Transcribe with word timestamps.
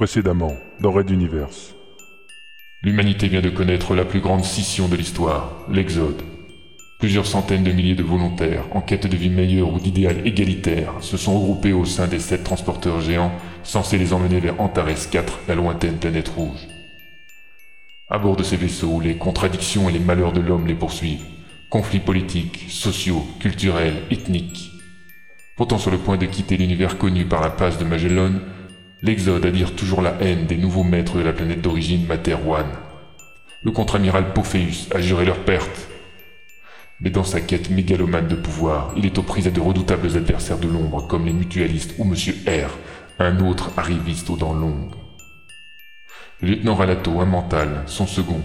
Précédemment, 0.00 0.56
dans 0.80 0.92
Red 0.92 1.10
Universe. 1.10 1.74
L'humanité 2.82 3.28
vient 3.28 3.42
de 3.42 3.50
connaître 3.50 3.94
la 3.94 4.06
plus 4.06 4.20
grande 4.20 4.46
scission 4.46 4.88
de 4.88 4.96
l'histoire, 4.96 5.58
l'Exode. 5.70 6.22
Plusieurs 6.98 7.26
centaines 7.26 7.64
de 7.64 7.70
milliers 7.70 7.96
de 7.96 8.02
volontaires, 8.02 8.64
en 8.74 8.80
quête 8.80 9.06
de 9.06 9.14
vie 9.14 9.28
meilleure 9.28 9.70
ou 9.70 9.78
d'idéal 9.78 10.26
égalitaire, 10.26 10.94
se 11.02 11.18
sont 11.18 11.38
regroupés 11.38 11.74
au 11.74 11.84
sein 11.84 12.06
des 12.06 12.18
sept 12.18 12.44
transporteurs 12.44 13.02
géants, 13.02 13.34
censés 13.62 13.98
les 13.98 14.14
emmener 14.14 14.40
vers 14.40 14.58
Antares 14.58 15.10
4, 15.10 15.40
la 15.48 15.54
lointaine 15.54 15.98
planète 15.98 16.30
rouge. 16.30 16.66
À 18.08 18.16
bord 18.16 18.36
de 18.36 18.42
ces 18.42 18.56
vaisseaux, 18.56 19.00
les 19.00 19.18
contradictions 19.18 19.90
et 19.90 19.92
les 19.92 19.98
malheurs 19.98 20.32
de 20.32 20.40
l'homme 20.40 20.66
les 20.66 20.74
poursuivent. 20.74 21.26
Conflits 21.68 22.00
politiques, 22.00 22.64
sociaux, 22.70 23.22
culturels, 23.38 24.04
ethniques. 24.10 24.70
Pourtant 25.58 25.76
sur 25.76 25.90
le 25.90 25.98
point 25.98 26.16
de 26.16 26.24
quitter 26.24 26.56
l'univers 26.56 26.96
connu 26.96 27.26
par 27.26 27.42
la 27.42 27.50
passe 27.50 27.76
de 27.76 27.84
Magellan, 27.84 28.32
l'Exode 29.02 29.46
attire 29.46 29.74
toujours 29.74 30.02
la 30.02 30.14
haine 30.20 30.46
des 30.46 30.58
nouveaux 30.58 30.84
maîtres 30.84 31.16
de 31.16 31.22
la 31.22 31.32
planète 31.32 31.62
d'origine 31.62 32.06
Materwan. 32.06 32.66
Le 33.62 33.70
contre-amiral 33.70 34.32
Pophéus 34.32 34.88
a 34.94 35.00
juré 35.00 35.24
leur 35.24 35.38
perte. 35.38 35.88
Mais 37.00 37.08
dans 37.08 37.24
sa 37.24 37.40
quête 37.40 37.70
mégalomane 37.70 38.28
de 38.28 38.34
pouvoir, 38.34 38.92
il 38.96 39.06
est 39.06 39.16
aux 39.16 39.22
prises 39.22 39.46
à 39.46 39.50
de 39.50 39.60
redoutables 39.60 40.16
adversaires 40.16 40.58
de 40.58 40.68
l'ombre 40.68 41.06
comme 41.06 41.24
les 41.24 41.32
mutualistes 41.32 41.94
ou 41.98 42.04
Monsieur 42.04 42.34
R, 42.46 42.70
un 43.18 43.40
autre 43.40 43.70
arriviste 43.78 44.28
aux 44.28 44.36
dents 44.36 44.52
longues. 44.52 44.92
Le 46.42 46.50
lieutenant 46.50 46.74
Ralato, 46.74 47.20
un 47.20 47.26
mental, 47.26 47.82
son 47.86 48.06
second, 48.06 48.42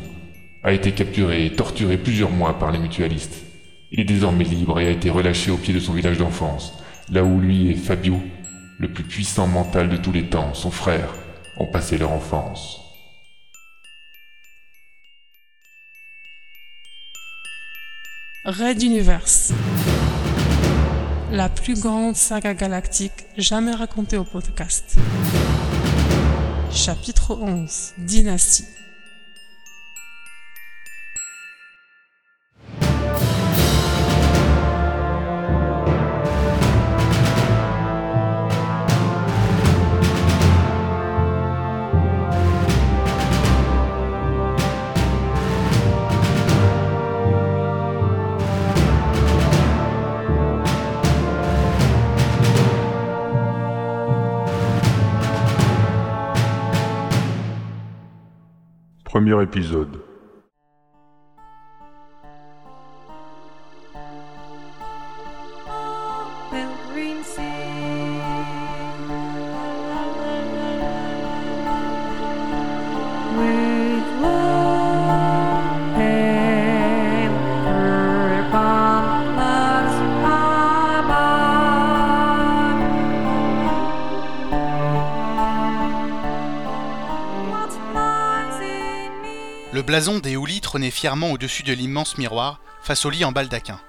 a 0.63 0.72
été 0.72 0.94
capturé 0.94 1.46
et 1.46 1.52
torturé 1.52 1.98
plusieurs 1.98 2.32
mois 2.32 2.58
par 2.58 2.72
les 2.72 2.80
mutualistes. 2.80 3.44
Il 3.91 3.99
est 3.99 4.05
désormais 4.05 4.46
libre 4.46 4.80
et 4.80 4.88
a 4.88 4.91
été 4.91 5.10
relâché 5.10 5.52
au 5.52 5.58
pied 5.58 5.74
de 5.74 5.80
son 5.80 5.94
village 5.94 6.18
d'enfance, 6.18 6.82
là 7.12 7.24
où 7.24 7.40
lui 7.40 7.70
et 7.70 7.76
Fabio, 7.76 8.20
le 8.77 8.91
plus 8.91 9.03
puissant 9.03 9.47
mental 9.47 9.89
de 9.89 9.97
tous 9.97 10.11
les 10.11 10.29
temps, 10.29 10.53
son 10.53 10.71
frère, 10.71 11.09
ont 11.57 11.67
passé 11.67 11.97
leur 11.97 12.11
enfance. 12.11 12.81
Red 18.45 18.84
Universe. 18.84 19.54
La 21.32 21.49
plus 21.49 21.79
grande 21.79 22.15
saga 22.15 22.54
galactique 22.54 23.26
jamais 23.37 23.73
racontée 23.73 24.17
au 24.17 24.23
podcast. 24.23 24.98
Chapitre 26.71 27.35
11. 27.41 27.93
Dynastie. 27.98 28.65
Premier 59.16 59.41
épisode. 59.44 60.04
Blason 89.95 90.19
des 90.19 90.35
Houlis 90.35 90.59
trônait 90.59 90.91
fièrement 90.91 91.31
au-dessus 91.31 91.63
de 91.63 91.72
l'immense 91.72 92.17
miroir, 92.17 92.59
face 92.83 93.06
au 93.06 93.09
lit 93.09 93.23
en 93.23 93.31
baldaquin. 93.31 93.79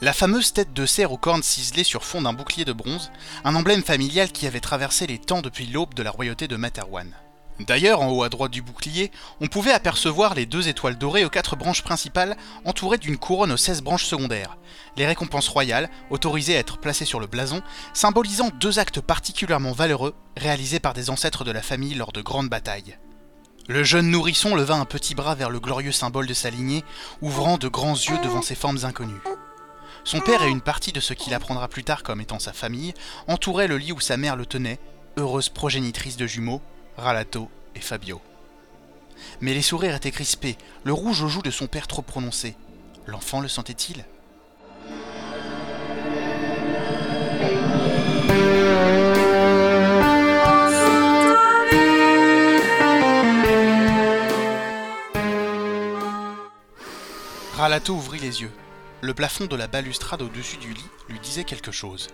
La 0.00 0.14
fameuse 0.14 0.54
tête 0.54 0.72
de 0.72 0.86
cerf 0.86 1.12
aux 1.12 1.18
cornes 1.18 1.42
ciselées 1.42 1.84
sur 1.84 2.02
fond 2.02 2.22
d'un 2.22 2.32
bouclier 2.32 2.64
de 2.64 2.72
bronze, 2.72 3.10
un 3.44 3.54
emblème 3.54 3.82
familial 3.82 4.32
qui 4.32 4.46
avait 4.46 4.60
traversé 4.60 5.06
les 5.06 5.18
temps 5.18 5.42
depuis 5.42 5.66
l'aube 5.66 5.92
de 5.92 6.02
la 6.02 6.10
royauté 6.10 6.48
de 6.48 6.56
Materwan. 6.56 7.12
D'ailleurs, 7.60 8.00
en 8.00 8.08
haut 8.08 8.22
à 8.22 8.30
droite 8.30 8.52
du 8.52 8.62
bouclier, 8.62 9.10
on 9.42 9.48
pouvait 9.48 9.74
apercevoir 9.74 10.34
les 10.34 10.46
deux 10.46 10.68
étoiles 10.68 10.96
dorées 10.96 11.26
aux 11.26 11.30
quatre 11.30 11.56
branches 11.56 11.82
principales, 11.82 12.38
entourées 12.64 12.96
d'une 12.96 13.18
couronne 13.18 13.52
aux 13.52 13.58
16 13.58 13.82
branches 13.82 14.06
secondaires. 14.06 14.56
Les 14.96 15.04
récompenses 15.04 15.48
royales, 15.48 15.90
autorisées 16.08 16.56
à 16.56 16.60
être 16.60 16.78
placées 16.78 17.04
sur 17.04 17.20
le 17.20 17.26
blason, 17.26 17.60
symbolisant 17.92 18.48
deux 18.58 18.78
actes 18.78 19.02
particulièrement 19.02 19.72
valeureux, 19.72 20.14
réalisés 20.38 20.80
par 20.80 20.94
des 20.94 21.10
ancêtres 21.10 21.44
de 21.44 21.52
la 21.52 21.60
famille 21.60 21.92
lors 21.92 22.12
de 22.12 22.22
grandes 22.22 22.48
batailles. 22.48 22.96
Le 23.66 23.82
jeune 23.82 24.10
nourrisson 24.10 24.54
leva 24.54 24.74
un 24.74 24.84
petit 24.84 25.14
bras 25.14 25.34
vers 25.34 25.48
le 25.48 25.58
glorieux 25.58 25.92
symbole 25.92 26.26
de 26.26 26.34
sa 26.34 26.50
lignée, 26.50 26.84
ouvrant 27.22 27.56
de 27.56 27.68
grands 27.68 27.94
yeux 27.94 28.18
devant 28.22 28.42
ces 28.42 28.54
formes 28.54 28.80
inconnues. 28.82 29.22
Son 30.04 30.20
père 30.20 30.42
et 30.42 30.50
une 30.50 30.60
partie 30.60 30.92
de 30.92 31.00
ce 31.00 31.14
qu'il 31.14 31.32
apprendra 31.32 31.68
plus 31.68 31.82
tard 31.82 32.02
comme 32.02 32.20
étant 32.20 32.38
sa 32.38 32.52
famille 32.52 32.92
entouraient 33.26 33.66
le 33.66 33.78
lit 33.78 33.92
où 33.92 34.00
sa 34.00 34.18
mère 34.18 34.36
le 34.36 34.44
tenait, 34.44 34.78
heureuse 35.16 35.48
progénitrice 35.48 36.18
de 36.18 36.26
jumeaux, 36.26 36.60
Ralato 36.98 37.48
et 37.74 37.80
Fabio. 37.80 38.20
Mais 39.40 39.54
les 39.54 39.62
sourires 39.62 39.94
étaient 39.94 40.10
crispés, 40.10 40.58
le 40.82 40.92
rouge 40.92 41.22
aux 41.22 41.28
joues 41.28 41.40
de 41.40 41.50
son 41.50 41.66
père 41.66 41.86
trop 41.86 42.02
prononcé. 42.02 42.56
L'enfant 43.06 43.40
le 43.40 43.48
sentait-il? 43.48 44.04
Ralato 57.56 57.94
ouvrit 57.94 58.18
les 58.18 58.42
yeux. 58.42 58.50
Le 59.00 59.14
plafond 59.14 59.46
de 59.46 59.54
la 59.54 59.68
balustrade 59.68 60.22
au-dessus 60.22 60.56
du 60.56 60.74
lit 60.74 60.88
lui 61.08 61.20
disait 61.20 61.44
quelque 61.44 61.70
chose. 61.70 62.08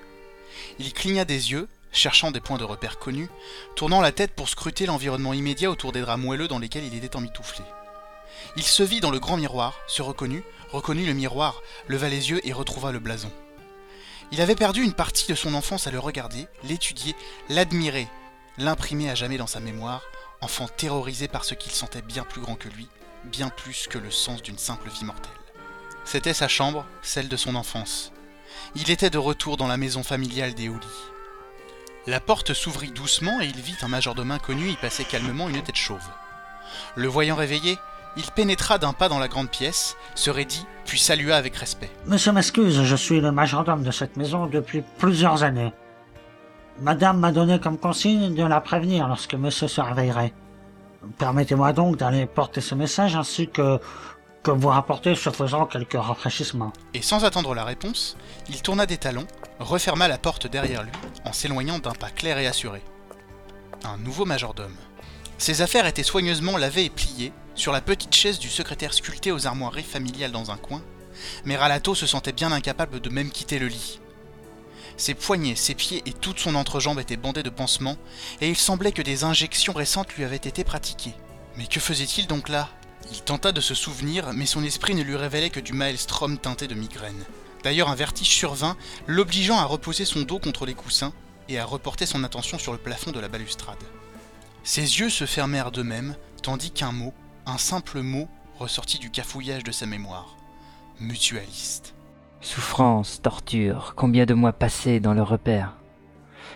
Il 0.79 0.93
cligna 0.93 1.25
des 1.25 1.53
yeux, 1.53 1.67
cherchant 1.93 2.31
des 2.31 2.41
points 2.41 2.59
de 2.59 2.65
repère 2.65 2.99
connus, 2.99 3.31
tournant 3.75 4.03
la 4.03 4.13
tête 4.13 4.35
pour 4.35 4.51
scruter 4.51 4.85
l'environnement 4.85 5.33
immédiat 5.33 5.71
autour 5.71 5.93
des 5.93 6.03
draps 6.03 6.23
moelleux 6.23 6.47
dans 6.47 6.59
lesquels 6.59 6.85
il 6.85 6.95
était 6.95 7.17
emmitouflé. 7.17 7.65
Il 8.57 8.65
se 8.65 8.83
vit 8.83 9.01
dans 9.01 9.11
le 9.11 9.19
grand 9.19 9.39
miroir, 9.39 9.79
se 9.87 10.03
reconnut, 10.03 10.45
reconnut 10.73 11.07
le 11.07 11.15
miroir, 11.15 11.63
leva 11.89 12.11
les 12.11 12.29
yeux 12.29 12.47
et 12.47 12.53
retrouva 12.53 12.93
le 12.93 12.99
blason. 12.99 13.33
Il 14.33 14.43
avait 14.43 14.55
perdu 14.55 14.83
une 14.83 14.93
partie 14.93 15.27
de 15.27 15.35
son 15.35 15.55
enfance 15.55 15.87
à 15.87 15.91
le 15.91 15.99
regarder, 15.99 16.49
l'étudier, 16.65 17.17
l'admirer, 17.49 18.09
l'imprimer 18.59 19.09
à 19.09 19.15
jamais 19.15 19.39
dans 19.39 19.47
sa 19.47 19.61
mémoire, 19.61 20.03
enfant 20.43 20.69
terrorisé 20.69 21.29
par 21.29 21.47
ce 21.47 21.55
qu'il 21.55 21.73
sentait 21.73 22.03
bien 22.03 22.25
plus 22.25 22.43
grand 22.43 22.57
que 22.57 22.69
lui, 22.69 22.89
bien 23.25 23.49
plus 23.49 23.87
que 23.89 23.99
le 23.99 24.11
sens 24.11 24.43
d'une 24.43 24.59
simple 24.59 24.89
vie 24.89 25.05
mortelle. 25.05 25.33
C'était 26.05 26.35
sa 26.35 26.49
chambre, 26.49 26.87
celle 27.03 27.29
de 27.29 27.37
son 27.37 27.55
enfance. 27.55 28.13
Il 28.75 28.91
était 28.91 29.11
de 29.11 29.19
retour 29.19 29.57
dans 29.57 29.69
la 29.69 29.77
maison 29.77 30.03
familiale 30.03 30.55
des 30.55 30.69
Houlis. 30.69 30.87
La 32.07 32.21
porte 32.21 32.55
s'ouvrit 32.55 32.91
doucement 32.91 33.41
et 33.41 33.47
il 33.47 33.61
vit 33.61 33.77
un 33.83 33.89
majordome 33.89 34.31
inconnu 34.31 34.71
y 34.71 34.77
passer 34.77 35.05
calmement 35.05 35.49
une 35.49 35.63
tête 35.63 35.77
chauve. 35.77 36.09
Le 36.97 37.09
voyant 37.09 37.37
réveillé, 37.37 37.79
il 38.17 38.25
pénétra 38.25 38.79
d'un 38.79 38.93
pas 38.93 39.09
dans 39.09 39.19
la 39.19 39.29
grande 39.29 39.51
pièce, 39.51 39.97
se 40.15 40.31
raidit, 40.31 40.67
puis 40.85 40.99
salua 40.99 41.37
avec 41.37 41.55
respect. 41.57 41.91
Monsieur 42.07 42.33
m'excuse, 42.33 42.83
je 42.83 42.97
suis 42.97 43.21
le 43.21 43.33
majordome 43.33 43.83
de 43.83 43.91
cette 43.91 44.17
maison 44.17 44.47
depuis 44.47 44.83
plusieurs 44.99 45.43
années. 45.43 45.73
Madame 46.81 47.21
m'a 47.21 47.31
donné 47.31 47.61
comme 47.61 47.79
consigne 47.79 48.35
de 48.35 48.45
la 48.45 48.61
prévenir 48.61 49.07
lorsque 49.07 49.35
monsieur 49.35 49.69
se 49.69 49.81
réveillerait. 49.81 50.33
Permettez-moi 51.19 51.73
donc 51.73 51.97
d'aller 51.97 52.27
porter 52.27 52.61
ce 52.61 52.75
message 52.75 53.17
ainsi 53.17 53.49
que 53.49 53.81
que 54.43 54.51
vous 54.51 54.69
rapporter 54.69 55.15
ce 55.15 55.31
faisant 55.31 55.67
quelques 55.67 56.01
rafraîchissements. 56.01 56.73
Et 56.95 57.03
sans 57.03 57.25
attendre 57.25 57.55
la 57.55 57.65
réponse, 57.65 58.17
il 58.49 58.63
tourna 58.63 58.87
des 58.87 58.97
talons, 58.97 59.27
referma 59.59 60.09
la 60.09 60.19
porte 60.19 60.47
derrière 60.47 60.83
lui, 60.83 60.93
en 61.25 61.33
s'éloignant 61.33 61.79
d'un 61.79 61.93
pas 61.93 62.11
clair 62.11 62.39
et 62.39 62.47
assuré. 62.47 62.83
Un 63.85 63.99
nouveau 63.99 64.25
majordome. 64.25 64.75
Ses 65.39 65.63
affaires 65.63 65.87
étaient 65.87 66.03
soigneusement 66.03 66.57
lavées 66.57 66.87
et 66.87 66.91
pliées, 66.91 67.33
sur 67.55 67.73
la 67.73 67.81
petite 67.81 68.15
chaise 68.15 68.39
du 68.39 68.49
secrétaire 68.49 68.95
sculpté 68.95 69.33
aux 69.33 69.47
armoiries 69.47 69.83
familiales 69.83 70.33
dans 70.33 70.51
un 70.51 70.57
coin, 70.57 70.83
mais 71.45 71.57
Ralato 71.57 71.95
se 71.95 72.07
sentait 72.07 72.33
bien 72.33 72.53
incapable 72.53 73.01
de 73.01 73.11
même 73.11 73.31
quitter 73.31 73.59
le 73.59 73.67
lit. 73.67 74.01
Ses 75.01 75.15
poignets, 75.15 75.57
ses 75.57 75.75
pieds 75.75 76.03
et 76.05 76.13
toute 76.13 76.41
son 76.41 76.55
entrejambe 76.55 77.01
étaient 77.01 77.17
bandés 77.17 77.43
de 77.43 77.49
pansements, 77.49 77.97
et 78.43 78.51
il 78.51 78.57
semblait 78.57 78.93
que 78.93 79.01
des 79.01 79.25
injections 79.25 79.73
récentes 79.73 80.13
lui 80.13 80.25
avaient 80.25 80.37
été 80.37 80.63
pratiquées. 80.63 81.15
Mais 81.57 81.67
que 81.67 81.81
faisait-il 81.81 82.27
donc 82.27 82.51
là? 82.51 82.69
Il 83.11 83.23
tenta 83.23 83.51
de 83.51 83.63
se 83.63 83.75
souvenir, 83.75 84.35
mais 84.35 84.45
son 84.45 84.63
esprit 84.63 84.95
ne 84.95 85.03
lui 85.03 85.17
révélait 85.17 85.49
que 85.49 85.59
du 85.59 85.73
maelstrom 85.73 86.37
teinté 86.37 86.69
de 86.69 86.75
migraine. 86.75 87.25
D'ailleurs, 87.65 87.89
un 87.89 87.95
vertige 87.95 88.29
survint, 88.29 88.77
l'obligeant 89.07 89.59
à 89.59 89.65
reposer 89.65 90.05
son 90.05 90.21
dos 90.21 90.39
contre 90.39 90.67
les 90.67 90.75
coussins 90.75 91.15
et 91.49 91.59
à 91.59 91.65
reporter 91.65 92.05
son 92.05 92.23
attention 92.23 92.59
sur 92.59 92.73
le 92.73 92.79
plafond 92.79 93.11
de 93.11 93.21
la 93.21 93.29
balustrade. 93.29 93.83
Ses 94.65 94.83
yeux 94.83 95.09
se 95.09 95.25
fermèrent 95.25 95.73
d'eux-mêmes, 95.73 96.15
tandis 96.43 96.73
qu'un 96.73 96.93
mot, 96.93 97.15
un 97.47 97.57
simple 97.57 98.03
mot, 98.03 98.29
ressortit 98.59 98.99
du 98.99 99.11
cafouillage 99.11 99.65
de 99.65 99.73
sa 99.73 99.87
mémoire. 99.87 100.37
Mutualiste. 100.99 101.95
Souffrance, 102.43 103.21
torture, 103.21 103.93
combien 103.97 104.25
de 104.25 104.33
mois 104.33 104.55
passés 104.55 104.99
dans 104.99 105.13
le 105.13 105.23
repère? 105.23 105.75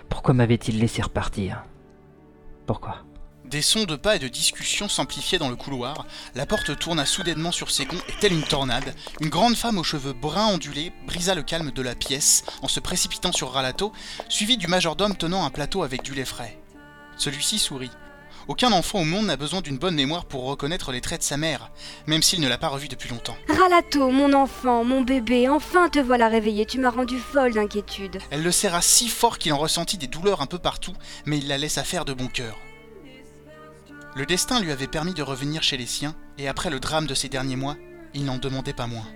Pourquoi 0.09 0.33
m'avait-il 0.33 0.79
laissé 0.79 1.03
repartir? 1.03 1.65
Pourquoi? 2.67 3.05
Des 3.45 3.61
sons 3.61 3.85
de 3.85 3.95
pas 3.95 4.17
et 4.17 4.19
de 4.19 4.27
discussions 4.27 4.89
s'amplifiaient 4.89 5.39
dans 5.39 5.51
le 5.51 5.57
couloir, 5.57 6.07
la 6.35 6.47
porte 6.47 6.79
tourna 6.79 7.05
soudainement 7.05 7.53
sur 7.53 7.71
ses 7.71 7.85
gonds 7.85 8.01
et 8.09 8.19
telle 8.19 8.33
une 8.33 8.43
tornade, 8.43 8.95
une 9.21 9.29
grande 9.29 9.57
femme 9.57 9.77
aux 9.77 9.85
cheveux 9.85 10.15
bruns 10.15 10.55
ondulés 10.55 10.93
brisa 11.07 11.35
le 11.35 11.43
calme 11.43 11.71
de 11.71 11.83
la 11.83 11.95
pièce 11.95 12.45
en 12.63 12.69
se 12.69 12.81
précipitant 12.81 13.33
sur 13.33 13.53
Ralato, 13.53 13.93
suivi 14.31 14.57
du 14.57 14.67
majordome 14.67 15.15
tenant 15.15 15.45
un 15.45 15.51
plateau 15.51 15.83
avec 15.83 16.03
du 16.03 16.15
lait 16.15 16.25
frais. 16.25 16.59
Celui-ci 17.19 17.59
sourit. 17.59 17.91
Aucun 18.47 18.73
enfant 18.73 19.01
au 19.01 19.05
monde 19.05 19.27
n'a 19.27 19.37
besoin 19.37 19.63
d'une 19.63 19.79
bonne 19.79 19.95
mémoire 19.95 20.27
pour 20.27 20.45
reconnaître 20.45 20.93
les 20.93 21.01
traits 21.01 21.21
de 21.21 21.25
sa 21.25 21.39
mère, 21.39 21.71
même 22.07 22.23
s'il 22.23 22.41
ne 22.41 22.49
l'a 22.49 22.59
pas 22.59 22.69
revue 22.69 22.89
depuis 22.89 23.09
longtemps. 23.09 23.37
Ralato, 23.49 24.11
mon 24.11 24.35
enfant, 24.35 24.85
mon 24.85 25.01
bébé, 25.01 25.49
enfin 25.49 25.89
te 25.89 25.99
voilà 25.99 26.29
réveillé, 26.29 26.67
tu 26.67 26.79
m'as 26.79 26.91
rendu 26.91 27.19
folle 27.19 27.55
d'inquiétude. 27.55 28.19
Elle 28.31 28.43
le 28.43 28.53
serra 28.53 28.83
si 28.83 29.09
fort 29.09 29.39
qu'il 29.39 29.53
en 29.55 29.59
ressentit 29.59 29.97
des 29.97 30.09
douleurs 30.09 30.43
un 30.43 30.47
peu 30.47 30.59
partout, 30.59 30.93
mais 31.25 31.39
il 31.39 31.49
la 31.49 31.57
laissa 31.57 31.85
faire 31.85 32.05
de 32.05 32.13
bon 32.13 32.29
cœur. 32.29 32.59
Le 34.15 34.27
destin 34.27 34.61
lui 34.61 34.71
avait 34.71 34.87
permis 34.87 35.15
de 35.15 35.23
revenir 35.23 35.63
chez 35.63 35.77
les 35.77 35.87
siens, 35.87 36.15
et 36.37 36.47
après 36.47 36.71
le 36.71 36.81
drame 36.81 37.07
de 37.07 37.15
ces 37.15 37.29
derniers 37.29 37.57
mois, 37.57 37.77
il 38.13 38.25
n'en 38.25 38.39
demandait 38.39 38.75
pas 38.75 38.87
moins. 38.87 39.07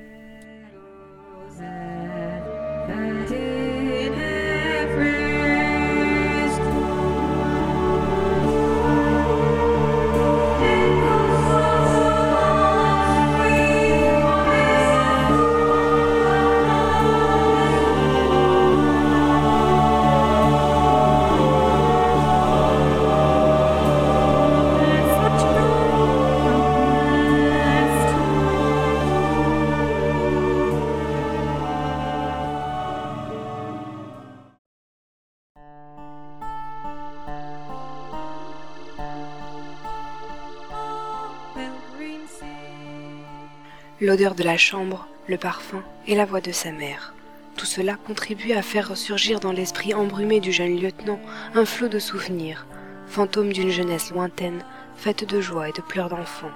L'odeur 44.08 44.34
de 44.34 44.42
la 44.42 44.56
chambre, 44.56 45.06
le 45.26 45.36
parfum 45.36 45.82
et 46.06 46.14
la 46.14 46.24
voix 46.24 46.40
de 46.40 46.50
sa 46.50 46.72
mère. 46.72 47.12
Tout 47.58 47.66
cela 47.66 47.96
contribue 48.06 48.52
à 48.52 48.62
faire 48.62 48.88
ressurgir 48.88 49.38
dans 49.38 49.52
l'esprit 49.52 49.92
embrumé 49.92 50.40
du 50.40 50.50
jeune 50.50 50.80
lieutenant 50.80 51.20
un 51.54 51.66
flot 51.66 51.88
de 51.88 51.98
souvenirs, 51.98 52.66
fantômes 53.06 53.52
d'une 53.52 53.68
jeunesse 53.68 54.10
lointaine, 54.10 54.64
faite 54.96 55.28
de 55.28 55.42
joie 55.42 55.68
et 55.68 55.72
de 55.72 55.82
pleurs 55.82 56.08
d'enfant, 56.08 56.50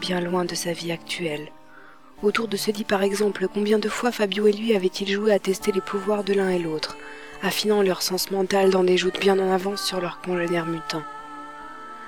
bien 0.00 0.20
loin 0.20 0.44
de 0.44 0.54
sa 0.54 0.72
vie 0.72 0.92
actuelle. 0.92 1.48
Autour 2.22 2.46
de 2.46 2.56
ce 2.56 2.70
lit 2.70 2.84
par 2.84 3.02
exemple, 3.02 3.48
combien 3.52 3.80
de 3.80 3.88
fois 3.88 4.12
Fabio 4.12 4.46
et 4.46 4.52
lui 4.52 4.72
avaient-ils 4.72 5.10
joué 5.10 5.32
à 5.32 5.40
tester 5.40 5.72
les 5.72 5.80
pouvoirs 5.80 6.22
de 6.22 6.34
l'un 6.34 6.50
et 6.50 6.60
l'autre, 6.60 6.96
affinant 7.42 7.82
leur 7.82 8.00
sens 8.00 8.30
mental 8.30 8.70
dans 8.70 8.84
des 8.84 8.96
joutes 8.96 9.18
bien 9.18 9.40
en 9.40 9.50
avance 9.50 9.84
sur 9.84 10.00
leurs 10.00 10.20
congénères 10.20 10.66
mutants. 10.66 11.02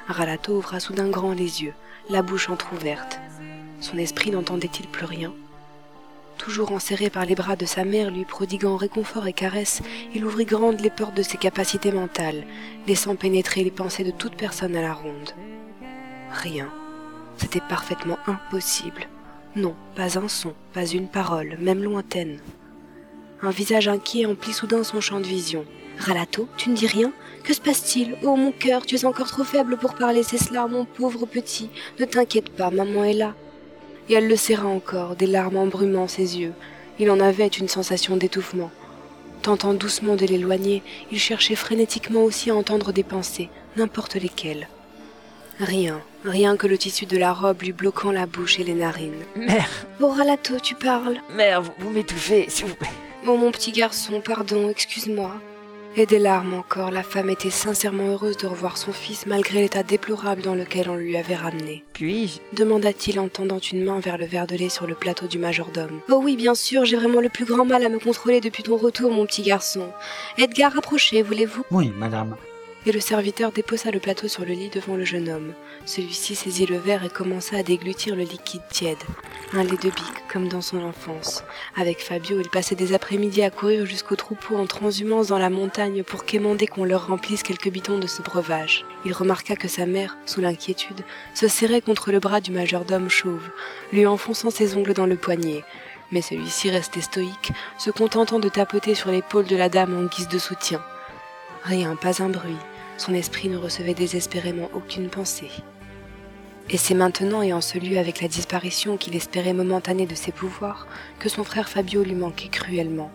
Ralato 0.07 0.53
ouvra 0.53 0.79
soudain 0.79 1.09
grand 1.09 1.33
les 1.33 1.65
yeux, 1.65 1.75
la 2.11 2.23
bouche 2.23 2.49
entr'ouverte. 2.49 3.19
Son 3.83 3.99
esprit 3.99 4.31
n'entendait-il 4.31 4.87
plus 4.87 5.07
rien 5.07 5.33
Toujours 6.39 6.71
enserré 6.71 7.11
par 7.11 7.27
les 7.27 7.35
bras 7.35 7.57
de 7.57 7.67
sa 7.67 7.85
mère, 7.85 8.13
lui 8.13 8.25
prodiguant 8.25 8.77
réconfort 8.77 9.27
et 9.27 9.33
caresses, 9.33 9.83
il 10.15 10.25
ouvrit 10.25 10.45
grandes 10.45 10.81
les 10.81 10.89
portes 10.89 11.17
de 11.17 11.23
ses 11.23 11.37
capacités 11.37 11.91
mentales, 11.91 12.45
laissant 12.87 13.17
pénétrer 13.17 13.65
les 13.65 13.73
pensées 13.73 14.05
de 14.05 14.13
toute 14.13 14.37
personne 14.37 14.77
à 14.77 14.83
la 14.83 14.93
ronde. 14.93 15.33
Rien. 16.31 16.69
C'était 17.37 17.61
parfaitement 17.61 18.19
impossible. 18.29 19.09
Non, 19.57 19.75
pas 19.97 20.17
un 20.17 20.29
son, 20.29 20.55
pas 20.73 20.87
une 20.87 21.09
parole, 21.09 21.57
même 21.59 21.83
lointaine. 21.83 22.39
Un 23.43 23.51
visage 23.51 23.89
inquiet 23.89 24.27
emplit 24.27 24.53
soudain 24.53 24.85
son 24.85 25.01
champ 25.01 25.19
de 25.19 25.27
vision. 25.27 25.65
Ralato, 25.99 26.49
tu 26.57 26.71
ne 26.71 26.77
dis 26.77 26.87
rien? 26.87 27.13
Que 27.43 27.53
se 27.53 27.61
passe-t-il? 27.61 28.17
Oh 28.23 28.37
mon 28.37 28.53
cœur, 28.53 28.87
tu 28.87 28.95
es 28.95 29.05
encore 29.05 29.29
trop 29.29 29.45
faible 29.45 29.77
pour 29.77 29.95
parler, 29.95 30.23
c'est 30.23 30.39
cela, 30.39 30.69
mon 30.69 30.85
pauvre 30.85 31.27
petit. 31.27 31.69
Ne 31.99 32.05
t'inquiète 32.05 32.51
pas, 32.51 32.71
maman 32.71 33.03
est 33.03 33.15
là. 33.15 33.35
Et 34.09 34.15
elle 34.15 34.29
le 34.29 34.37
serra 34.37 34.69
encore, 34.69 35.17
des 35.17 35.27
larmes 35.27 35.57
embrumant 35.57 36.09
ses 36.09 36.39
yeux. 36.39 36.53
Il 36.99 37.11
en 37.11 37.21
avait 37.21 37.47
une 37.47 37.69
sensation 37.69 38.17
d'étouffement. 38.17 38.71
Tentant 39.43 39.75
doucement 39.75 40.15
de 40.15 40.27
l'éloigner, 40.27 40.83
il 41.11 41.19
cherchait 41.19 41.57
frénétiquement 41.57 42.23
aussi 42.23 42.51
à 42.51 42.55
entendre 42.55 42.93
des 42.93 43.03
pensées, 43.03 43.49
n'importe 43.77 44.15
lesquelles. 44.15 44.69
Rien, 45.59 46.01
rien 46.25 46.57
que 46.57 46.67
le 46.67 46.79
tissu 46.79 47.07
de 47.07 47.17
la 47.17 47.33
robe 47.33 47.63
lui 47.63 47.73
bloquant 47.73 48.13
la 48.13 48.27
bouche 48.27 48.59
et 48.59 48.65
les 48.65 48.75
narines. 48.75 49.25
Mère, 49.37 49.87
Oh 50.01 50.09
Ralato, 50.09 50.59
tu 50.61 50.75
parles? 50.75 51.19
Mère, 51.35 51.63
vous, 51.63 51.73
vous 51.79 51.91
m'étouffez, 51.91 52.47
s'il 52.49 52.67
vous 52.67 52.75
plaît. 52.75 52.89
Oh 53.27 53.37
mon 53.37 53.53
petit 53.53 53.73
garçon, 53.73 54.21
pardon, 54.21 54.69
excuse-moi. 54.69 55.33
Et 55.95 56.07
des 56.07 56.19
larmes 56.19 56.55
encore, 56.55 56.91
la 56.91 57.03
femme 57.03 57.29
était 57.29 57.51
sincèrement 57.51 58.09
heureuse 58.09 58.39
de 58.39 58.47
revoir 58.47 58.79
son 58.79 58.93
fils 58.93 59.27
malgré 59.27 59.61
l'état 59.61 59.83
déplorable 59.83 60.41
dans 60.41 60.55
lequel 60.55 60.89
on 60.89 60.97
lui 60.97 61.19
avait 61.19 61.35
ramené. 61.35 61.85
Puis-je? 61.93 62.39
demanda-t-il 62.57 63.21
en 63.21 63.29
tendant 63.29 63.59
une 63.59 63.85
main 63.85 64.01
vers 64.01 64.17
le 64.17 64.25
verre 64.25 64.47
de 64.47 64.57
lait 64.57 64.71
sur 64.71 64.87
le 64.87 64.95
plateau 64.95 65.27
du 65.27 65.39
majordome. 65.39 66.01
Oh 66.09 66.21
oui, 66.23 66.37
bien 66.37 66.55
sûr, 66.55 66.87
j'ai 66.87 66.97
vraiment 66.97 67.21
le 67.21 67.29
plus 67.29 67.45
grand 67.45 67.67
mal 67.67 67.85
à 67.85 67.91
me 67.91 67.99
contrôler 67.99 68.41
depuis 68.41 68.63
ton 68.63 68.79
retour, 68.79 69.11
mon 69.11 69.27
petit 69.27 69.43
garçon. 69.43 69.89
Edgar, 70.39 70.77
approchez, 70.79 71.21
voulez-vous? 71.21 71.63
Oui, 71.71 71.93
madame. 71.99 72.37
Et 72.85 72.91
le 72.91 72.99
serviteur 72.99 73.53
déposa 73.53 73.93
le 73.93 74.01
plateau 74.01 74.27
sur 74.27 74.45
le 74.45 74.55
lit 74.55 74.69
devant 74.69 74.97
le 74.97 75.05
jeune 75.05 75.29
homme. 75.29 75.55
Celui-ci 75.87 76.35
saisit 76.35 76.67
le 76.67 76.79
verre 76.79 77.05
et 77.05 77.09
commença 77.09 77.57
à 77.57 77.63
déglutir 77.63 78.17
le 78.17 78.25
liquide 78.25 78.63
tiède. 78.71 78.99
Un 79.53 79.63
lait 79.63 79.77
de 79.77 79.91
bique, 79.91 80.27
comme 80.33 80.49
dans 80.49 80.63
son 80.63 80.83
enfance. 80.83 81.45
Avec 81.77 82.01
Fabio, 82.01 82.41
il 82.41 82.49
passait 82.49 82.75
des 82.75 82.93
après-midi 82.93 83.43
à 83.45 83.51
courir 83.51 83.87
jusqu'au 83.87 84.17
troupeau 84.17 84.57
en 84.57 84.67
transhumance 84.67 85.29
dans 85.29 85.39
la 85.39 85.49
montagne 85.49 86.03
pour 86.03 86.25
quémander 86.25 86.67
qu'on 86.67 86.83
leur 86.83 87.07
remplisse 87.07 87.45
quelques 87.45 87.71
bidons 87.71 88.01
de 88.01 88.09
ce 88.09 88.21
breuvage. 88.21 88.85
Il 89.05 89.13
remarqua 89.13 89.55
que 89.55 89.69
sa 89.69 89.87
mère, 89.87 90.19
sous 90.27 90.41
l'inquiétude, 90.41 91.03
se 91.35 91.47
serrait 91.47 91.83
contre 91.83 92.11
le 92.11 92.19
bras 92.19 92.41
du 92.41 92.51
majordome 92.51 93.09
chauve, 93.09 93.49
lui 93.93 94.07
enfonçant 94.07 94.51
ses 94.51 94.77
ongles 94.77 94.95
dans 94.95 95.07
le 95.07 95.17
poignet. 95.17 95.63
Mais 96.11 96.21
celui-ci 96.21 96.69
restait 96.71 97.01
stoïque, 97.01 97.53
se 97.79 97.93
contentant 97.93 98.41
de 98.41 98.49
tapoter 98.49 98.97
sur 98.97 99.13
l'épaule 99.13 99.47
de 99.47 99.57
la 99.57 99.69
dame 99.69 99.97
en 99.97 100.09
guise 100.09 100.29
de 100.29 100.39
soutien. 100.39 100.83
Rien, 101.63 101.95
pas 101.95 102.25
un 102.25 102.29
bruit. 102.29 102.57
Son 103.05 103.15
esprit 103.15 103.49
ne 103.49 103.57
recevait 103.57 103.95
désespérément 103.95 104.71
aucune 104.75 105.09
pensée. 105.09 105.51
Et 106.71 106.77
c'est 106.77 106.95
maintenant 106.95 107.43
et 107.43 107.53
en 107.53 107.61
ce 107.61 107.77
lieu 107.77 107.99
avec 107.99 108.21
la 108.21 108.29
disparition 108.29 108.97
qu'il 108.97 109.17
espérait 109.17 109.55
momentanée 109.55 110.07
de 110.07 110.15
ses 110.15 110.31
pouvoirs 110.31 110.87
que 111.19 111.29
son 111.29 111.43
frère 111.43 111.69
Fabio 111.69 112.05
lui 112.05 112.15
manquait 112.15 112.47
cruellement. 112.47 113.11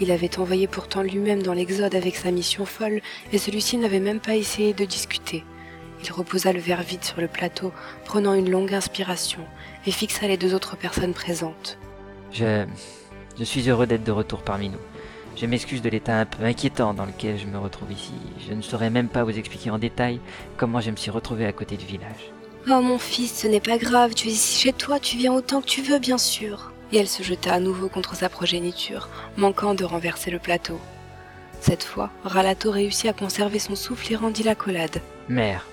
Il 0.00 0.10
avait 0.10 0.38
envoyé 0.38 0.66
pourtant 0.66 1.00
lui-même 1.00 1.42
dans 1.42 1.54
l'Exode 1.54 1.94
avec 1.94 2.14
sa 2.14 2.30
mission 2.30 2.66
folle 2.66 3.00
et 3.32 3.38
celui-ci 3.38 3.78
n'avait 3.78 4.00
même 4.00 4.20
pas 4.20 4.36
essayé 4.36 4.74
de 4.74 4.84
discuter. 4.84 5.44
Il 6.04 6.12
reposa 6.12 6.52
le 6.52 6.60
verre 6.60 6.82
vide 6.82 7.02
sur 7.02 7.22
le 7.22 7.28
plateau, 7.28 7.72
prenant 8.04 8.34
une 8.34 8.50
longue 8.50 8.74
inspiration, 8.74 9.40
et 9.86 9.92
fixa 9.92 10.26
les 10.28 10.36
deux 10.36 10.52
autres 10.52 10.76
personnes 10.76 11.14
présentes. 11.14 11.78
Je. 12.32 12.66
Je 13.38 13.44
suis 13.44 13.66
heureux 13.70 13.86
d'être 13.86 14.04
de 14.04 14.12
retour 14.12 14.42
parmi 14.42 14.68
nous. 14.68 14.78
Je 15.36 15.46
m'excuse 15.46 15.82
de 15.82 15.88
l'état 15.88 16.20
un 16.20 16.26
peu 16.26 16.44
inquiétant 16.44 16.94
dans 16.94 17.06
lequel 17.06 17.38
je 17.38 17.46
me 17.46 17.58
retrouve 17.58 17.90
ici. 17.92 18.12
Je 18.46 18.54
ne 18.54 18.62
saurais 18.62 18.90
même 18.90 19.08
pas 19.08 19.24
vous 19.24 19.38
expliquer 19.38 19.70
en 19.70 19.78
détail 19.78 20.20
comment 20.56 20.80
je 20.80 20.90
me 20.90 20.96
suis 20.96 21.10
retrouvé 21.10 21.46
à 21.46 21.52
côté 21.52 21.76
du 21.76 21.86
village. 21.86 22.30
Oh 22.68 22.80
mon 22.80 22.98
fils, 22.98 23.40
ce 23.40 23.48
n'est 23.48 23.60
pas 23.60 23.78
grave, 23.78 24.14
tu 24.14 24.28
es 24.28 24.32
ici 24.32 24.60
chez 24.60 24.72
toi, 24.72 25.00
tu 25.00 25.16
viens 25.16 25.32
autant 25.32 25.60
que 25.60 25.66
tu 25.66 25.82
veux, 25.82 25.98
bien 25.98 26.18
sûr. 26.18 26.72
Et 26.92 26.98
elle 26.98 27.08
se 27.08 27.22
jeta 27.22 27.52
à 27.54 27.60
nouveau 27.60 27.88
contre 27.88 28.14
sa 28.14 28.28
progéniture, 28.28 29.08
manquant 29.36 29.74
de 29.74 29.84
renverser 29.84 30.30
le 30.30 30.38
plateau. 30.38 30.78
Cette 31.60 31.82
fois, 31.82 32.10
Ralato 32.24 32.70
réussit 32.70 33.08
à 33.08 33.12
conserver 33.12 33.58
son 33.58 33.74
souffle 33.74 34.12
et 34.12 34.16
rendit 34.16 34.42
l'accolade. 34.42 35.00
Mère, 35.28 35.66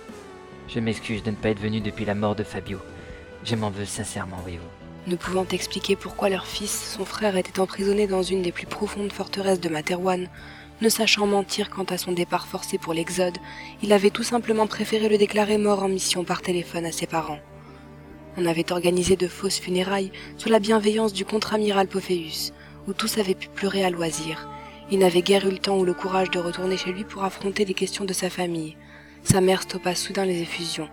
je 0.67 0.79
m'excuse 0.79 1.21
de 1.23 1.31
ne 1.31 1.35
pas 1.35 1.49
être 1.49 1.59
venu 1.59 1.81
depuis 1.81 2.05
la 2.05 2.15
mort 2.15 2.35
de 2.35 2.43
Fabio. 2.43 2.79
Je 3.43 3.55
m'en 3.55 3.69
veux 3.69 3.85
sincèrement, 3.85 4.37
voyez-vous. 4.41 4.78
Ne 5.09 5.15
pouvant 5.15 5.47
expliquer 5.51 5.95
pourquoi 5.95 6.29
leur 6.29 6.45
fils, 6.45 6.93
son 6.95 7.03
frère, 7.03 7.35
était 7.35 7.59
emprisonné 7.59 8.05
dans 8.05 8.21
une 8.21 8.43
des 8.43 8.51
plus 8.51 8.67
profondes 8.67 9.11
forteresses 9.11 9.59
de 9.59 9.67
Materwan, 9.67 10.27
ne 10.81 10.89
sachant 10.89 11.25
mentir 11.25 11.71
quant 11.71 11.85
à 11.85 11.97
son 11.97 12.11
départ 12.11 12.45
forcé 12.45 12.77
pour 12.77 12.93
l'Exode, 12.93 13.39
il 13.81 13.91
avait 13.91 14.11
tout 14.11 14.21
simplement 14.21 14.67
préféré 14.67 15.09
le 15.09 15.17
déclarer 15.17 15.57
mort 15.57 15.81
en 15.81 15.87
mission 15.87 16.23
par 16.23 16.43
téléphone 16.43 16.85
à 16.85 16.91
ses 16.91 17.07
parents. 17.07 17.39
On 18.37 18.45
avait 18.45 18.71
organisé 18.71 19.15
de 19.15 19.27
fausses 19.27 19.57
funérailles 19.57 20.11
sous 20.37 20.49
la 20.49 20.59
bienveillance 20.59 21.11
du 21.11 21.25
contre-amiral 21.25 21.87
Pophéus, 21.87 22.53
où 22.87 22.93
tous 22.93 23.17
avaient 23.17 23.33
pu 23.33 23.49
pleurer 23.49 23.83
à 23.83 23.89
loisir. 23.89 24.47
Il 24.91 24.99
n'avait 24.99 25.23
guère 25.23 25.47
eu 25.47 25.51
le 25.51 25.57
temps 25.57 25.79
ou 25.79 25.85
le 25.85 25.95
courage 25.95 26.29
de 26.29 26.37
retourner 26.37 26.77
chez 26.77 26.91
lui 26.91 27.03
pour 27.03 27.23
affronter 27.23 27.65
les 27.65 27.73
questions 27.73 28.05
de 28.05 28.13
sa 28.13 28.29
famille. 28.29 28.77
Sa 29.23 29.41
mère 29.41 29.63
stoppa 29.63 29.95
soudain 29.95 30.25
les 30.25 30.43
effusions, 30.43 30.87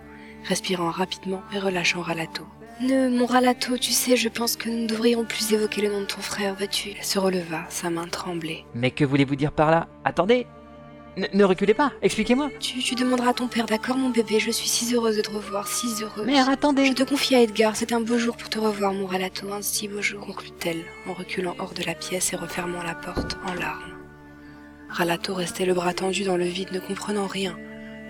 respirant 0.45 0.91
rapidement 0.91 1.43
et 1.53 1.59
relâchant 1.59 2.01
Ralato. 2.01 2.47
Ne, 2.81 3.09
mon 3.09 3.25
Ralato, 3.25 3.79
tu 3.79 3.93
sais, 3.93 4.17
je 4.17 4.29
pense 4.29 4.57
que 4.57 4.69
nous 4.69 4.83
ne 4.83 4.87
devrions 4.87 5.25
plus 5.25 5.53
évoquer 5.53 5.81
le 5.81 5.89
nom 5.91 6.01
de 6.01 6.07
ton 6.07 6.21
frère, 6.21 6.55
vas-tu? 6.55 6.91
Elle 6.99 7.05
se 7.05 7.19
releva, 7.19 7.65
sa 7.71 7.89
main 7.89 8.07
tremblait. 8.07 8.65
Mais 8.75 8.91
que 8.91 9.05
voulez-vous 9.05 9.37
dire 9.37 9.53
par 9.53 9.71
là? 9.71 9.89
Attendez 10.05 10.47
Ne, 11.17 11.27
ne 11.33 11.45
reculez 11.45 11.73
pas, 11.73 11.93
expliquez-moi 12.03 12.51
tu, 12.61 12.81
tu 12.81 12.95
demanderas 12.95 13.31
à 13.31 13.33
ton 13.33 13.49
père, 13.49 13.65
d'accord, 13.65 13.97
mon 13.97 14.11
bébé? 14.11 14.39
Je 14.41 14.51
suis 14.51 14.69
si 14.69 14.95
heureuse 14.95 15.17
de 15.17 15.23
te 15.23 15.31
revoir, 15.31 15.67
si 15.69 15.87
heureuse. 16.03 16.27
Mère, 16.27 16.51
attendez 16.51 16.85
Je 16.85 16.93
te 16.93 17.03
confie 17.03 17.35
à 17.35 17.41
Edgar, 17.41 17.75
c'est 17.77 17.93
un 17.95 18.01
beau 18.03 18.19
jour 18.19 18.37
pour 18.37 18.51
te 18.51 18.59
revoir, 18.59 18.93
mon 18.93 19.07
Ralato, 19.07 19.51
un 19.51 19.63
si 19.63 19.89
beau 19.89 20.03
jour. 20.03 20.21
conclut-elle 20.27 20.85
en 21.09 21.15
reculant 21.15 21.55
hors 21.59 21.73
de 21.73 21.83
la 21.83 21.95
pièce 21.95 22.35
et 22.35 22.37
refermant 22.37 22.83
la 22.83 22.95
porte 22.95 23.39
en 23.47 23.55
larmes. 23.55 23.95
Ralato 24.91 25.33
restait 25.33 25.65
le 25.65 25.73
bras 25.73 25.95
tendu 25.95 26.25
dans 26.25 26.37
le 26.37 26.45
vide, 26.45 26.73
ne 26.73 26.81
comprenant 26.81 27.27
rien. 27.27 27.57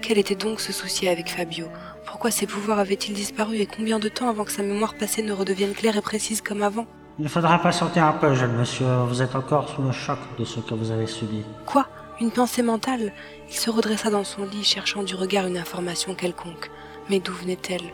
Quel 0.02 0.18
était 0.18 0.35
donc 0.35 0.61
ce 0.61 0.73
souci 0.73 1.06
avec 1.08 1.28
Fabio? 1.30 1.66
Pourquoi 2.06 2.30
ses 2.30 2.46
pouvoirs 2.46 2.78
avaient-ils 2.78 3.14
disparu 3.14 3.56
et 3.56 3.66
combien 3.66 3.98
de 3.98 4.08
temps 4.08 4.28
avant 4.28 4.44
que 4.44 4.52
sa 4.52 4.62
mémoire 4.62 4.94
passée 4.94 5.22
ne 5.22 5.32
redevienne 5.32 5.75
claire 5.75 5.96
et 5.96 6.00
précise 6.00 6.40
comme 6.40 6.62
avant 6.62 6.86
Il 7.18 7.28
faudra 7.28 7.58
patienter 7.58 8.00
un 8.00 8.12
peu, 8.12 8.34
jeune 8.34 8.56
monsieur. 8.56 8.86
Vous 9.08 9.22
êtes 9.22 9.34
encore 9.34 9.68
sous 9.68 9.82
le 9.82 9.92
choc 9.92 10.18
de 10.38 10.44
ce 10.44 10.60
que 10.60 10.75
vous 10.75 10.90
avez 10.90 11.06
subi. 11.06 11.42
Quoi? 11.66 11.86
Une 12.20 12.30
pensée 12.30 12.62
mentale? 12.62 13.12
Il 13.48 13.54
se 13.54 13.68
redressa 13.70 14.08
dans 14.08 14.25
son 14.25 14.44
lit, 14.44 14.64
cherchant 14.64 15.02
du 15.02 15.14
regard 15.14 15.46
une 15.46 15.58
information 15.58 16.14
quelconque. 16.14 16.70
Mais 17.10 17.20
d'où 17.20 17.32
venait-elle? 17.32 17.92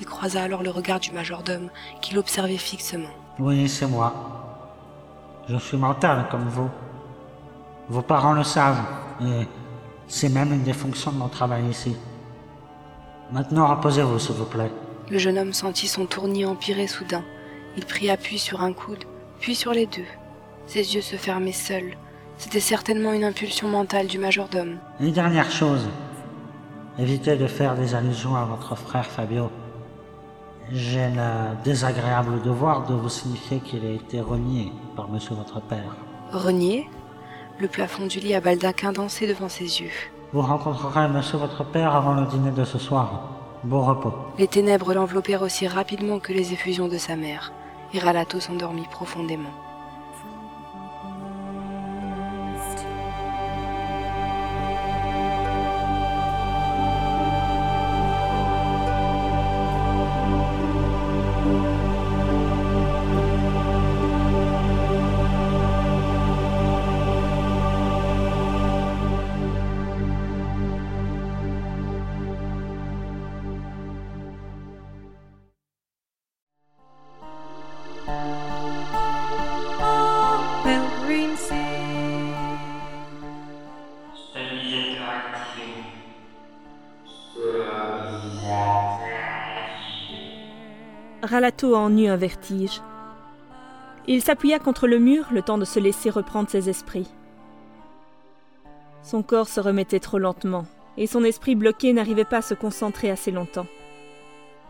Il 0.00 0.06
croisa 0.06 0.42
alors 0.42 0.62
le 0.62 0.70
regard 0.70 1.00
du 1.00 1.10
majordome, 1.10 1.68
qui 2.00 2.14
l'observait 2.14 2.56
fixement. 2.56 3.10
Oui, 3.38 3.68
c'est 3.68 3.86
moi. 3.86 4.14
Je 5.48 5.56
suis 5.56 5.76
mental 5.76 6.26
comme 6.30 6.48
vous. 6.48 6.70
Vos 7.88 8.02
parents 8.02 8.32
le 8.34 8.44
savent, 8.44 8.82
et 9.20 9.46
c'est 10.06 10.28
même 10.28 10.52
une 10.52 10.62
des 10.62 10.72
fonctions 10.72 11.10
de 11.10 11.18
mon 11.18 11.28
travail 11.28 11.66
ici. 11.66 11.96
Maintenant, 13.32 13.66
reposez-vous, 13.74 14.18
s'il 14.18 14.34
vous 14.36 14.44
plaît. 14.44 14.70
Le 15.10 15.18
jeune 15.18 15.38
homme 15.38 15.52
sentit 15.52 15.88
son 15.88 16.06
tournis 16.06 16.44
empirer 16.46 16.86
soudain. 16.86 17.24
Il 17.76 17.84
prit 17.84 18.10
appui 18.10 18.38
sur 18.38 18.62
un 18.62 18.72
coude, 18.72 19.04
puis 19.40 19.54
sur 19.54 19.72
les 19.72 19.86
deux. 19.86 20.06
Ses 20.66 20.94
yeux 20.94 21.02
se 21.02 21.16
fermaient 21.16 21.52
seuls. 21.52 21.96
C'était 22.38 22.60
certainement 22.60 23.12
une 23.12 23.24
impulsion 23.24 23.68
mentale 23.68 24.06
du 24.06 24.18
majordome. 24.18 24.78
Une 25.00 25.12
dernière 25.12 25.50
chose. 25.50 25.88
Évitez 26.98 27.36
de 27.36 27.46
faire 27.46 27.74
des 27.74 27.94
allusions 27.94 28.36
à 28.36 28.44
votre 28.44 28.76
frère 28.76 29.06
Fabio. 29.06 29.50
J'ai 30.70 31.08
le 31.08 31.62
désagréable 31.64 32.42
devoir 32.42 32.86
de 32.86 32.94
vous 32.94 33.08
signifier 33.08 33.60
qu'il 33.60 33.84
a 33.86 33.90
été 33.90 34.20
renié 34.20 34.72
par 34.96 35.08
monsieur 35.08 35.34
votre 35.34 35.60
père. 35.62 35.96
Renié? 36.32 36.88
Le 37.58 37.68
plafond 37.68 38.06
du 38.06 38.20
lit 38.20 38.34
à 38.34 38.40
baldaquin 38.40 38.92
dansait 38.92 39.26
devant 39.26 39.48
ses 39.48 39.80
yeux. 39.80 39.90
Vous 40.32 40.42
rencontrerez 40.42 41.08
monsieur 41.08 41.38
votre 41.38 41.64
père 41.64 41.96
avant 41.96 42.12
le 42.12 42.26
dîner 42.26 42.50
de 42.50 42.64
ce 42.64 42.78
soir. 42.78 43.22
Bon 43.64 43.82
repos. 43.82 44.12
Les 44.38 44.46
ténèbres 44.46 44.92
l'enveloppèrent 44.92 45.40
aussi 45.40 45.66
rapidement 45.66 46.18
que 46.18 46.34
les 46.34 46.52
effusions 46.52 46.86
de 46.86 46.98
sa 46.98 47.16
mère, 47.16 47.52
et 47.94 47.98
Ralato 47.98 48.38
s'endormit 48.38 48.86
profondément. 48.90 49.48
Ralato 91.22 91.74
en 91.74 91.96
eut 91.96 92.06
un 92.06 92.16
vertige. 92.16 92.80
Il 94.06 94.22
s'appuya 94.22 94.60
contre 94.60 94.86
le 94.86 95.00
mur 95.00 95.26
le 95.32 95.42
temps 95.42 95.58
de 95.58 95.64
se 95.64 95.80
laisser 95.80 96.10
reprendre 96.10 96.48
ses 96.48 96.68
esprits. 96.68 97.08
Son 99.02 99.24
corps 99.24 99.48
se 99.48 99.58
remettait 99.58 99.98
trop 99.98 100.18
lentement, 100.18 100.66
et 100.96 101.08
son 101.08 101.24
esprit 101.24 101.56
bloqué 101.56 101.92
n'arrivait 101.92 102.24
pas 102.24 102.38
à 102.38 102.42
se 102.42 102.54
concentrer 102.54 103.10
assez 103.10 103.32
longtemps. 103.32 103.66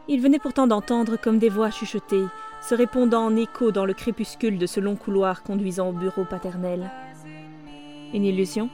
Il 0.09 0.23
venait 0.23 0.39
pourtant 0.39 0.67
d'entendre 0.67 1.19
comme 1.19 1.39
des 1.39 1.51
voix 1.51 1.71
chuchotées, 1.71 2.25
se 2.63 2.75
répondant 2.75 3.27
en 3.27 3.37
écho 3.37 3.71
dans 3.71 3.85
le 3.85 3.93
crépuscule 3.93 4.57
de 4.57 4.67
ce 4.67 4.81
long 4.81 4.97
couloir 4.97 5.43
conduisant 5.43 5.91
au 5.91 5.93
bureau 5.93 6.25
paternel. 6.25 6.91
Une 8.15 8.25
illusion? 8.25 8.71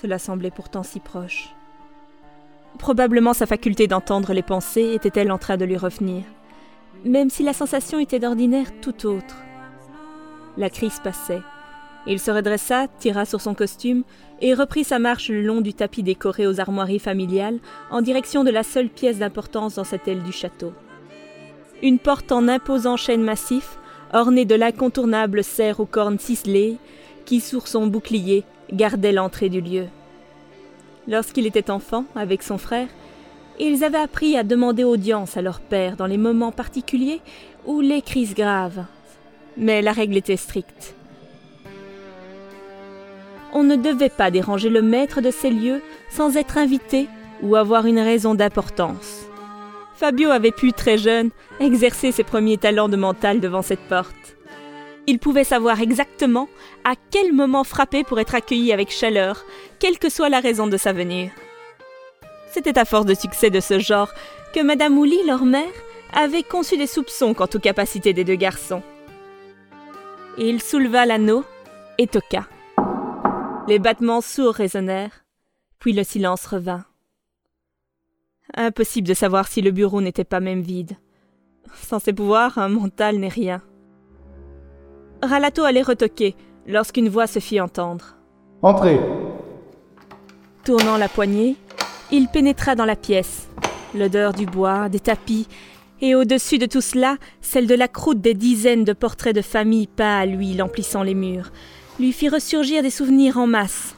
Cela 0.00 0.20
semblait 0.20 0.52
pourtant 0.52 0.84
si 0.84 1.00
proche. 1.00 1.48
Probablement 2.78 3.34
sa 3.34 3.46
faculté 3.46 3.86
d'entendre 3.86 4.32
les 4.32 4.42
pensées 4.42 4.94
était-elle 4.94 5.32
en 5.32 5.38
train 5.38 5.56
de 5.56 5.64
lui 5.64 5.76
revenir, 5.76 6.22
même 7.04 7.30
si 7.30 7.42
la 7.42 7.52
sensation 7.52 7.98
était 7.98 8.18
d'ordinaire 8.18 8.68
tout 8.80 9.06
autre. 9.06 9.36
La 10.56 10.70
crise 10.70 11.00
passait. 11.02 11.42
Il 12.06 12.18
se 12.18 12.30
redressa, 12.30 12.86
tira 12.98 13.26
sur 13.26 13.40
son 13.40 13.54
costume 13.54 14.04
et 14.40 14.54
reprit 14.54 14.84
sa 14.84 14.98
marche 14.98 15.28
le 15.28 15.42
long 15.42 15.60
du 15.60 15.74
tapis 15.74 16.02
décoré 16.02 16.46
aux 16.46 16.58
armoiries 16.58 16.98
familiales 16.98 17.58
en 17.90 18.00
direction 18.00 18.42
de 18.42 18.50
la 18.50 18.62
seule 18.62 18.88
pièce 18.88 19.18
d'importance 19.18 19.74
dans 19.74 19.84
cette 19.84 20.08
aile 20.08 20.22
du 20.22 20.32
château. 20.32 20.72
Une 21.82 21.98
porte 21.98 22.32
en 22.32 22.48
imposant 22.48 22.96
chêne 22.96 23.22
massif, 23.22 23.78
ornée 24.12 24.46
de 24.46 24.54
l'incontournable 24.54 25.44
cerf 25.44 25.80
aux 25.80 25.86
cornes 25.86 26.18
ciselées, 26.18 26.78
qui, 27.26 27.40
sur 27.40 27.68
son 27.68 27.86
bouclier, 27.86 28.44
gardait 28.72 29.12
l'entrée 29.12 29.50
du 29.50 29.60
lieu. 29.60 29.86
Lorsqu'il 31.10 31.44
était 31.44 31.72
enfant, 31.72 32.04
avec 32.14 32.44
son 32.44 32.56
frère, 32.56 32.86
ils 33.58 33.82
avaient 33.82 33.98
appris 33.98 34.36
à 34.36 34.44
demander 34.44 34.84
audience 34.84 35.36
à 35.36 35.42
leur 35.42 35.60
père 35.60 35.96
dans 35.96 36.06
les 36.06 36.16
moments 36.16 36.52
particuliers 36.52 37.20
ou 37.66 37.80
les 37.80 38.00
crises 38.00 38.32
graves. 38.32 38.84
Mais 39.56 39.82
la 39.82 39.90
règle 39.90 40.16
était 40.16 40.36
stricte. 40.36 40.94
On 43.52 43.64
ne 43.64 43.74
devait 43.74 44.08
pas 44.08 44.30
déranger 44.30 44.70
le 44.70 44.82
maître 44.82 45.20
de 45.20 45.32
ces 45.32 45.50
lieux 45.50 45.82
sans 46.10 46.36
être 46.36 46.56
invité 46.56 47.08
ou 47.42 47.56
avoir 47.56 47.86
une 47.86 47.98
raison 47.98 48.36
d'importance. 48.36 49.26
Fabio 49.96 50.30
avait 50.30 50.52
pu, 50.52 50.72
très 50.72 50.96
jeune, 50.96 51.30
exercer 51.58 52.12
ses 52.12 52.22
premiers 52.22 52.56
talents 52.56 52.88
de 52.88 52.96
mental 52.96 53.40
devant 53.40 53.62
cette 53.62 53.80
porte. 53.80 54.36
Il 55.10 55.18
pouvait 55.18 55.42
savoir 55.42 55.80
exactement 55.80 56.48
à 56.84 56.94
quel 57.10 57.32
moment 57.32 57.64
frapper 57.64 58.04
pour 58.04 58.20
être 58.20 58.36
accueilli 58.36 58.72
avec 58.72 58.92
chaleur, 58.92 59.44
quelle 59.80 59.98
que 59.98 60.08
soit 60.08 60.28
la 60.28 60.38
raison 60.38 60.68
de 60.68 60.76
sa 60.76 60.92
venue. 60.92 61.32
C'était 62.52 62.78
à 62.78 62.84
force 62.84 63.06
de 63.06 63.14
succès 63.14 63.50
de 63.50 63.58
ce 63.58 63.80
genre 63.80 64.12
que 64.54 64.62
Madame 64.62 64.96
Ouli, 64.96 65.18
leur 65.26 65.44
mère, 65.44 65.72
avait 66.12 66.44
conçu 66.44 66.76
des 66.76 66.86
soupçons 66.86 67.34
quant 67.34 67.48
aux 67.52 67.58
capacités 67.58 68.12
des 68.12 68.22
deux 68.22 68.36
garçons. 68.36 68.84
Il 70.38 70.62
souleva 70.62 71.06
l'anneau 71.06 71.44
et 71.98 72.06
toqua. 72.06 72.46
Les 73.66 73.80
battements 73.80 74.20
sourds 74.20 74.54
résonnèrent, 74.54 75.24
puis 75.80 75.92
le 75.92 76.04
silence 76.04 76.46
revint. 76.46 76.84
Impossible 78.54 79.08
de 79.08 79.14
savoir 79.14 79.48
si 79.48 79.60
le 79.60 79.72
bureau 79.72 80.00
n'était 80.00 80.22
pas 80.22 80.38
même 80.38 80.60
vide. 80.60 80.98
Sans 81.74 81.98
ses 81.98 82.12
pouvoirs, 82.12 82.58
un 82.58 82.68
mental 82.68 83.16
n'est 83.16 83.26
rien. 83.26 83.60
Ralato 85.22 85.64
allait 85.64 85.82
retoquer 85.82 86.34
lorsqu'une 86.66 87.08
voix 87.08 87.26
se 87.26 87.38
fit 87.38 87.60
entendre. 87.60 88.16
Entrez 88.62 88.98
Tournant 90.64 90.96
la 90.96 91.08
poignée, 91.08 91.56
il 92.10 92.28
pénétra 92.28 92.74
dans 92.74 92.84
la 92.84 92.96
pièce. 92.96 93.48
L'odeur 93.94 94.32
du 94.32 94.46
bois, 94.46 94.88
des 94.88 95.00
tapis, 95.00 95.46
et 96.00 96.14
au-dessus 96.14 96.58
de 96.58 96.66
tout 96.66 96.80
cela, 96.80 97.16
celle 97.40 97.66
de 97.66 97.74
la 97.74 97.88
croûte 97.88 98.20
des 98.20 98.34
dizaines 98.34 98.84
de 98.84 98.92
portraits 98.92 99.34
de 99.34 99.42
famille 99.42 99.86
peints 99.86 100.20
à 100.20 100.26
l'huile 100.26 100.62
emplissant 100.62 101.02
les 101.02 101.14
murs, 101.14 101.50
lui 101.98 102.12
fit 102.12 102.28
ressurgir 102.28 102.82
des 102.82 102.90
souvenirs 102.90 103.36
en 103.36 103.46
masse. 103.46 103.96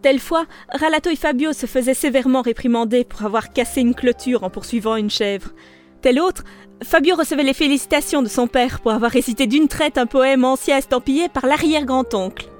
Telle 0.00 0.20
fois, 0.20 0.46
Ralato 0.70 1.10
et 1.10 1.16
Fabio 1.16 1.52
se 1.52 1.66
faisaient 1.66 1.94
sévèrement 1.94 2.42
réprimander 2.42 3.04
pour 3.04 3.24
avoir 3.24 3.52
cassé 3.52 3.80
une 3.80 3.94
clôture 3.94 4.44
en 4.44 4.50
poursuivant 4.50 4.96
une 4.96 5.10
chèvre. 5.10 5.50
Telle 6.02 6.20
autre, 6.20 6.44
Fabio 6.82 7.16
recevait 7.16 7.42
les 7.42 7.54
félicitations 7.54 8.22
de 8.22 8.28
son 8.28 8.46
père 8.46 8.80
pour 8.80 8.92
avoir 8.92 9.10
récité 9.10 9.46
d'une 9.46 9.68
traite 9.68 9.98
un 9.98 10.06
poème 10.06 10.44
ancien 10.44 10.76
estampillé 10.76 11.28
par 11.28 11.46
l'arrière-grand-oncle. 11.46 12.50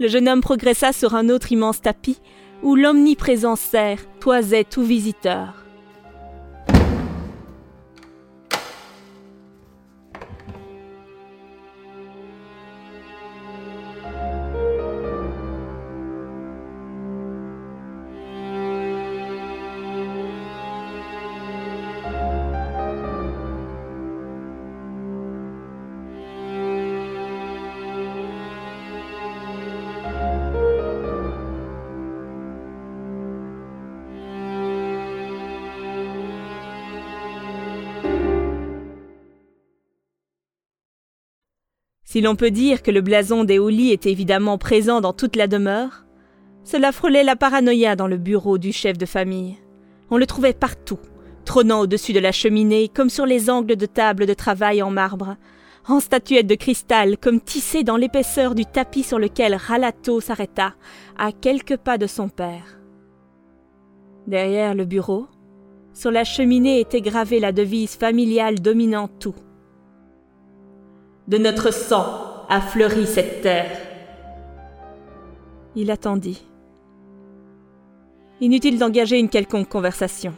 Le 0.00 0.08
jeune 0.08 0.28
homme 0.28 0.40
progressa 0.40 0.92
sur 0.92 1.14
un 1.14 1.28
autre 1.28 1.52
immense 1.52 1.82
tapis 1.82 2.18
où 2.62 2.74
l'omniprésent 2.74 3.56
cerf 3.56 4.06
toisait 4.20 4.64
tout 4.64 4.82
visiteur. 4.82 5.65
Si 42.16 42.22
l'on 42.22 42.34
peut 42.34 42.50
dire 42.50 42.82
que 42.82 42.90
le 42.90 43.02
blason 43.02 43.44
des 43.44 43.58
Houlis 43.58 43.92
était 43.92 44.10
évidemment 44.10 44.56
présent 44.56 45.02
dans 45.02 45.12
toute 45.12 45.36
la 45.36 45.48
demeure, 45.48 46.06
cela 46.64 46.90
frôlait 46.90 47.24
la 47.24 47.36
paranoïa 47.36 47.94
dans 47.94 48.06
le 48.06 48.16
bureau 48.16 48.56
du 48.56 48.72
chef 48.72 48.96
de 48.96 49.04
famille. 49.04 49.58
On 50.08 50.16
le 50.16 50.24
trouvait 50.24 50.54
partout, 50.54 50.98
trônant 51.44 51.80
au-dessus 51.80 52.14
de 52.14 52.18
la 52.18 52.32
cheminée 52.32 52.88
comme 52.88 53.10
sur 53.10 53.26
les 53.26 53.50
angles 53.50 53.76
de 53.76 53.84
table 53.84 54.24
de 54.24 54.32
travail 54.32 54.82
en 54.82 54.90
marbre, 54.90 55.36
en 55.86 56.00
statuettes 56.00 56.46
de 56.46 56.54
cristal 56.54 57.18
comme 57.18 57.38
tissées 57.38 57.84
dans 57.84 57.98
l'épaisseur 57.98 58.54
du 58.54 58.64
tapis 58.64 59.02
sur 59.02 59.18
lequel 59.18 59.54
Ralato 59.54 60.22
s'arrêta, 60.22 60.72
à 61.18 61.32
quelques 61.32 61.76
pas 61.76 61.98
de 61.98 62.06
son 62.06 62.30
père. 62.30 62.78
Derrière 64.26 64.74
le 64.74 64.86
bureau, 64.86 65.26
sur 65.92 66.10
la 66.10 66.24
cheminée 66.24 66.80
était 66.80 67.02
gravée 67.02 67.40
la 67.40 67.52
devise 67.52 67.94
familiale 67.94 68.60
dominant 68.60 69.06
tout. 69.06 69.34
De 71.28 71.38
notre 71.38 71.72
sang 71.72 72.44
a 72.48 72.60
fleuri 72.60 73.04
cette 73.04 73.42
terre. 73.42 73.76
Il 75.74 75.90
attendit. 75.90 76.44
Inutile 78.40 78.78
d'engager 78.78 79.18
une 79.18 79.28
quelconque 79.28 79.68
conversation. 79.68 80.34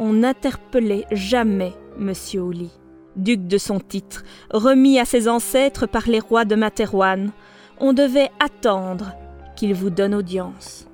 On 0.00 0.12
n'interpellait 0.14 1.06
jamais 1.12 1.74
Monsieur 1.96 2.40
Oli, 2.40 2.70
duc 3.14 3.46
de 3.46 3.56
son 3.56 3.78
titre, 3.78 4.24
remis 4.52 4.98
à 4.98 5.04
ses 5.04 5.28
ancêtres 5.28 5.86
par 5.86 6.08
les 6.08 6.18
rois 6.18 6.44
de 6.44 6.56
Materwan. 6.56 7.30
On 7.78 7.92
devait 7.92 8.30
attendre 8.40 9.12
qu'il 9.54 9.74
vous 9.74 9.90
donne 9.90 10.14
audience. 10.14 10.88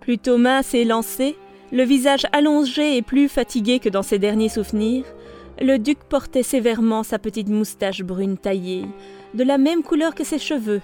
Plutôt 0.00 0.38
mince 0.38 0.72
et 0.72 0.84
lancé, 0.84 1.36
le 1.72 1.82
visage 1.82 2.26
allongé 2.32 2.96
et 2.96 3.02
plus 3.02 3.28
fatigué 3.28 3.80
que 3.80 3.88
dans 3.90 4.02
ses 4.02 4.18
derniers 4.18 4.48
souvenirs, 4.48 5.04
le 5.60 5.78
duc 5.78 5.98
portait 6.08 6.42
sévèrement 6.42 7.02
sa 7.02 7.18
petite 7.18 7.48
moustache 7.48 8.02
brune 8.02 8.36
taillée, 8.36 8.86
de 9.34 9.44
la 9.44 9.58
même 9.58 9.82
couleur 9.82 10.14
que 10.14 10.24
ses 10.24 10.38
cheveux, 10.38 10.80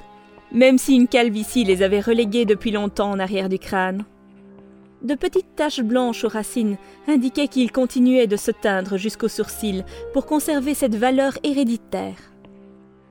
même 0.52 0.78
si 0.78 0.94
une 0.94 1.08
calvitie 1.08 1.64
les 1.64 1.82
avait 1.82 2.00
relégués 2.00 2.44
depuis 2.44 2.70
longtemps 2.70 3.10
en 3.10 3.18
arrière 3.18 3.48
du 3.48 3.58
crâne. 3.58 4.04
De 5.02 5.14
petites 5.14 5.56
taches 5.56 5.80
blanches 5.80 6.24
aux 6.24 6.28
racines 6.28 6.76
indiquaient 7.08 7.48
qu'il 7.48 7.72
continuait 7.72 8.26
de 8.26 8.36
se 8.36 8.50
teindre 8.50 8.98
jusqu'aux 8.98 9.28
sourcils 9.28 9.84
pour 10.12 10.26
conserver 10.26 10.74
cette 10.74 10.94
valeur 10.94 11.38
héréditaire. 11.42 12.16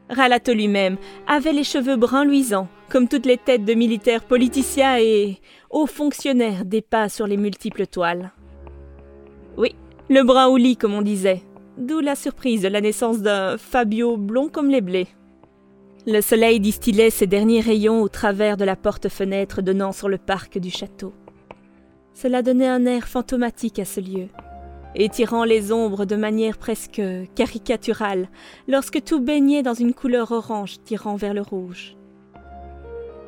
Ralato 0.09 0.53
lui-même 0.53 0.97
avait 1.27 1.53
les 1.53 1.63
cheveux 1.63 1.95
bruns 1.95 2.25
luisants, 2.25 2.67
comme 2.89 3.07
toutes 3.07 3.25
les 3.25 3.37
têtes 3.37 3.65
de 3.65 3.73
militaires 3.73 4.23
politiciens 4.23 4.97
et 4.99 5.39
hauts 5.69 5.87
fonctionnaires 5.87 6.65
dépeints 6.65 7.09
sur 7.09 7.27
les 7.27 7.37
multiples 7.37 7.87
toiles. 7.87 8.31
Oui, 9.57 9.75
le 10.09 10.23
brun 10.23 10.47
au 10.47 10.57
lit, 10.57 10.77
comme 10.77 10.93
on 10.93 11.01
disait, 11.01 11.43
d'où 11.79 12.01
la 12.01 12.15
surprise 12.15 12.61
de 12.61 12.67
la 12.67 12.81
naissance 12.81 13.21
d'un 13.21 13.57
Fabio 13.57 14.17
blond 14.17 14.49
comme 14.49 14.69
les 14.69 14.81
blés. 14.81 15.07
Le 16.05 16.21
soleil 16.21 16.59
distillait 16.59 17.09
ses 17.09 17.27
derniers 17.27 17.61
rayons 17.61 18.01
au 18.01 18.09
travers 18.09 18.57
de 18.57 18.65
la 18.65 18.75
porte-fenêtre 18.75 19.61
donnant 19.61 19.91
sur 19.91 20.09
le 20.09 20.17
parc 20.17 20.57
du 20.57 20.69
château. 20.69 21.13
Cela 22.13 22.41
donnait 22.41 22.67
un 22.67 22.85
air 22.85 23.07
fantomatique 23.07 23.79
à 23.79 23.85
ce 23.85 24.01
lieu, 24.01 24.27
étirant 24.95 25.45
les 25.45 25.71
ombres 25.71 26.05
de 26.05 26.17
manière 26.17 26.57
presque 26.57 27.01
caricaturale, 27.35 28.27
lorsque 28.67 29.03
tout 29.03 29.21
baignait 29.21 29.63
dans 29.63 29.73
une 29.73 29.93
couleur 29.93 30.31
orange 30.31 30.77
tirant 30.83 31.15
vers 31.15 31.33
le 31.33 31.41
rouge. 31.41 31.95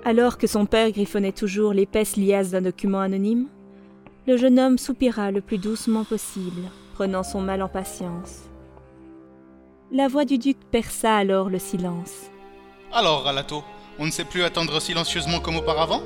Alors 0.04 0.38
que 0.38 0.48
son 0.48 0.66
père 0.66 0.92
griffonnait 0.92 1.32
toujours 1.32 1.74
l'épaisse 1.74 2.18
liasse 2.18 2.52
d'un 2.52 2.62
document 2.62 3.00
anonyme, 3.00 3.48
le 4.28 4.36
jeune 4.36 4.60
homme 4.60 4.78
soupira 4.78 5.32
le 5.32 5.42
plus 5.42 5.58
doucement 5.58 6.04
possible, 6.04 6.64
prenant 7.02 7.24
son 7.24 7.42
mal 7.42 7.64
en 7.64 7.68
patience. 7.68 8.42
La 9.92 10.08
voix 10.08 10.24
du 10.24 10.38
duc 10.38 10.56
perça 10.70 11.16
alors 11.16 11.50
le 11.50 11.58
silence. 11.58 12.30
Alors, 12.94 13.24
Ralato, 13.24 13.64
on 13.98 14.06
ne 14.06 14.12
sait 14.12 14.24
plus 14.24 14.44
attendre 14.44 14.80
silencieusement 14.80 15.40
comme 15.40 15.56
auparavant? 15.56 16.04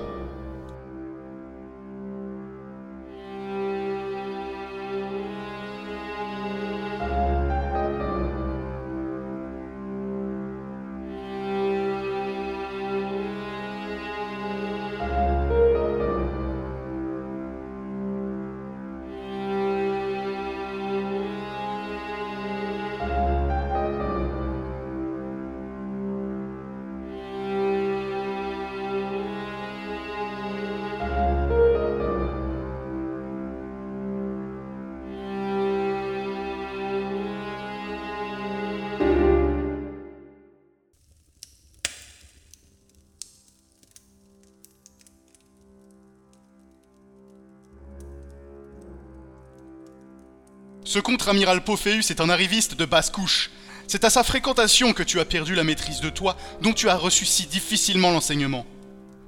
Ce 50.95 51.01
contre-amiral 51.01 51.61
Pophéus 51.61 52.09
est 52.09 52.21
un 52.21 52.29
arriviste 52.29 52.75
de 52.75 52.85
basse 52.85 53.09
couche. 53.09 53.51
C'est 53.85 54.05
à 54.05 54.09
sa 54.09 54.23
fréquentation 54.23 54.93
que 54.93 55.03
tu 55.03 55.19
as 55.19 55.25
perdu 55.25 55.53
la 55.53 55.65
maîtrise 55.65 55.99
de 55.99 56.09
toi, 56.09 56.37
dont 56.61 56.71
tu 56.71 56.87
as 56.87 56.95
reçu 56.95 57.25
si 57.25 57.47
difficilement 57.47 58.11
l'enseignement. 58.11 58.65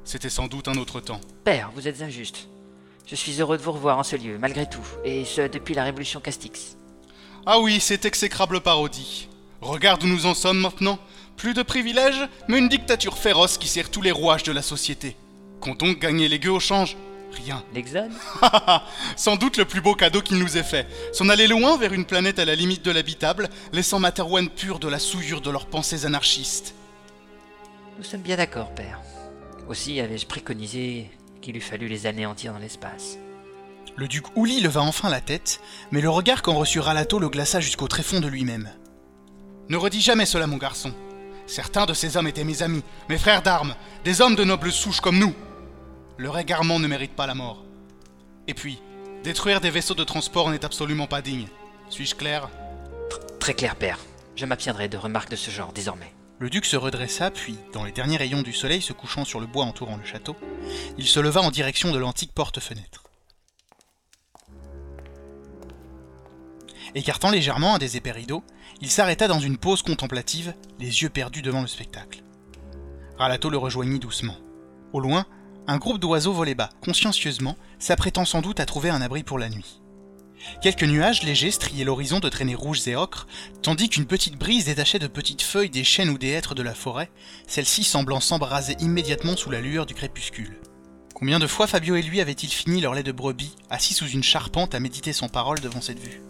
C'était 0.06 0.30
sans 0.30 0.47
doute 0.47 0.69
un 0.69 0.77
autre 0.77 1.01
temps. 1.01 1.19
Père, 1.43 1.69
vous 1.75 1.89
êtes 1.89 2.01
injuste. 2.01 2.47
Je 3.06 3.15
suis 3.15 3.41
heureux 3.41 3.58
de 3.58 3.63
vous 3.63 3.73
revoir 3.73 3.97
en 3.97 4.03
ce 4.03 4.15
lieu, 4.15 4.38
malgré 4.39 4.65
tout, 4.69 4.88
et 5.03 5.25
ce 5.25 5.41
depuis 5.41 5.75
la 5.75 5.84
révolution 5.84 6.21
Castix. 6.21 6.77
Ah 7.45 7.60
oui, 7.60 7.82
cette 7.82 8.06
exécrable 8.06 8.62
parodie. 8.62 9.27
Regarde 9.60 10.01
où 10.06 10.08
nous 10.08 10.25
en 10.25 10.36
sommes 10.36 10.62
maintenant. 10.62 10.99
Plus 11.36 11.53
de 11.53 11.63
privilèges, 11.63 12.30
mais 12.47 12.60
une 12.60 12.69
dictature 12.69 13.17
féroce 13.17 13.58
qui 13.58 13.67
sert 13.67 13.91
tous 13.91 14.01
les 14.01 14.13
rouages 14.13 14.43
de 14.43 14.53
la 14.53 14.62
société. 14.62 15.17
Qu'ont 15.60 15.75
donc 15.75 15.99
gagné 15.99 16.30
les 16.30 16.39
gueux 16.39 16.51
au 16.51 16.62
change? 16.62 16.95
Rien. 17.43 17.63
L'exode 17.73 18.12
Sans 19.15 19.36
doute 19.36 19.58
le 19.58 19.65
plus 19.65 19.82
beau 19.82 19.93
cadeau 19.93 20.21
qu'il 20.21 20.38
nous 20.38 20.58
ait 20.58 20.63
fait. 20.63 20.88
S'en 21.13 21.30
aller 21.30 21.47
loin 21.47 21.78
vers 21.78 21.93
une 21.93 22.06
planète 22.06 22.39
à 22.39 22.45
la 22.45 22.56
limite 22.56 22.84
de 22.84 22.91
l'habitable, 22.91 23.50
laissant 23.73 24.00
Materwan 24.00 24.50
pur 24.50 24.80
de 24.80 24.88
la 24.88 25.00
souillure 25.00 25.41
de 25.41 25.50
leurs 25.50 25.67
pensées 25.67 26.06
anarchistes. 26.06 26.73
Nous 27.97 28.04
sommes 28.04 28.21
bien 28.21 28.38
d'accord, 28.38 28.73
père. 28.73 29.00
Aussi 29.67 30.00
avais-je 30.00 30.26
préconisé 30.26 31.10
qu'il 31.41 31.58
eût 31.58 31.62
fallu 31.62 31.88
les 31.88 32.06
anéantir 32.08 32.54
dans 32.54 32.60
l'espace. 32.60 33.17
Le 33.95 34.08
duc 34.08 34.26
Ouli 34.36 34.62
leva 34.62 34.82
enfin 34.82 35.10
la 35.10 35.21
tête, 35.21 35.60
mais 35.91 36.02
le 36.02 36.10
regard 36.10 36.41
qu'en 36.41 36.54
reçut 36.54 36.80
Ralato 36.80 37.19
le 37.19 37.30
glaça 37.30 37.60
jusqu'au 37.60 37.88
tréfonds 37.88 38.19
de 38.19 38.28
lui-même. 38.28 38.69
Ne 39.69 39.78
redis 39.78 40.02
jamais 40.02 40.26
cela, 40.26 40.47
mon 40.47 40.58
garçon. 40.58 40.93
Certains 41.47 41.86
de 41.86 41.93
ces 41.93 42.17
hommes 42.17 42.28
étaient 42.28 42.43
mes 42.43 42.62
amis, 42.62 42.84
mes 43.10 43.17
frères 43.17 43.41
d'armes, 43.41 43.76
des 44.04 44.21
hommes 44.21 44.36
de 44.36 44.43
noble 44.43 44.71
souche 44.71 45.02
comme 45.02 45.17
nous. 45.17 45.34
Leur 46.19 46.39
égarement 46.39 46.80
ne 46.80 46.88
mérite 46.88 47.15
pas 47.15 47.27
la 47.27 47.36
mort. 47.36 47.63
Et 48.47 48.56
puis, 48.56 48.80
détruire 49.23 49.62
des 49.62 49.69
vaisseaux 49.69 49.93
de 49.93 50.03
transport 50.03 50.49
n'est 50.49 50.65
absolument 50.65 51.06
pas 51.06 51.21
digne. 51.21 51.47
Suis-je 51.89 52.15
clair 52.15 52.49
Très 53.39 53.53
clair, 53.53 53.75
père. 53.75 53.99
Je 54.36 54.45
m'abstiendrai 54.45 54.89
de 54.89 54.97
remarques 54.97 55.30
de 55.30 55.36
ce 55.36 55.51
genre 55.51 55.73
désormais. 55.73 56.12
Le 56.39 56.49
duc 56.49 56.65
se 56.65 56.75
redressa, 56.75 57.30
puis, 57.30 57.58
dans 57.71 57.84
les 57.84 57.91
derniers 57.91 58.17
rayons 58.17 58.41
du 58.41 58.51
soleil 58.51 58.82
se 58.82 58.93
couchant 58.93 59.25
sur 59.25 59.39
le 59.39 59.45
bois 59.45 59.65
entourant 59.65 59.97
le 59.97 60.06
château, 60.06 60.36
il 60.97 61.06
se 61.06 61.19
leva 61.19 61.41
en 61.41 61.51
direction 61.51 61.91
de 61.91 61.99
l'antique 61.99 62.34
porte-fenêtre. 62.34 63.03
Écartant 66.95 67.30
légèrement 67.30 67.75
un 67.75 67.80
des 67.80 67.95
épais 67.95 68.12
rideaux, 68.12 68.43
il 68.82 68.89
s'arrêta 68.89 69.27
dans 69.27 69.39
une 69.39 69.58
pause 69.58 69.84
contemplative, 69.84 70.56
les 70.80 71.03
yeux 71.03 71.10
perdus 71.10 71.43
devant 71.43 71.62
le 71.62 71.67
spectacle. 71.67 72.23
Ralato 73.17 73.51
le 73.51 73.58
rejoignit 73.58 73.99
doucement. 73.99 74.38
Au 74.93 74.99
loin, 74.99 75.25
un 75.67 75.77
groupe 75.77 75.99
d'oiseaux 75.99 76.34
volait 76.34 76.56
bas, 76.56 76.69
consciencieusement, 76.82 77.58
s'apprêtant 77.77 78.25
sans 78.25 78.41
doute 78.41 78.60
à 78.60 78.65
trouver 78.65 78.89
un 78.89 79.01
abri 79.01 79.23
pour 79.23 79.38
la 79.38 79.49
nuit. 79.49 79.82
Quelques 80.62 80.84
nuages 80.84 81.23
légers 81.23 81.51
striaient 81.51 81.84
l'horizon 81.84 82.19
de 82.19 82.30
traînées 82.30 82.56
rouges 82.56 82.88
et 82.88 82.95
ocres, 82.95 83.27
tandis 83.62 83.89
qu'une 83.89 84.06
petite 84.06 84.38
brise 84.38 84.65
détachait 84.65 84.99
de 84.99 85.08
petites 85.08 85.41
feuilles 85.41 85.69
des 85.69 85.84
chênes 85.84 86.10
ou 86.10 86.17
des 86.17 86.30
hêtres 86.30 86.56
de 86.56 86.63
la 86.63 86.73
forêt, 86.73 87.12
celles-ci 87.47 87.84
semblant 87.84 88.19
s'embraser 88.19 88.77
immédiatement 88.80 89.36
sous 89.36 89.49
la 89.49 89.62
lueur 89.62 89.86
du 89.86 89.93
crépuscule. 89.93 90.58
Combien 91.13 91.39
de 91.39 91.47
fois 91.47 91.67
Fabio 91.67 91.95
et 91.95 92.01
lui 92.01 92.21
avaient-ils 92.21 92.51
fini 92.51 92.80
leur 92.80 92.93
lait 92.93 93.03
de 93.03 93.12
brebis, 93.12 93.56
assis 93.69 93.93
sous 93.93 94.08
une 94.08 94.23
charpente 94.23 94.75
à 94.75 94.80
méditer 94.80 95.13
sans 95.13 95.27
parole 95.27 95.60
devant 95.60 95.82
cette 95.82 95.99
vue? 95.99 96.21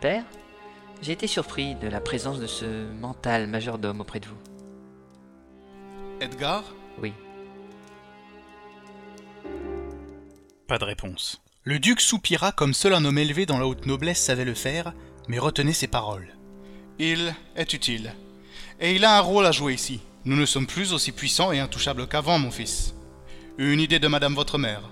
Père 0.00 0.24
J'ai 1.00 1.12
été 1.12 1.26
surpris 1.26 1.74
de 1.74 1.88
la 1.88 2.00
présence 2.00 2.38
de 2.38 2.46
ce 2.46 2.90
mental 3.00 3.46
majordome 3.46 4.02
auprès 4.02 4.20
de 4.20 4.26
vous. 4.26 4.36
Edgar? 6.20 6.64
Oui. 7.00 7.12
Pas 10.68 10.78
de 10.78 10.84
réponse. 10.84 11.40
Le 11.64 11.78
duc 11.78 12.00
soupira 12.00 12.52
comme 12.52 12.74
seul 12.74 12.92
un 12.92 13.04
homme 13.06 13.18
élevé 13.18 13.46
dans 13.46 13.58
la 13.58 13.66
haute 13.66 13.86
noblesse 13.86 14.22
savait 14.22 14.44
le 14.44 14.54
faire, 14.54 14.92
mais 15.28 15.38
retenait 15.38 15.72
ses 15.72 15.86
paroles. 15.86 16.28
Il 16.98 17.34
est 17.56 17.72
utile. 17.72 18.12
Et 18.80 18.94
il 18.94 19.04
a 19.04 19.16
un 19.16 19.20
rôle 19.20 19.46
à 19.46 19.52
jouer 19.52 19.72
ici. 19.72 20.00
Nous 20.26 20.36
ne 20.36 20.46
sommes 20.46 20.66
plus 20.66 20.92
aussi 20.92 21.12
puissants 21.12 21.52
et 21.52 21.60
intouchables 21.60 22.06
qu'avant, 22.06 22.38
mon 22.38 22.50
fils. 22.50 22.94
Une 23.56 23.80
idée 23.80 23.98
de 23.98 24.08
madame 24.08 24.34
votre 24.34 24.58
mère. 24.58 24.90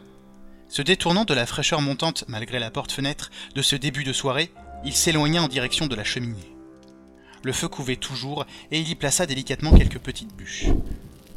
Se 0.69 0.81
détournant 0.81 1.25
de 1.25 1.35
la 1.35 1.45
fraîcheur 1.45 1.83
montante, 1.83 2.25
malgré 2.29 2.59
la 2.59 2.71
porte-fenêtre, 2.71 3.31
de 3.55 3.63
ce 3.63 3.77
début 3.77 4.05
de 4.05 4.13
soirée, 4.13 4.51
il 4.85 4.95
s'éloigna 4.95 5.43
en 5.43 5.49
direction 5.49 5.87
de 5.87 5.95
la 5.95 6.05
cheminée. 6.05 6.55
Le 7.43 7.53
feu 7.53 7.69
couvait 7.69 7.97
toujours, 7.97 8.47
et 8.71 8.81
il 8.81 8.89
y 8.89 8.95
plaça 8.95 9.27
délicatement 9.27 9.77
quelques 9.77 9.99
petites 9.99 10.35
bûches. 10.35 10.67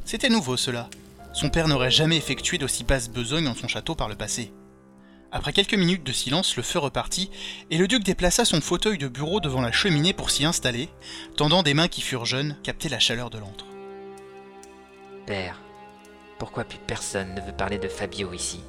C'était 0.06 0.30
nouveau 0.30 0.56
cela. 0.56 0.90
Son 1.34 1.50
père 1.50 1.68
n'aurait 1.68 1.92
jamais 1.92 2.18
effectué 2.18 2.58
d'aussi 2.58 2.84
basse 2.84 3.10
besogne 3.10 3.46
dans 3.46 3.56
son 3.56 3.68
château 3.68 3.94
par 3.94 4.08
le 4.08 4.16
passé. 4.16 4.54
Après 5.32 5.52
quelques 5.52 5.74
minutes 5.74 6.06
de 6.06 6.14
silence, 6.14 6.56
le 6.56 6.64
feu 6.64 6.80
repartit, 6.80 7.30
et 7.70 7.78
le 7.78 7.88
duc 7.88 8.04
déplaça 8.04 8.46
son 8.46 8.62
fauteuil 8.62 8.98
de 8.98 9.10
bureau 9.10 9.42
devant 9.42 9.62
la 9.62 9.74
cheminée 9.74 10.14
pour 10.14 10.32
s'y 10.32 10.46
installer, 10.46 10.88
tendant 11.36 11.64
des 11.64 11.74
mains 11.74 11.90
qui 11.90 12.02
furent 12.02 12.26
jeunes 12.26 12.56
capter 12.64 12.88
la 12.88 13.00
chaleur 13.00 13.30
de 13.30 13.38
l'antre. 13.38 13.66
Père, 15.26 15.60
pourquoi 16.40 16.64
plus 16.64 16.80
personne 16.88 17.36
ne 17.36 17.42
veut 17.42 17.52
parler 17.52 17.78
de 17.78 17.90
Fabio 17.90 18.32
ici? 18.32 18.62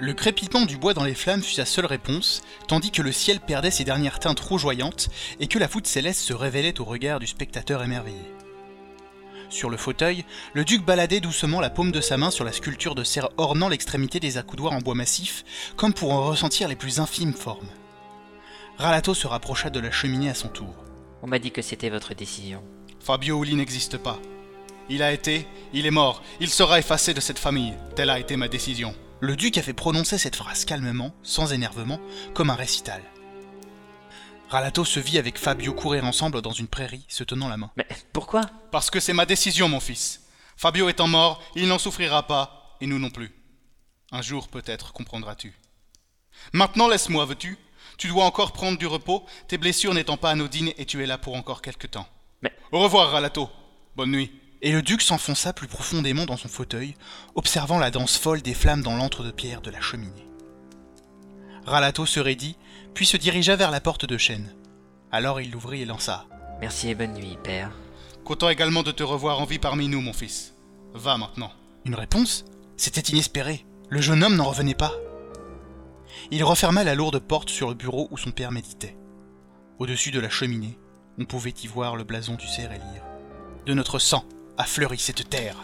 Le 0.00 0.14
crépitement 0.14 0.64
du 0.64 0.78
bois 0.78 0.94
dans 0.94 1.04
les 1.04 1.14
flammes 1.14 1.42
fut 1.42 1.52
sa 1.52 1.66
seule 1.66 1.84
réponse, 1.84 2.40
tandis 2.68 2.90
que 2.90 3.02
le 3.02 3.12
ciel 3.12 3.38
perdait 3.38 3.70
ses 3.70 3.84
dernières 3.84 4.18
teintes 4.18 4.40
rougeoyantes 4.40 5.10
et 5.40 5.46
que 5.46 5.58
la 5.58 5.66
voûte 5.66 5.86
céleste 5.86 6.22
se 6.22 6.32
révélait 6.32 6.80
au 6.80 6.84
regard 6.84 7.20
du 7.20 7.26
spectateur 7.26 7.82
émerveillé. 7.82 8.16
Sur 9.50 9.68
le 9.68 9.76
fauteuil, 9.76 10.24
le 10.54 10.64
duc 10.64 10.86
baladait 10.86 11.20
doucement 11.20 11.60
la 11.60 11.68
paume 11.68 11.92
de 11.92 12.00
sa 12.00 12.16
main 12.16 12.30
sur 12.30 12.46
la 12.46 12.52
sculpture 12.52 12.94
de 12.94 13.04
cerf 13.04 13.28
ornant 13.36 13.68
l'extrémité 13.68 14.20
des 14.20 14.38
accoudoirs 14.38 14.72
en 14.72 14.78
bois 14.78 14.94
massif, 14.94 15.44
comme 15.76 15.92
pour 15.92 16.12
en 16.12 16.24
ressentir 16.24 16.66
les 16.66 16.76
plus 16.76 16.98
infimes 16.98 17.34
formes. 17.34 17.68
Ralato 18.78 19.12
se 19.12 19.26
rapprocha 19.26 19.68
de 19.68 19.80
la 19.80 19.90
cheminée 19.90 20.30
à 20.30 20.34
son 20.34 20.48
tour. 20.48 20.74
On 21.22 21.26
m'a 21.26 21.38
dit 21.38 21.50
que 21.50 21.60
c'était 21.60 21.90
votre 21.90 22.14
décision. 22.14 22.62
Fabio 23.00 23.44
Uli 23.44 23.54
n'existe 23.54 23.98
pas. 23.98 24.18
Il 24.88 25.02
a 25.02 25.12
été, 25.12 25.46
il 25.74 25.84
est 25.84 25.90
mort, 25.90 26.22
il 26.40 26.48
sera 26.48 26.78
effacé 26.78 27.12
de 27.12 27.20
cette 27.20 27.38
famille. 27.38 27.74
Telle 27.96 28.08
a 28.08 28.18
été 28.18 28.38
ma 28.38 28.48
décision. 28.48 28.94
Le 29.22 29.36
duc 29.36 29.58
avait 29.58 29.74
prononcé 29.74 30.16
cette 30.16 30.36
phrase 30.36 30.64
calmement, 30.64 31.12
sans 31.22 31.52
énervement, 31.52 32.00
comme 32.32 32.48
un 32.48 32.54
récital. 32.54 33.02
Ralato 34.48 34.84
se 34.84 34.98
vit 34.98 35.18
avec 35.18 35.38
Fabio 35.38 35.74
courir 35.74 36.06
ensemble 36.06 36.40
dans 36.40 36.52
une 36.52 36.68
prairie, 36.68 37.04
se 37.06 37.22
tenant 37.22 37.48
la 37.48 37.58
main. 37.58 37.70
Mais 37.76 37.86
pourquoi? 38.14 38.40
Parce 38.72 38.88
que 38.88 38.98
c'est 38.98 39.12
ma 39.12 39.26
décision, 39.26 39.68
mon 39.68 39.78
fils. 39.78 40.22
Fabio 40.56 40.88
étant 40.88 41.06
mort, 41.06 41.42
il 41.54 41.68
n'en 41.68 41.78
souffrira 41.78 42.26
pas, 42.26 42.76
et 42.80 42.86
nous 42.86 42.98
non 42.98 43.10
plus. 43.10 43.30
Un 44.10 44.22
jour 44.22 44.48
peut-être 44.48 44.94
comprendras-tu. 44.94 45.54
Maintenant 46.54 46.88
laisse-moi, 46.88 47.26
veux-tu? 47.26 47.58
Tu 47.98 48.08
dois 48.08 48.24
encore 48.24 48.52
prendre 48.52 48.78
du 48.78 48.86
repos, 48.86 49.26
tes 49.48 49.58
blessures 49.58 49.92
n'étant 49.92 50.16
pas 50.16 50.30
anodines 50.30 50.72
et 50.78 50.86
tu 50.86 51.02
es 51.02 51.06
là 51.06 51.18
pour 51.18 51.34
encore 51.34 51.60
quelque 51.60 51.86
temps. 51.86 52.08
Mais... 52.40 52.52
Au 52.72 52.80
revoir, 52.80 53.10
Ralato. 53.10 53.50
Bonne 53.94 54.12
nuit. 54.12 54.32
Et 54.62 54.72
le 54.72 54.82
duc 54.82 55.00
s'enfonça 55.00 55.52
plus 55.52 55.68
profondément 55.68 56.26
dans 56.26 56.36
son 56.36 56.48
fauteuil, 56.48 56.94
observant 57.34 57.78
la 57.78 57.90
danse 57.90 58.18
folle 58.18 58.42
des 58.42 58.54
flammes 58.54 58.82
dans 58.82 58.96
l'antre 58.96 59.22
de 59.22 59.30
pierre 59.30 59.62
de 59.62 59.70
la 59.70 59.80
cheminée. 59.80 60.28
Ralato 61.64 62.04
se 62.04 62.20
raidit, 62.20 62.56
puis 62.92 63.06
se 63.06 63.16
dirigea 63.16 63.56
vers 63.56 63.70
la 63.70 63.80
porte 63.80 64.04
de 64.04 64.18
chêne. 64.18 64.54
Alors 65.12 65.40
il 65.40 65.50
l'ouvrit 65.50 65.82
et 65.82 65.86
lança. 65.86 66.26
Merci 66.60 66.90
et 66.90 66.94
bonne 66.94 67.14
nuit, 67.14 67.38
père. 67.42 67.70
Content 68.24 68.50
également 68.50 68.82
de 68.82 68.92
te 68.92 69.02
revoir 69.02 69.40
en 69.40 69.46
vie 69.46 69.58
parmi 69.58 69.88
nous, 69.88 70.00
mon 70.00 70.12
fils. 70.12 70.54
Va 70.92 71.16
maintenant. 71.16 71.52
Une 71.86 71.94
réponse? 71.94 72.44
C'était 72.76 73.00
inespéré. 73.12 73.64
Le 73.88 74.00
jeune 74.00 74.22
homme 74.22 74.36
n'en 74.36 74.44
revenait 74.44 74.74
pas. 74.74 74.92
Il 76.30 76.44
referma 76.44 76.84
la 76.84 76.94
lourde 76.94 77.18
porte 77.18 77.48
sur 77.48 77.68
le 77.68 77.74
bureau 77.74 78.08
où 78.10 78.18
son 78.18 78.30
père 78.30 78.52
méditait. 78.52 78.96
Au-dessus 79.78 80.10
de 80.10 80.20
la 80.20 80.28
cheminée, 80.28 80.78
on 81.18 81.24
pouvait 81.24 81.54
y 81.62 81.66
voir 81.66 81.96
le 81.96 82.04
blason 82.04 82.34
du 82.34 82.46
cerf 82.46 82.72
et 82.72 82.78
lire. 82.78 83.02
De 83.66 83.74
notre 83.74 83.98
sang 83.98 84.24
a 84.60 84.64
fleuri 84.64 84.98
cette 84.98 85.30
terre. 85.30 85.56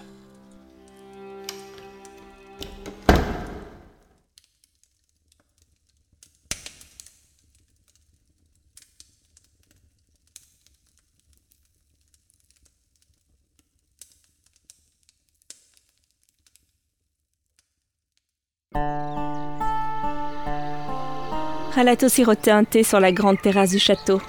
Ralato 21.74 22.08
sirotait 22.08 22.50
un 22.50 22.64
thé 22.64 22.82
sur 22.82 22.98
la 22.98 23.12
grande 23.12 23.38
terrasse 23.42 23.72
du 23.72 23.78
château, 23.78 24.22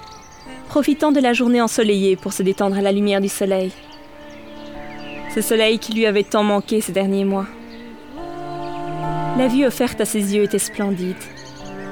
profitant 0.68 1.14
de 1.14 1.22
la 1.22 1.32
journée 1.32 1.62
ensoleillée 1.62 2.18
pour 2.18 2.34
se 2.34 2.44
détendre 2.44 2.78
à 2.78 2.82
la 2.82 2.92
lumière 2.92 3.22
du 3.22 3.30
soleil. 3.30 3.72
Ce 5.38 5.44
soleil 5.44 5.78
qui 5.78 5.94
lui 5.94 6.08
avait 6.08 6.24
tant 6.24 6.42
manqué 6.42 6.82
ces 6.82 6.92
derniers 6.92 7.24
mois. 7.24 7.46
La 9.38 9.48
vue 9.48 9.68
offerte 9.68 10.02
à 10.02 10.06
ses 10.06 10.36
yeux 10.36 10.42
était 10.42 10.58
splendide. 10.58 11.16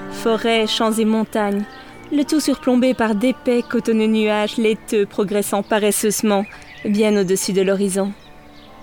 Forêts, 0.09 0.65
champs 0.65 0.93
et 0.93 1.05
montagnes, 1.05 1.63
le 2.11 2.23
tout 2.23 2.39
surplombé 2.39 2.95
par 2.95 3.13
d'épais 3.13 3.61
cotonneux 3.61 4.07
nuages 4.07 4.57
laiteux 4.57 5.05
progressant 5.05 5.61
paresseusement 5.61 6.43
bien 6.85 7.15
au-dessus 7.21 7.53
de 7.53 7.61
l'horizon. 7.61 8.13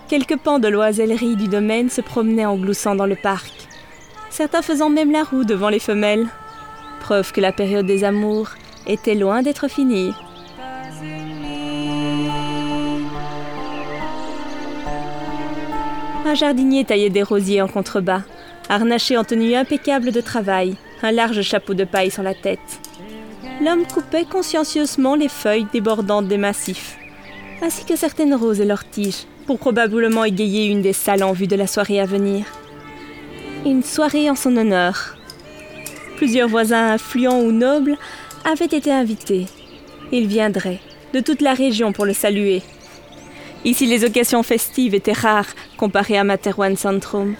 Quelques 0.07 0.37
pans 0.37 0.59
de 0.59 0.69
l'oisellerie 0.69 1.35
du 1.35 1.49
domaine 1.49 1.89
se 1.89 1.99
promenaient 1.99 2.45
en 2.45 2.55
gloussant 2.55 2.95
dans 2.95 3.05
le 3.05 3.17
parc, 3.17 3.51
certains 4.29 4.61
faisant 4.61 4.89
même 4.89 5.11
la 5.11 5.25
roue 5.25 5.43
devant 5.43 5.67
les 5.67 5.79
femelles, 5.79 6.27
preuve 7.01 7.33
que 7.33 7.41
la 7.41 7.51
période 7.51 7.85
des 7.85 8.05
amours 8.05 8.51
était 8.87 9.15
loin 9.15 9.41
d'être 9.41 9.67
finie. 9.67 10.13
Un 16.25 16.35
jardinier 16.35 16.85
taillait 16.85 17.09
des 17.09 17.21
rosiers 17.21 17.61
en 17.61 17.67
contrebas, 17.67 18.21
harnaché 18.69 19.17
en 19.17 19.25
tenue 19.25 19.55
impeccable 19.55 20.11
de 20.11 20.21
travail, 20.21 20.77
un 21.01 21.11
large 21.11 21.41
chapeau 21.41 21.73
de 21.73 21.83
paille 21.83 22.11
sur 22.11 22.23
la 22.23 22.33
tête. 22.33 22.59
L'homme 23.61 23.85
coupait 23.85 24.23
consciencieusement 24.23 25.15
les 25.15 25.27
feuilles 25.27 25.67
débordantes 25.73 26.29
des 26.29 26.37
massifs, 26.37 26.97
ainsi 27.61 27.83
que 27.83 27.97
certaines 27.97 28.35
roses 28.35 28.61
et 28.61 28.65
leurs 28.65 28.89
tiges, 28.89 29.25
pour 29.45 29.59
probablement 29.59 30.23
égayer 30.23 30.67
une 30.67 30.81
des 30.81 30.93
salles 30.93 31.23
en 31.23 31.33
vue 31.33 31.47
de 31.47 31.57
la 31.57 31.67
soirée 31.67 31.99
à 31.99 32.05
venir. 32.05 32.45
Une 33.65 33.83
soirée 33.83 34.29
en 34.29 34.35
son 34.35 34.55
honneur. 34.55 35.17
Plusieurs 36.15 36.47
voisins 36.47 36.93
influents 36.93 37.41
ou 37.41 37.51
nobles 37.51 37.97
avaient 38.45 38.65
été 38.65 38.91
invités. 38.91 39.47
Ils 40.13 40.27
viendraient, 40.27 40.79
de 41.13 41.19
toute 41.19 41.41
la 41.41 41.53
région, 41.53 41.91
pour 41.91 42.05
le 42.05 42.13
saluer. 42.13 42.61
Ici, 43.65 43.85
les 43.85 44.03
occasions 44.03 44.43
festives 44.43 44.93
étaient 44.93 45.13
rares 45.13 45.55
comparées 45.77 46.17
à 46.17 46.23
Materwan 46.23 46.75
Centrum. 46.75 47.35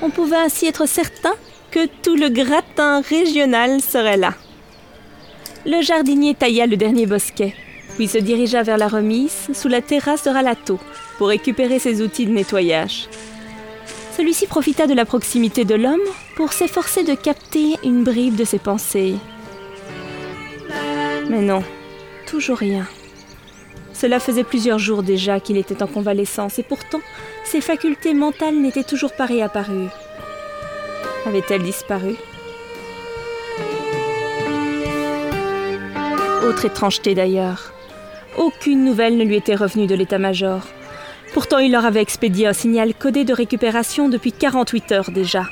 On 0.00 0.10
pouvait 0.10 0.36
ainsi 0.36 0.66
être 0.66 0.86
certain 0.86 1.34
que 1.70 1.86
tout 2.02 2.16
le 2.16 2.28
gratin 2.28 3.02
régional 3.02 3.80
serait 3.80 4.16
là. 4.16 4.34
Le 5.66 5.82
jardinier 5.82 6.34
tailla 6.34 6.66
le 6.66 6.76
dernier 6.76 7.06
bosquet, 7.06 7.54
puis 7.96 8.08
se 8.08 8.18
dirigea 8.18 8.62
vers 8.62 8.78
la 8.78 8.88
remise 8.88 9.48
sous 9.52 9.68
la 9.68 9.82
terrasse 9.82 10.24
de 10.24 10.30
Ralato 10.30 10.78
pour 11.18 11.28
récupérer 11.28 11.78
ses 11.78 12.02
outils 12.02 12.26
de 12.26 12.32
nettoyage. 12.32 13.08
Celui-ci 14.16 14.46
profita 14.46 14.86
de 14.86 14.94
la 14.94 15.04
proximité 15.04 15.64
de 15.64 15.74
l'homme 15.74 16.00
pour 16.36 16.52
s'efforcer 16.52 17.04
de 17.04 17.14
capter 17.14 17.76
une 17.84 18.04
bribe 18.04 18.36
de 18.36 18.44
ses 18.44 18.58
pensées. 18.58 19.14
Mais 21.28 21.40
non, 21.40 21.62
toujours 22.26 22.58
rien. 22.58 22.86
Cela 24.02 24.18
faisait 24.18 24.42
plusieurs 24.42 24.80
jours 24.80 25.04
déjà 25.04 25.38
qu'il 25.38 25.56
était 25.56 25.80
en 25.80 25.86
convalescence 25.86 26.58
et 26.58 26.64
pourtant 26.64 26.98
ses 27.44 27.60
facultés 27.60 28.14
mentales 28.14 28.56
n'étaient 28.56 28.82
toujours 28.82 29.12
pas 29.12 29.26
réapparues. 29.26 29.90
Avait-elle 31.24 31.62
disparu? 31.62 32.16
Autre 36.44 36.64
étrangeté 36.64 37.14
d'ailleurs. 37.14 37.72
Aucune 38.36 38.84
nouvelle 38.84 39.16
ne 39.16 39.22
lui 39.22 39.36
était 39.36 39.54
revenue 39.54 39.86
de 39.86 39.94
l'état-major. 39.94 40.62
Pourtant, 41.32 41.58
il 41.58 41.70
leur 41.70 41.86
avait 41.86 42.02
expédié 42.02 42.48
un 42.48 42.52
signal 42.52 42.94
codé 42.94 43.24
de 43.24 43.32
récupération 43.32 44.08
depuis 44.08 44.32
48 44.32 44.90
heures 44.90 45.10
déjà. 45.12 45.44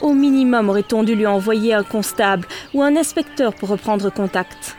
Au 0.00 0.14
minimum 0.14 0.70
aurait-on 0.70 1.02
dû 1.02 1.14
lui 1.14 1.26
envoyer 1.26 1.74
un 1.74 1.82
constable 1.82 2.48
ou 2.72 2.82
un 2.82 2.96
inspecteur 2.96 3.54
pour 3.54 3.68
reprendre 3.68 4.10
contact? 4.10 4.78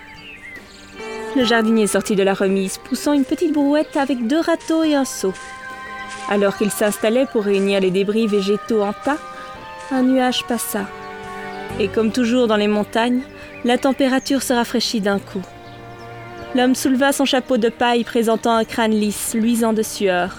Le 1.38 1.44
jardinier 1.44 1.86
sortit 1.86 2.16
de 2.16 2.24
la 2.24 2.34
remise, 2.34 2.80
poussant 2.80 3.14
une 3.14 3.24
petite 3.24 3.54
brouette 3.54 3.96
avec 3.96 4.26
deux 4.26 4.40
râteaux 4.40 4.84
et 4.84 4.96
un 4.96 5.06
seau. 5.06 5.36
Alors 6.30 6.58
qu'il 6.58 6.72
s'installait 6.72 7.28
pour 7.32 7.44
réunir 7.44 7.80
les 7.80 7.92
débris 7.92 8.26
végétaux 8.26 8.82
en 8.82 8.92
tas, 8.92 9.20
un 9.92 10.02
nuage 10.02 10.46
passa. 10.48 10.88
Et 11.80 11.90
comme 11.90 12.12
toujours 12.12 12.48
dans 12.48 12.56
les 12.56 12.68
montagnes, 12.68 13.22
la 13.66 13.78
température 13.78 14.42
se 14.42 14.52
rafraîchit 14.52 15.00
d'un 15.00 15.20
coup. 15.20 15.44
L'homme 16.56 16.74
souleva 16.74 17.12
son 17.12 17.26
chapeau 17.26 17.58
de 17.58 17.70
paille 17.70 18.04
présentant 18.04 18.56
un 18.56 18.66
crâne 18.66 19.00
lisse, 19.00 19.36
luisant 19.36 19.74
de 19.74 19.84
sueur. 19.84 20.38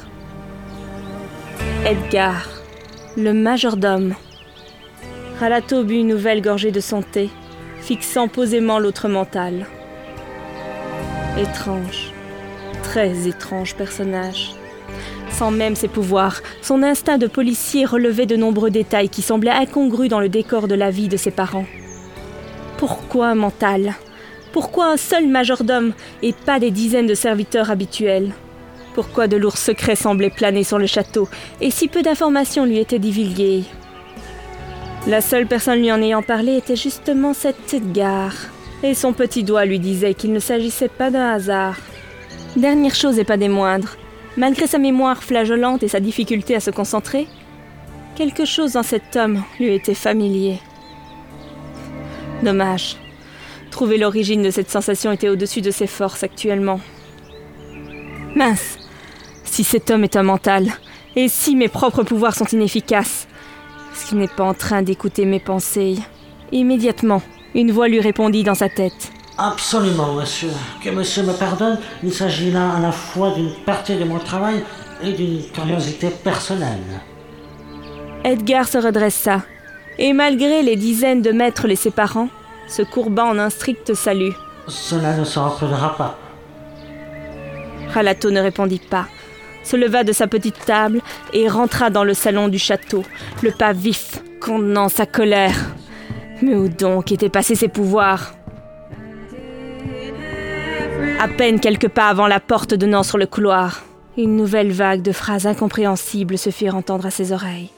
Edgar, 1.87 2.49
le 3.17 3.33
majordome. 3.33 4.17
Ralato 5.39 5.85
but 5.85 6.01
une 6.01 6.09
nouvelle 6.09 6.43
gorgée 6.43 6.73
de 6.73 6.81
son 6.81 7.03
thé, 7.03 7.31
fixant 7.83 8.27
posément 8.27 8.81
l'autre 8.81 9.09
mental. 9.09 9.65
Étrange, 11.39 12.11
très 12.83 13.29
étrange 13.29 13.77
personnage. 13.77 14.57
Sans 15.31 15.53
même 15.53 15.77
ses 15.77 15.87
pouvoirs, 15.87 16.43
son 16.63 16.83
instinct 16.83 17.17
de 17.17 17.29
policier 17.29 17.85
relevait 17.85 18.27
de 18.27 18.35
nombreux 18.35 18.71
détails 18.71 19.09
qui 19.09 19.23
semblaient 19.23 19.53
incongrus 19.53 20.09
dans 20.09 20.19
le 20.19 20.29
décor 20.29 20.67
de 20.67 20.75
la 20.75 20.91
vie 20.91 21.07
de 21.07 21.17
ses 21.17 21.31
parents. 21.31 21.67
Pourquoi 22.77 23.29
un 23.29 23.35
mental? 23.37 23.95
Pourquoi 24.53 24.91
un 24.91 24.97
seul 24.97 25.29
majordome 25.29 25.93
et 26.23 26.33
pas 26.33 26.59
des 26.59 26.73
dizaines 26.73 27.07
de 27.07 27.15
serviteurs 27.15 27.71
habituels? 27.71 28.33
Pourquoi 28.97 29.29
de 29.29 29.37
lourds 29.37 29.59
secrets 29.59 29.95
semblaient 29.95 30.31
planer 30.31 30.65
sur 30.65 30.81
le 30.81 30.87
château 30.89 31.29
et 31.61 31.71
si 31.71 31.87
peu 31.87 32.03
d'informations 32.03 32.65
lui 32.65 32.79
étaient 32.79 32.99
divulguées? 32.99 33.63
La 35.07 35.21
seule 35.21 35.47
personne 35.47 35.79
lui 35.79 35.93
en 35.93 36.03
ayant 36.03 36.23
parlé 36.23 36.57
était 36.57 36.75
justement 36.75 37.33
cet 37.33 37.73
Edgar. 37.73 38.33
Et 38.83 38.95
son 38.95 39.13
petit 39.13 39.43
doigt 39.43 39.65
lui 39.65 39.81
disait 39.81 40.15
qu'il 40.15 40.33
ne 40.33 40.39
s'agissait 40.39 40.89
pas 40.89 41.11
d'un 41.11 41.31
hasard. 41.31 41.77
Dernière 42.57 42.95
chose 42.95 43.19
et 43.19 43.25
pas 43.25 43.37
des 43.37 43.49
moindres, 43.49 43.97
malgré 44.37 44.67
sa 44.67 44.79
mémoire 44.79 45.23
flageolante 45.23 45.83
et 45.83 45.89
sa 45.89 46.01
difficulté 46.01 46.55
à 46.55 46.61
se 46.61 46.71
concentrer, 46.71 47.27
quelque 48.15 48.45
chose 48.45 48.73
dans 48.73 48.83
cet 48.83 49.17
homme 49.17 49.43
lui 49.59 49.75
était 49.75 49.95
familier. 49.95 50.61
Dommage. 52.43 52.97
Trouver 53.71 53.99
l'origine 53.99 54.43
de 54.43 54.51
cette 54.51 54.71
sensation 54.71 55.13
était 55.13 55.29
au-dessus 55.29 55.61
de 55.61 55.71
ses 55.71 55.87
forces 55.87 56.23
actuellement. 56.23 56.81
Mince. 58.35 58.79
Si 59.45 59.65
cet 59.65 59.91
homme 59.91 60.05
est 60.05 60.17
un 60.17 60.23
mental, 60.23 60.69
et 61.17 61.29
si 61.29 61.57
mes 61.57 61.69
propres 61.69 62.05
pouvoirs 62.05 62.35
sont 62.35 62.47
inefficaces, 62.47 63.27
est-ce 63.93 64.07
qu'il 64.07 64.19
n'est 64.19 64.29
pas 64.29 64.45
en 64.45 64.55
train 64.55 64.83
d'écouter 64.83 65.25
mes 65.25 65.41
pensées 65.41 65.97
Immédiatement, 66.53 67.23
une 67.55 67.73
voix 67.73 67.89
lui 67.89 68.01
répondit 68.01 68.43
dans 68.43 68.55
sa 68.55 68.69
tête. 68.69 69.13
Absolument, 69.37 70.15
monsieur. 70.15 70.51
Que 70.83 70.91
monsieur 70.91 71.23
me 71.23 71.33
pardonne, 71.33 71.79
il 72.03 72.13
s'agit 72.13 72.51
là 72.51 72.73
à 72.77 72.81
la 72.81 72.93
fois 72.93 73.31
d'une 73.31 73.55
partie 73.65 73.97
de 73.97 74.05
mon 74.05 74.19
travail 74.19 74.65
et 75.03 75.13
d'une 75.13 75.43
curiosité 75.53 76.09
personnelle. 76.11 76.83
Edgar 78.25 78.67
se 78.67 78.79
redressa, 78.79 79.43
et 79.99 80.13
malgré 80.13 80.63
les 80.63 80.75
dizaines 80.75 81.23
de 81.23 81.31
mètres 81.31 81.69
les 81.69 81.77
séparant, 81.77 82.29
se 82.67 82.83
courba 82.83 83.25
en 83.25 83.39
un 83.39 83.49
strict 83.49 83.95
salut. 83.95 84.35
Cela 84.67 85.17
ne 85.17 85.25
se 85.25 85.39
rappellera 85.39 85.97
pas. 85.97 86.19
Ralato 87.95 88.31
ne 88.31 88.41
répondit 88.41 88.83
pas, 88.91 89.07
se 89.63 89.77
leva 89.77 90.05
de 90.05 90.13
sa 90.13 90.27
petite 90.27 90.65
table 90.65 91.01
et 91.33 91.49
rentra 91.49 91.91
dans 91.91 92.05
le 92.05 92.15
salon 92.15 92.49
du 92.49 92.59
château, 92.59 93.05
le 93.43 93.53
pas 93.53 93.73
vif, 93.73 94.23
contenant 94.41 94.89
sa 94.89 95.07
colère. 95.07 95.55
Mais 96.43 96.55
où 96.55 96.69
donc 96.69 97.13
étaient 97.13 97.29
passés 97.29 97.55
ses 97.55 97.69
pouvoirs? 97.69 98.33
À 101.21 101.29
peine 101.29 101.59
quelques 101.59 101.89
pas 101.89 102.09
avant 102.09 102.27
la 102.27 102.41
porte 102.41 102.75
donnant 102.75 103.03
sur 103.03 103.19
le 103.19 103.27
couloir, 103.27 103.83
une 104.17 104.37
nouvelle 104.37 104.71
vague 104.71 105.03
de 105.03 105.13
phrases 105.13 105.47
incompréhensibles 105.47 106.39
se 106.39 106.51
firent 106.51 106.77
entendre 106.77 107.07
à 107.07 107.11
ses 107.11 107.33
oreilles. 107.33 107.71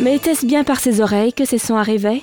Mais 0.00 0.16
était-ce 0.16 0.46
bien 0.46 0.64
par 0.64 0.80
ses 0.80 1.00
oreilles 1.00 1.32
que 1.32 1.44
ces 1.44 1.58
sons 1.58 1.76
arrivaient? 1.76 2.22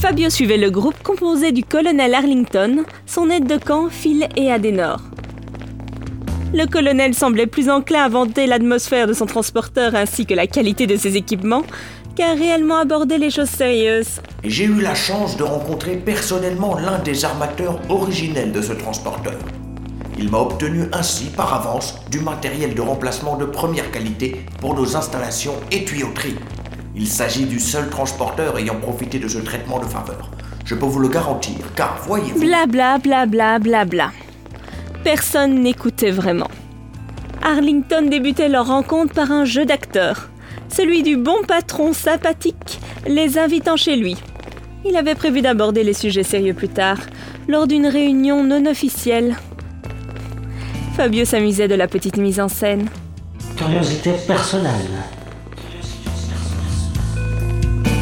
Fabio 0.00 0.28
suivait 0.28 0.58
le 0.58 0.70
groupe 0.70 1.02
composé 1.02 1.52
du 1.52 1.64
colonel 1.64 2.14
Arlington, 2.14 2.84
son 3.06 3.30
aide 3.30 3.46
de 3.46 3.56
camp 3.56 3.88
Phil 3.88 4.28
et 4.36 4.52
Adenor. 4.52 5.00
Le 6.52 6.66
colonel 6.66 7.14
semblait 7.14 7.46
plus 7.46 7.70
enclin 7.70 8.04
à 8.04 8.08
vanter 8.08 8.46
l'atmosphère 8.46 9.06
de 9.06 9.14
son 9.14 9.24
transporteur 9.24 9.94
ainsi 9.94 10.26
que 10.26 10.34
la 10.34 10.46
qualité 10.46 10.86
de 10.86 10.96
ses 10.96 11.16
équipements 11.16 11.62
qu'à 12.14 12.34
réellement 12.34 12.76
aborder 12.76 13.16
les 13.16 13.30
choses 13.30 13.48
sérieuses. 13.48 14.20
J'ai 14.44 14.64
eu 14.64 14.80
la 14.80 14.94
chance 14.94 15.36
de 15.38 15.42
rencontrer 15.42 15.96
personnellement 15.96 16.78
l'un 16.78 16.98
des 16.98 17.24
armateurs 17.24 17.80
originels 17.88 18.52
de 18.52 18.60
ce 18.60 18.74
transporteur. 18.74 19.38
Il 20.18 20.30
m'a 20.30 20.38
obtenu 20.38 20.84
ainsi 20.92 21.24
par 21.24 21.52
avance 21.54 21.94
du 22.10 22.20
matériel 22.20 22.74
de 22.74 22.82
remplacement 22.82 23.36
de 23.36 23.46
première 23.46 23.90
qualité 23.90 24.44
pour 24.60 24.74
nos 24.74 24.94
installations 24.96 25.54
et 25.72 25.84
tuyauteries. 25.84 26.36
Il 26.98 27.06
s'agit 27.06 27.44
du 27.44 27.60
seul 27.60 27.90
transporteur 27.90 28.58
ayant 28.58 28.76
profité 28.76 29.18
de 29.18 29.28
ce 29.28 29.36
traitement 29.36 29.78
de 29.78 29.84
faveur. 29.84 30.30
Je 30.64 30.74
peux 30.74 30.86
vous 30.86 30.98
le 30.98 31.08
garantir, 31.08 31.54
car 31.76 32.00
voyez-vous... 32.06 32.40
Bla 32.40 32.64
bla 32.66 32.96
bla 32.96 33.26
bla 33.26 33.58
bla 33.58 33.84
bla. 33.84 34.12
Personne 35.04 35.60
n'écoutait 35.60 36.10
vraiment. 36.10 36.48
Arlington 37.42 38.08
débutait 38.08 38.48
leur 38.48 38.68
rencontre 38.68 39.12
par 39.12 39.30
un 39.30 39.44
jeu 39.44 39.66
d'acteurs, 39.66 40.30
celui 40.68 41.02
du 41.02 41.18
bon 41.18 41.42
patron 41.46 41.92
sympathique 41.92 42.80
les 43.06 43.38
invitant 43.38 43.76
chez 43.76 43.96
lui. 43.96 44.16
Il 44.86 44.96
avait 44.96 45.14
prévu 45.14 45.42
d'aborder 45.42 45.84
les 45.84 45.92
sujets 45.92 46.22
sérieux 46.22 46.54
plus 46.54 46.70
tard, 46.70 46.98
lors 47.46 47.66
d'une 47.66 47.86
réunion 47.86 48.42
non 48.42 48.64
officielle. 48.64 49.36
Fabio 50.96 51.26
s'amusait 51.26 51.68
de 51.68 51.74
la 51.74 51.88
petite 51.88 52.16
mise 52.16 52.40
en 52.40 52.48
scène. 52.48 52.88
Curiosité 53.56 54.12
personnelle. 54.26 54.88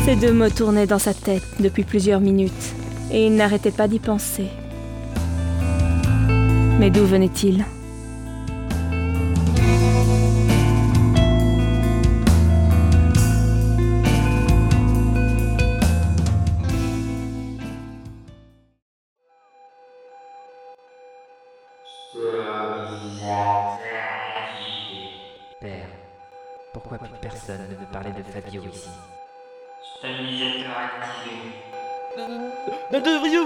Ces 0.04 0.16
deux 0.16 0.34
mots 0.34 0.50
tournaient 0.50 0.86
dans 0.86 0.98
sa 0.98 1.14
tête 1.14 1.42
depuis 1.60 1.82
plusieurs 1.82 2.20
minutes, 2.20 2.74
et 3.10 3.26
il 3.26 3.36
n'arrêtait 3.36 3.70
pas 3.70 3.88
d'y 3.88 3.98
penser. 3.98 4.48
Mais 6.78 6.90
d'où 6.90 7.06
venait-il? 7.06 7.64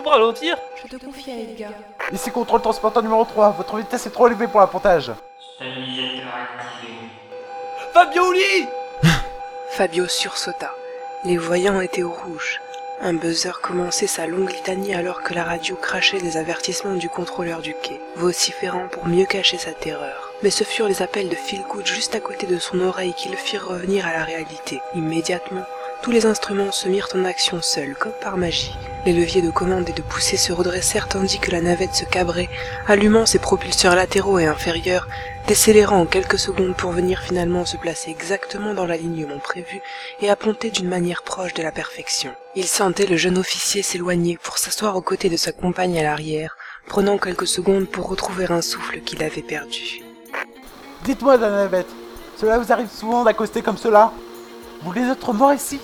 Pas 0.09 0.15
ralentir 0.15 0.57
Je 0.83 0.89
te 0.89 1.05
confie 1.05 1.31
à 1.31 1.35
Edgar. 1.35 1.71
Ici 2.13 2.31
contrôle 2.31 2.63
transporteur 2.63 3.03
numéro 3.03 3.25
3, 3.25 3.51
votre 3.51 3.77
vitesse 3.77 4.07
est 4.07 4.11
trop 4.11 4.27
élevée 4.29 4.49
pour 4.49 4.61
l'appontage. 4.61 5.13
Stabilisateur 5.57 6.29
activé. 6.35 6.93
Fabioli 7.93 8.69
Fabio 9.71 10.07
sursauta. 10.07 10.73
Les 11.25 11.37
voyants 11.37 11.81
étaient 11.81 12.03
au 12.03 12.13
rouge. 12.13 12.61
Un 13.01 13.13
buzzer 13.15 13.61
commençait 13.61 14.09
sa 14.09 14.27
longue 14.27 14.51
litanie 14.51 14.95
alors 14.95 15.23
que 15.23 15.35
la 15.35 15.45
radio 15.45 15.77
crachait 15.77 16.19
les 16.19 16.37
avertissements 16.37 16.97
du 16.97 17.09
contrôleur 17.09 17.61
du 17.61 17.75
quai, 17.75 18.01
vociférant 18.17 18.89
pour 18.89 19.07
mieux 19.07 19.27
cacher 19.27 19.59
sa 19.59 19.73
terreur. 19.73 20.33
Mais 20.43 20.51
ce 20.51 20.65
furent 20.65 20.89
les 20.89 21.03
appels 21.03 21.29
de 21.29 21.35
Philgood 21.37 21.87
juste 21.87 22.15
à 22.15 22.21
côté 22.21 22.47
de 22.47 22.59
son 22.59 22.81
oreille 22.81 23.15
qui 23.15 23.29
le 23.29 23.37
firent 23.37 23.69
revenir 23.69 24.07
à 24.07 24.13
la 24.13 24.25
réalité. 24.25 24.81
Immédiatement, 24.95 25.65
tous 26.03 26.11
les 26.11 26.27
instruments 26.27 26.73
se 26.73 26.89
mirent 26.89 27.09
en 27.15 27.25
action 27.25 27.61
seuls, 27.61 27.95
comme 27.99 28.13
par 28.21 28.37
magie. 28.37 28.77
Les 29.05 29.13
leviers 29.13 29.43
de 29.43 29.51
commande 29.51 29.89
et 29.89 29.93
de 29.93 30.03
poussée 30.03 30.37
se 30.37 30.53
redressèrent 30.53 31.09
tandis 31.09 31.39
que 31.39 31.51
la 31.51 31.61
navette 31.61 31.95
se 31.95 32.05
cabrait, 32.05 32.49
allumant 32.87 33.27
ses 33.27 33.39
propulseurs 33.39 33.95
latéraux 33.95 34.39
et 34.39 34.47
inférieurs, 34.47 35.09
décélérant 35.47 36.01
en 36.01 36.07
quelques 36.07 36.39
secondes 36.39 36.77
pour 36.77 36.91
venir 36.91 37.21
finalement 37.21 37.65
se 37.65 37.77
placer 37.77 38.11
exactement 38.11 38.75
dans 38.75 38.87
l'alignement 38.87 39.39
prévu 39.39 39.81
et 40.21 40.31
apponter 40.31 40.71
d'une 40.71 40.89
manière 40.89 41.23
proche 41.23 41.55
de 41.55 41.63
la 41.63 41.73
perfection. 41.73 42.33
Il 42.55 42.67
sentait 42.67 43.07
le 43.07 43.17
jeune 43.17 43.39
officier 43.39 43.83
s'éloigner 43.83 44.39
pour 44.43 44.59
s'asseoir 44.59 44.97
aux 44.97 45.03
côtés 45.03 45.31
de 45.31 45.37
sa 45.37 45.53
compagne 45.53 45.99
à 45.99 46.03
l'arrière, 46.03 46.57
prenant 46.87 47.19
quelques 47.19 47.47
secondes 47.47 47.89
pour 47.89 48.09
retrouver 48.09 48.47
un 48.51 48.63
souffle 48.63 49.01
qu'il 49.01 49.23
avait 49.23 49.43
perdu. 49.43 50.03
Dites-moi, 51.05 51.37
la 51.39 51.51
navette, 51.51 51.89
cela 52.37 52.59
vous 52.59 52.73
arrive 52.73 52.91
souvent 52.91 53.25
d'accoster 53.25 53.63
comme 53.63 53.79
cela? 53.79 54.13
Vous 54.81 54.93
voulez 54.93 55.03
être 55.03 55.33
mort 55.33 55.53
ici 55.53 55.81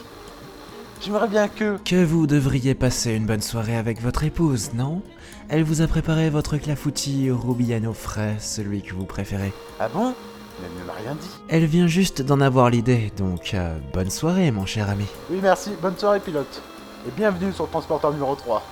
J'aimerais 1.00 1.26
bien 1.26 1.48
que... 1.48 1.78
Que 1.84 2.04
vous 2.04 2.28
devriez 2.28 2.74
passer 2.74 3.12
une 3.12 3.26
bonne 3.26 3.42
soirée 3.42 3.76
avec 3.76 4.00
votre 4.00 4.22
épouse, 4.22 4.72
non? 4.74 5.02
Elle 5.48 5.64
vous 5.64 5.82
a 5.82 5.88
préparé 5.88 6.30
votre 6.30 6.56
clafoutis 6.56 7.28
au 7.30 7.36
Rubiano 7.36 7.92
frais, 7.92 8.36
celui 8.38 8.82
que 8.82 8.94
vous 8.94 9.04
préférez. 9.04 9.52
Ah 9.80 9.88
bon? 9.88 10.14
Elle 10.62 10.80
ne 10.80 10.86
m'a 10.86 10.92
rien 10.92 11.16
dit. 11.16 11.28
Elle 11.48 11.66
vient 11.66 11.88
juste 11.88 12.22
d'en 12.22 12.40
avoir 12.40 12.70
l'idée, 12.70 13.12
donc 13.16 13.52
euh, 13.54 13.76
bonne 13.92 14.10
soirée, 14.10 14.52
mon 14.52 14.64
cher 14.64 14.88
ami. 14.88 15.06
Oui, 15.28 15.40
merci. 15.42 15.72
Bonne 15.82 15.98
soirée, 15.98 16.20
pilote. 16.20 16.62
Et 17.06 17.10
bienvenue 17.10 17.52
sur 17.52 17.64
le 17.64 17.70
transporteur 17.70 18.12
numéro 18.12 18.36
3. 18.36 18.62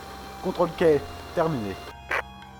Contrôle 0.45 0.71
quai, 0.79 1.01
terminé. 1.35 1.75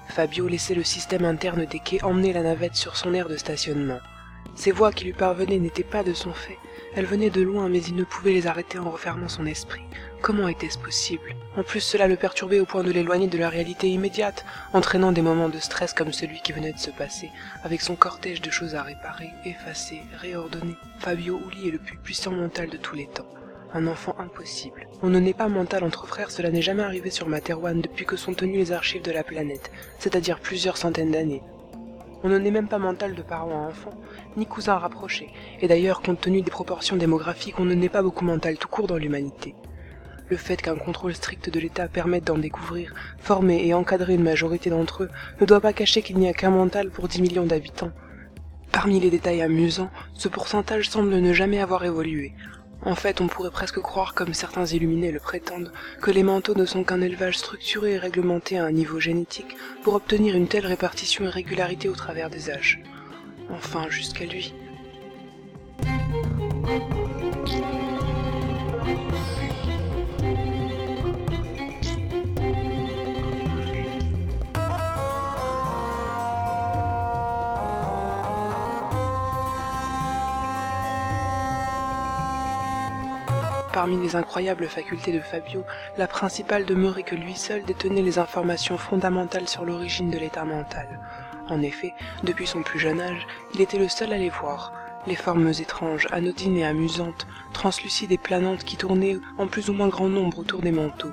Fabio 0.09 0.49
laissait 0.49 0.75
le 0.75 0.83
système 0.83 1.25
interne 1.25 1.65
des 1.65 1.79
quais 1.79 2.03
emmener 2.03 2.33
la 2.33 2.43
navette 2.43 2.75
sur 2.75 2.97
son 2.97 3.15
aire 3.15 3.29
de 3.29 3.37
stationnement. 3.37 4.01
Ces 4.57 4.73
voix 4.73 4.93
qui 4.93 5.05
lui 5.05 5.13
parvenaient 5.13 5.61
n'étaient 5.61 5.85
pas 5.85 6.03
de 6.03 6.13
son 6.13 6.33
fait. 6.33 6.59
Elles 6.95 7.07
venaient 7.07 7.31
de 7.31 7.41
loin, 7.41 7.71
mais 7.71 7.83
il 7.83 7.97
ne 7.97 8.05
pouvait 8.05 8.33
les 8.33 8.47
arrêter 8.47 8.79
en 8.79 8.91
refermant 8.91 9.29
son 9.29 9.47
esprit. 9.47 9.83
Comment 10.21 10.49
était-ce 10.49 10.79
possible? 10.79 11.35
En 11.57 11.63
plus, 11.63 11.81
cela 11.81 12.07
le 12.07 12.17
perturbait 12.17 12.61
au 12.61 12.67
point 12.67 12.83
de 12.83 12.91
l'éloigner 12.91 13.29
de 13.29 13.39
la 13.39 13.49
réalité 13.49 13.89
immédiate, 13.89 14.45
entraînant 14.75 15.11
des 15.11 15.23
moments 15.23 15.49
de 15.49 15.59
stress 15.59 15.95
comme 15.95 16.13
celui 16.13 16.41
qui 16.43 16.53
venait 16.53 16.73
de 16.73 16.79
se 16.79 16.91
passer, 16.91 17.31
avec 17.65 17.81
son 17.81 17.97
cortège 17.97 18.43
de 18.43 18.51
choses 18.51 18.75
à 18.75 18.83
réparer, 18.83 19.31
effacer, 19.47 20.03
réordonner. 20.19 20.77
Fabio 20.99 21.41
Uli 21.51 21.69
est 21.69 21.73
le 21.73 21.79
plus 21.79 21.97
puissant 21.97 22.33
mental 22.33 22.69
de 22.69 22.77
tous 22.77 22.95
les 22.95 23.07
temps. 23.07 23.29
Un 23.75 23.87
enfant 23.87 24.15
impossible. 24.19 24.87
On 25.03 25.09
ne 25.09 25.19
naît 25.19 25.33
pas 25.33 25.49
mental 25.49 25.85
entre 25.85 26.07
frères, 26.07 26.31
cela 26.31 26.51
n'est 26.51 26.61
jamais 26.61 26.83
arrivé 26.83 27.09
sur 27.09 27.27
Materwan 27.27 27.81
depuis 27.81 28.05
que 28.05 28.17
sont 28.17 28.35
tenues 28.35 28.59
les 28.59 28.73
archives 28.73 29.03
de 29.03 29.11
la 29.11 29.25
planète, 29.25 29.71
c'est-à-dire 29.99 30.41
plusieurs 30.41 30.77
centaines 30.77 31.13
d'années. 31.13 31.43
On 32.25 32.29
ne 32.29 32.39
naît 32.39 32.51
même 32.51 32.69
pas 32.69 32.79
mental 32.79 33.15
de 33.15 33.23
parents 33.23 33.65
à 33.65 33.69
enfants, 33.69 33.99
ni 34.37 34.47
cousins 34.47 34.79
rapprochés, 34.79 35.31
et 35.61 35.67
d'ailleurs, 35.67 36.03
compte 36.03 36.21
tenu 36.21 36.43
des 36.43 36.51
proportions 36.51 36.97
démographiques, 36.97 37.59
on 37.59 37.65
ne 37.65 37.75
naît 37.75 37.89
pas 37.89 38.03
beaucoup 38.03 38.25
mental 38.25 38.59
tout 38.59 38.69
court 38.69 38.87
dans 38.87 38.97
l'humanité. 38.97 39.55
Le 40.29 40.37
fait 40.37 40.63
qu'un 40.63 40.77
contrôle 40.77 41.15
strict 41.15 41.51
de 41.51 41.61
l'État 41.61 41.89
permette 41.89 42.25
d'en 42.25 42.39
découvrir, 42.39 42.95
former 43.19 43.67
et 43.67 43.75
encadrer 43.75 44.15
une 44.15 44.23
majorité 44.23 44.71
d'entre 44.71 45.03
eux 45.03 45.11
ne 45.41 45.47
doit 45.47 45.61
pas 45.61 45.73
cacher 45.73 46.01
qu'il 46.01 46.17
n'y 46.17 46.29
a 46.29 46.33
qu'un 46.33 46.51
mental 46.51 46.91
pour 46.91 47.09
10 47.09 47.21
millions 47.23 47.45
d'habitants. 47.45 47.91
Parmi 48.71 49.01
les 49.01 49.11
détails 49.11 49.43
amusants, 49.43 49.91
ce 50.15 50.29
pourcentage 50.29 50.89
semble 50.89 51.17
ne 51.17 51.33
jamais 51.33 51.61
avoir 51.61 51.85
évolué. 51.85 52.33
En 52.85 52.97
fait, 52.97 53.21
on 53.21 53.29
pourrait 53.29 53.51
presque 53.51 53.81
croire, 53.81 54.13
comme 54.13 54.35
certains 54.35 54.67
illuminés 54.67 55.13
le 55.13 55.21
prétendent, 55.21 55.73
que 56.01 56.11
les 56.11 56.25
manteaux 56.25 56.57
ne 56.57 56.65
sont 56.65 56.83
qu'un 56.83 57.01
élevage 57.01 57.39
structuré 57.39 57.93
et 57.93 57.99
réglementé 57.99 58.59
à 58.59 58.65
un 58.65 58.73
niveau 58.73 58.99
génétique 58.99 59.57
pour 59.85 59.95
obtenir 59.95 60.35
une 60.35 60.49
telle 60.49 60.67
répartition 60.67 61.25
et 61.25 61.29
régularité 61.29 61.89
au 61.89 61.95
travers 61.95 62.29
des 62.29 62.51
âges. 62.51 62.81
Enfin, 63.51 63.89
jusqu'à 63.89 64.25
lui. 64.25 64.53
Parmi 83.73 83.97
les 83.97 84.17
incroyables 84.17 84.69
facultés 84.69 85.13
de 85.13 85.21
Fabio, 85.21 85.65
la 85.97 86.07
principale 86.07 86.67
demeurait 86.67 87.05
que 87.05 87.15
lui 87.15 87.35
seul 87.35 87.65
détenait 87.65 88.03
les 88.03 88.19
informations 88.19 88.77
fondamentales 88.77 89.49
sur 89.49 89.65
l'origine 89.65 90.11
de 90.11 90.19
l'état 90.19 90.45
mental. 90.45 91.01
En 91.49 91.63
effet, 91.63 91.95
depuis 92.23 92.47
son 92.47 92.63
plus 92.63 92.79
jeune 92.79 93.01
âge, 93.01 93.27
il 93.55 93.63
était 93.63 93.79
le 93.79 93.89
seul 93.89 94.13
à 94.13 94.19
les 94.19 94.29
voir, 94.29 94.75
les 95.07 95.17
formes 95.17 95.49
étranges, 95.49 96.07
anodines 96.13 96.59
et 96.59 96.67
amusantes, 96.67 97.27
translucides 97.55 98.13
et 98.13 98.19
planantes 98.19 98.65
qui 98.65 98.77
tournaient 98.77 99.19
en 99.39 99.47
plus 99.47 99.71
ou 99.71 99.73
moins 99.73 99.89
grand 99.89 100.09
nombre 100.09 100.41
autour 100.41 100.61
des 100.61 100.71
manteaux. 100.71 101.13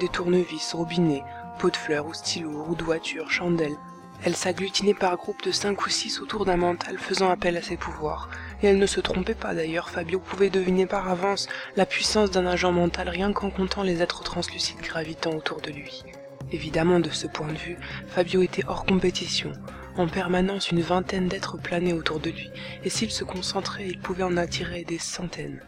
Des 0.00 0.08
tournevis, 0.08 0.74
robinets, 0.74 1.22
pots 1.60 1.70
de 1.70 1.76
fleurs 1.76 2.06
ou 2.06 2.12
stylos, 2.12 2.64
roues 2.64 2.74
de 2.74 2.82
voiture, 2.82 3.30
chandelles. 3.30 3.78
Elles 4.24 4.36
s'agglutinaient 4.36 4.94
par 4.94 5.16
groupes 5.16 5.44
de 5.44 5.52
cinq 5.52 5.84
ou 5.86 5.90
six 5.90 6.20
autour 6.20 6.44
d'un 6.44 6.56
mental 6.56 6.98
faisant 6.98 7.30
appel 7.30 7.56
à 7.56 7.62
ses 7.62 7.76
pouvoirs, 7.76 8.28
et 8.64 8.68
elle 8.68 8.78
ne 8.78 8.86
se 8.86 9.00
trompait 9.00 9.34
pas 9.34 9.54
d'ailleurs, 9.54 9.90
Fabio 9.90 10.18
pouvait 10.18 10.48
deviner 10.48 10.86
par 10.86 11.10
avance 11.10 11.48
la 11.76 11.84
puissance 11.84 12.30
d'un 12.30 12.46
agent 12.46 12.72
mental 12.72 13.10
rien 13.10 13.30
qu'en 13.32 13.50
comptant 13.50 13.82
les 13.82 14.00
êtres 14.00 14.22
translucides 14.22 14.80
gravitant 14.80 15.32
autour 15.32 15.60
de 15.60 15.70
lui. 15.70 16.02
Évidemment, 16.50 16.98
de 16.98 17.10
ce 17.10 17.26
point 17.26 17.52
de 17.52 17.58
vue, 17.58 17.76
Fabio 18.08 18.40
était 18.40 18.64
hors 18.66 18.86
compétition. 18.86 19.52
En 19.98 20.08
permanence, 20.08 20.70
une 20.70 20.80
vingtaine 20.80 21.28
d'êtres 21.28 21.58
planaient 21.58 21.92
autour 21.92 22.20
de 22.20 22.30
lui, 22.30 22.50
et 22.84 22.88
s'il 22.88 23.10
se 23.10 23.22
concentrait, 23.22 23.86
il 23.86 24.00
pouvait 24.00 24.22
en 24.22 24.38
attirer 24.38 24.84
des 24.84 24.98
centaines. 24.98 25.60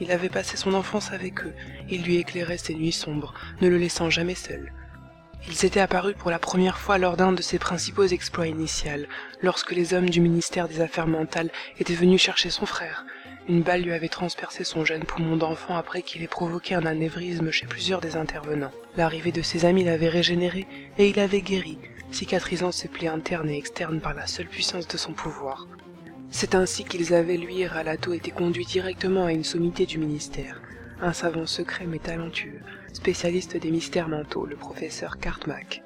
Il 0.00 0.10
avait 0.10 0.30
passé 0.30 0.56
son 0.56 0.72
enfance 0.72 1.12
avec 1.12 1.44
eux, 1.44 1.52
il 1.90 2.04
lui 2.04 2.16
éclairait 2.16 2.58
ses 2.58 2.74
nuits 2.74 2.92
sombres, 2.92 3.34
ne 3.60 3.68
le 3.68 3.76
laissant 3.76 4.08
jamais 4.08 4.34
seul. 4.34 4.72
Ils 5.46 5.66
étaient 5.66 5.80
apparus 5.80 6.16
pour 6.18 6.30
la 6.30 6.38
première 6.38 6.78
fois 6.78 6.96
lors 6.96 7.16
d'un 7.16 7.32
de 7.32 7.42
ses 7.42 7.58
principaux 7.58 8.06
exploits 8.06 8.46
initials, 8.46 9.06
lorsque 9.42 9.72
les 9.72 9.92
hommes 9.92 10.08
du 10.08 10.20
ministère 10.20 10.68
des 10.68 10.80
Affaires 10.80 11.06
mentales 11.06 11.50
étaient 11.78 11.94
venus 11.94 12.22
chercher 12.22 12.48
son 12.48 12.64
frère. 12.64 13.04
Une 13.46 13.62
balle 13.62 13.82
lui 13.82 13.92
avait 13.92 14.08
transpercé 14.08 14.64
son 14.64 14.86
jeune 14.86 15.04
poumon 15.04 15.36
d'enfant 15.36 15.76
après 15.76 16.00
qu'il 16.00 16.22
ait 16.22 16.28
provoqué 16.28 16.74
un 16.74 16.86
anévrisme 16.86 17.50
chez 17.50 17.66
plusieurs 17.66 18.00
des 18.00 18.16
intervenants. 18.16 18.72
L'arrivée 18.96 19.32
de 19.32 19.42
ses 19.42 19.66
amis 19.66 19.84
l'avait 19.84 20.08
régénéré 20.08 20.66
et 20.96 21.10
il 21.10 21.20
avait 21.20 21.42
guéri, 21.42 21.78
cicatrisant 22.10 22.72
ses 22.72 22.88
plaies 22.88 23.08
internes 23.08 23.50
et 23.50 23.58
externes 23.58 24.00
par 24.00 24.14
la 24.14 24.26
seule 24.26 24.48
puissance 24.48 24.88
de 24.88 24.96
son 24.96 25.12
pouvoir. 25.12 25.66
C'est 26.30 26.54
ainsi 26.54 26.84
qu'ils 26.84 27.12
avaient, 27.12 27.36
lui 27.36 27.60
et 27.60 27.66
Ralato, 27.66 28.14
été 28.14 28.30
conduits 28.30 28.64
directement 28.64 29.26
à 29.26 29.32
une 29.32 29.44
sommité 29.44 29.84
du 29.84 29.98
ministère. 29.98 30.62
Un 31.02 31.12
savant 31.12 31.46
secret 31.46 31.84
mais 31.86 31.98
talentueux, 31.98 32.60
spécialiste 32.94 33.56
des 33.56 33.70
mystères 33.70 34.08
mentaux, 34.08 34.46
le 34.46 34.56
professeur 34.56 35.18
Cartmack. 35.18 35.82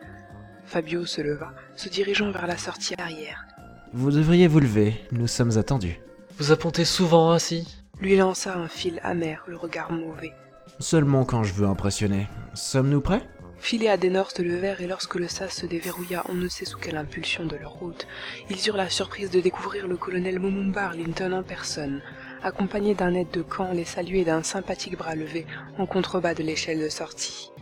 Fabio 0.65 1.07
se 1.07 1.21
leva, 1.21 1.53
se 1.75 1.89
dirigeant 1.89 2.31
vers 2.31 2.47
la 2.47 2.57
sortie 2.57 2.95
arrière. 2.99 3.45
Vous 3.93 4.11
devriez 4.11 4.47
vous 4.47 4.61
lever, 4.61 4.95
nous 5.13 5.27
sommes 5.27 5.57
attendus. 5.57 5.99
Vous 6.39 6.53
appontez 6.53 6.85
souvent 6.85 7.33
ainsi? 7.33 7.67
Lui 8.01 8.17
lança 8.17 8.57
un 8.57 8.69
fil 8.69 9.01
amer, 9.03 9.43
le 9.49 9.57
regard 9.57 9.91
mauvais. 9.91 10.33
Seulement 10.79 11.25
quand 11.25 11.43
je 11.43 11.55
veux 11.55 11.67
impressionner. 11.67 12.29
Sommes-nous 12.55 13.01
prêts? 13.01 13.27
Et 13.73 13.89
Adenor 13.89 14.31
se 14.31 14.43
levèrent 14.43 14.81
et 14.81 14.87
lorsque 14.87 15.17
le 15.17 15.27
sas 15.27 15.53
se 15.53 15.67
déverrouilla, 15.67 16.23
on 16.29 16.35
ne 16.35 16.49
sait 16.49 16.65
sous 16.65 16.79
quelle 16.79 16.97
impulsion 16.97 17.45
de 17.45 17.57
leur 17.57 17.73
route, 17.73 18.07
ils 18.51 18.69
eurent 18.69 18.77
la 18.77 18.89
surprise 18.89 19.31
de 19.31 19.41
découvrir 19.41 19.89
le 19.89 19.97
colonel 19.97 20.39
Momumba 20.39 20.85
Arlington 20.85 21.33
en 21.33 21.43
personne, 21.43 22.01
accompagné 22.43 22.95
d'un 22.95 23.15
aide 23.15 23.31
de 23.31 23.43
camp, 23.43 23.73
les 23.73 23.85
saluer 23.85 24.25
d'un 24.25 24.43
sympathique 24.43 24.97
bras 24.97 25.15
levé 25.15 25.47
en 25.79 25.87
contrebas 25.87 26.35
de 26.35 26.43
l'échelle 26.43 26.81
de 26.81 26.89
sortie. 26.89 27.53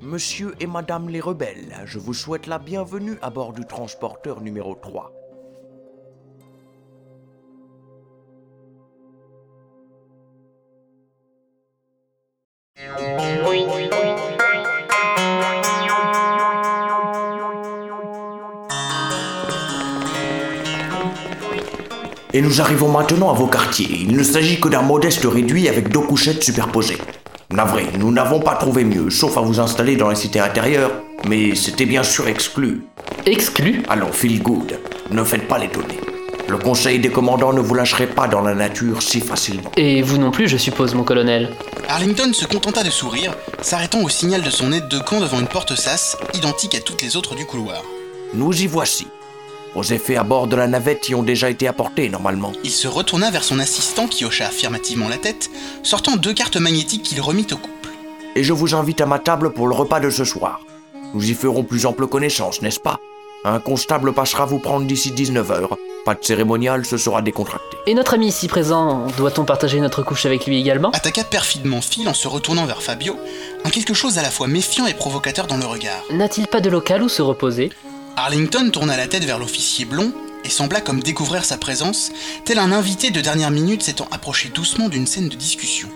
Monsieur 0.00 0.54
et 0.60 0.66
Madame 0.66 1.08
les 1.08 1.20
rebelles, 1.20 1.74
je 1.84 1.98
vous 1.98 2.14
souhaite 2.14 2.46
la 2.46 2.58
bienvenue 2.58 3.18
à 3.22 3.30
bord 3.30 3.52
du 3.52 3.64
transporteur 3.64 4.40
numéro 4.40 4.74
3. 4.74 5.12
Et 22.36 22.42
nous 22.42 22.60
arrivons 22.60 22.88
maintenant 22.88 23.30
à 23.30 23.32
vos 23.32 23.46
quartiers. 23.46 23.88
Il 24.02 24.14
ne 24.14 24.22
s'agit 24.22 24.60
que 24.60 24.68
d'un 24.68 24.82
modeste 24.82 25.24
réduit 25.24 25.70
avec 25.70 25.88
deux 25.88 26.00
couchettes 26.00 26.44
superposées. 26.44 26.98
Navré, 27.50 27.86
nous 27.98 28.12
n'avons 28.12 28.40
pas 28.40 28.56
trouvé 28.56 28.84
mieux, 28.84 29.08
sauf 29.08 29.38
à 29.38 29.40
vous 29.40 29.58
installer 29.58 29.96
dans 29.96 30.10
la 30.10 30.14
cité 30.14 30.38
intérieure, 30.38 30.90
mais 31.26 31.54
c'était 31.54 31.86
bien 31.86 32.02
sûr 32.02 32.28
exclu. 32.28 32.82
Exclu? 33.24 33.84
Allons, 33.88 34.12
feel 34.12 34.42
good. 34.42 34.78
Ne 35.10 35.24
faites 35.24 35.48
pas 35.48 35.56
l'étonner. 35.56 35.98
Le 36.46 36.58
conseil 36.58 36.98
des 36.98 37.08
commandants 37.08 37.54
ne 37.54 37.60
vous 37.62 37.74
lâcherait 37.74 38.06
pas 38.06 38.28
dans 38.28 38.42
la 38.42 38.54
nature 38.54 39.00
si 39.00 39.20
facilement. 39.20 39.72
Et 39.78 40.02
vous 40.02 40.18
non 40.18 40.30
plus, 40.30 40.46
je 40.46 40.58
suppose, 40.58 40.94
mon 40.94 41.04
colonel. 41.04 41.48
Arlington 41.88 42.34
se 42.34 42.44
contenta 42.44 42.82
de 42.82 42.90
sourire, 42.90 43.32
s'arrêtant 43.62 44.02
au 44.02 44.10
signal 44.10 44.42
de 44.42 44.50
son 44.50 44.72
aide 44.72 44.88
de 44.88 44.98
camp 44.98 45.20
devant 45.20 45.40
une 45.40 45.48
porte 45.48 45.74
sas, 45.74 46.18
identique 46.34 46.74
à 46.74 46.80
toutes 46.80 47.00
les 47.00 47.16
autres 47.16 47.34
du 47.34 47.46
couloir. 47.46 47.82
Nous 48.34 48.60
y 48.60 48.66
voici. 48.66 49.06
Vos 49.76 49.82
effets 49.82 50.16
à 50.16 50.22
bord 50.22 50.46
de 50.46 50.56
la 50.56 50.68
navette 50.68 51.10
y 51.10 51.14
ont 51.14 51.22
déjà 51.22 51.50
été 51.50 51.68
apportés, 51.68 52.08
normalement. 52.08 52.52
Il 52.64 52.70
se 52.70 52.88
retourna 52.88 53.30
vers 53.30 53.44
son 53.44 53.58
assistant 53.58 54.06
qui 54.06 54.24
hocha 54.24 54.46
affirmativement 54.46 55.06
la 55.06 55.18
tête, 55.18 55.50
sortant 55.82 56.16
deux 56.16 56.32
cartes 56.32 56.56
magnétiques 56.56 57.02
qu'il 57.02 57.20
remit 57.20 57.46
au 57.52 57.58
couple. 57.58 57.90
Et 58.36 58.42
je 58.42 58.54
vous 58.54 58.74
invite 58.74 59.02
à 59.02 59.06
ma 59.06 59.18
table 59.18 59.52
pour 59.52 59.68
le 59.68 59.74
repas 59.74 60.00
de 60.00 60.08
ce 60.08 60.24
soir. 60.24 60.62
Nous 61.12 61.30
y 61.30 61.34
ferons 61.34 61.62
plus 61.62 61.84
ample 61.84 62.06
connaissance, 62.06 62.62
n'est-ce 62.62 62.80
pas? 62.80 62.98
Un 63.44 63.60
constable 63.60 64.14
passera 64.14 64.46
vous 64.46 64.60
prendre 64.60 64.86
d'ici 64.86 65.10
19h. 65.10 65.68
Pas 66.06 66.14
de 66.14 66.24
cérémonial, 66.24 66.86
ce 66.86 66.96
sera 66.96 67.20
décontracté. 67.20 67.76
Et 67.86 67.92
notre 67.92 68.14
ami 68.14 68.28
ici 68.28 68.48
présent, 68.48 69.08
doit-on 69.18 69.44
partager 69.44 69.78
notre 69.78 70.02
couche 70.02 70.24
avec 70.24 70.46
lui 70.46 70.58
également? 70.58 70.90
Attaqua 70.92 71.24
perfidement 71.24 71.82
Phil 71.82 72.08
en 72.08 72.14
se 72.14 72.28
retournant 72.28 72.64
vers 72.64 72.80
Fabio, 72.80 73.18
un 73.62 73.68
quelque 73.68 73.92
chose 73.92 74.16
à 74.16 74.22
la 74.22 74.30
fois 74.30 74.46
méfiant 74.46 74.86
et 74.86 74.94
provocateur 74.94 75.46
dans 75.46 75.58
le 75.58 75.66
regard. 75.66 76.02
N'a-t-il 76.10 76.46
pas 76.46 76.62
de 76.62 76.70
local 76.70 77.02
où 77.02 77.10
se 77.10 77.20
reposer? 77.20 77.70
Arlington 78.18 78.70
tourna 78.70 78.96
la 78.96 79.08
tête 79.08 79.24
vers 79.24 79.38
l'officier 79.38 79.84
blond 79.84 80.10
et 80.42 80.48
sembla 80.48 80.80
comme 80.80 81.02
découvrir 81.02 81.44
sa 81.44 81.58
présence, 81.58 82.12
tel 82.46 82.58
un 82.58 82.72
invité 82.72 83.10
de 83.10 83.20
dernière 83.20 83.50
minute 83.50 83.82
s'étant 83.82 84.08
approché 84.10 84.48
doucement 84.48 84.88
d'une 84.88 85.06
scène 85.06 85.28
de 85.28 85.36
discussion. 85.36 85.90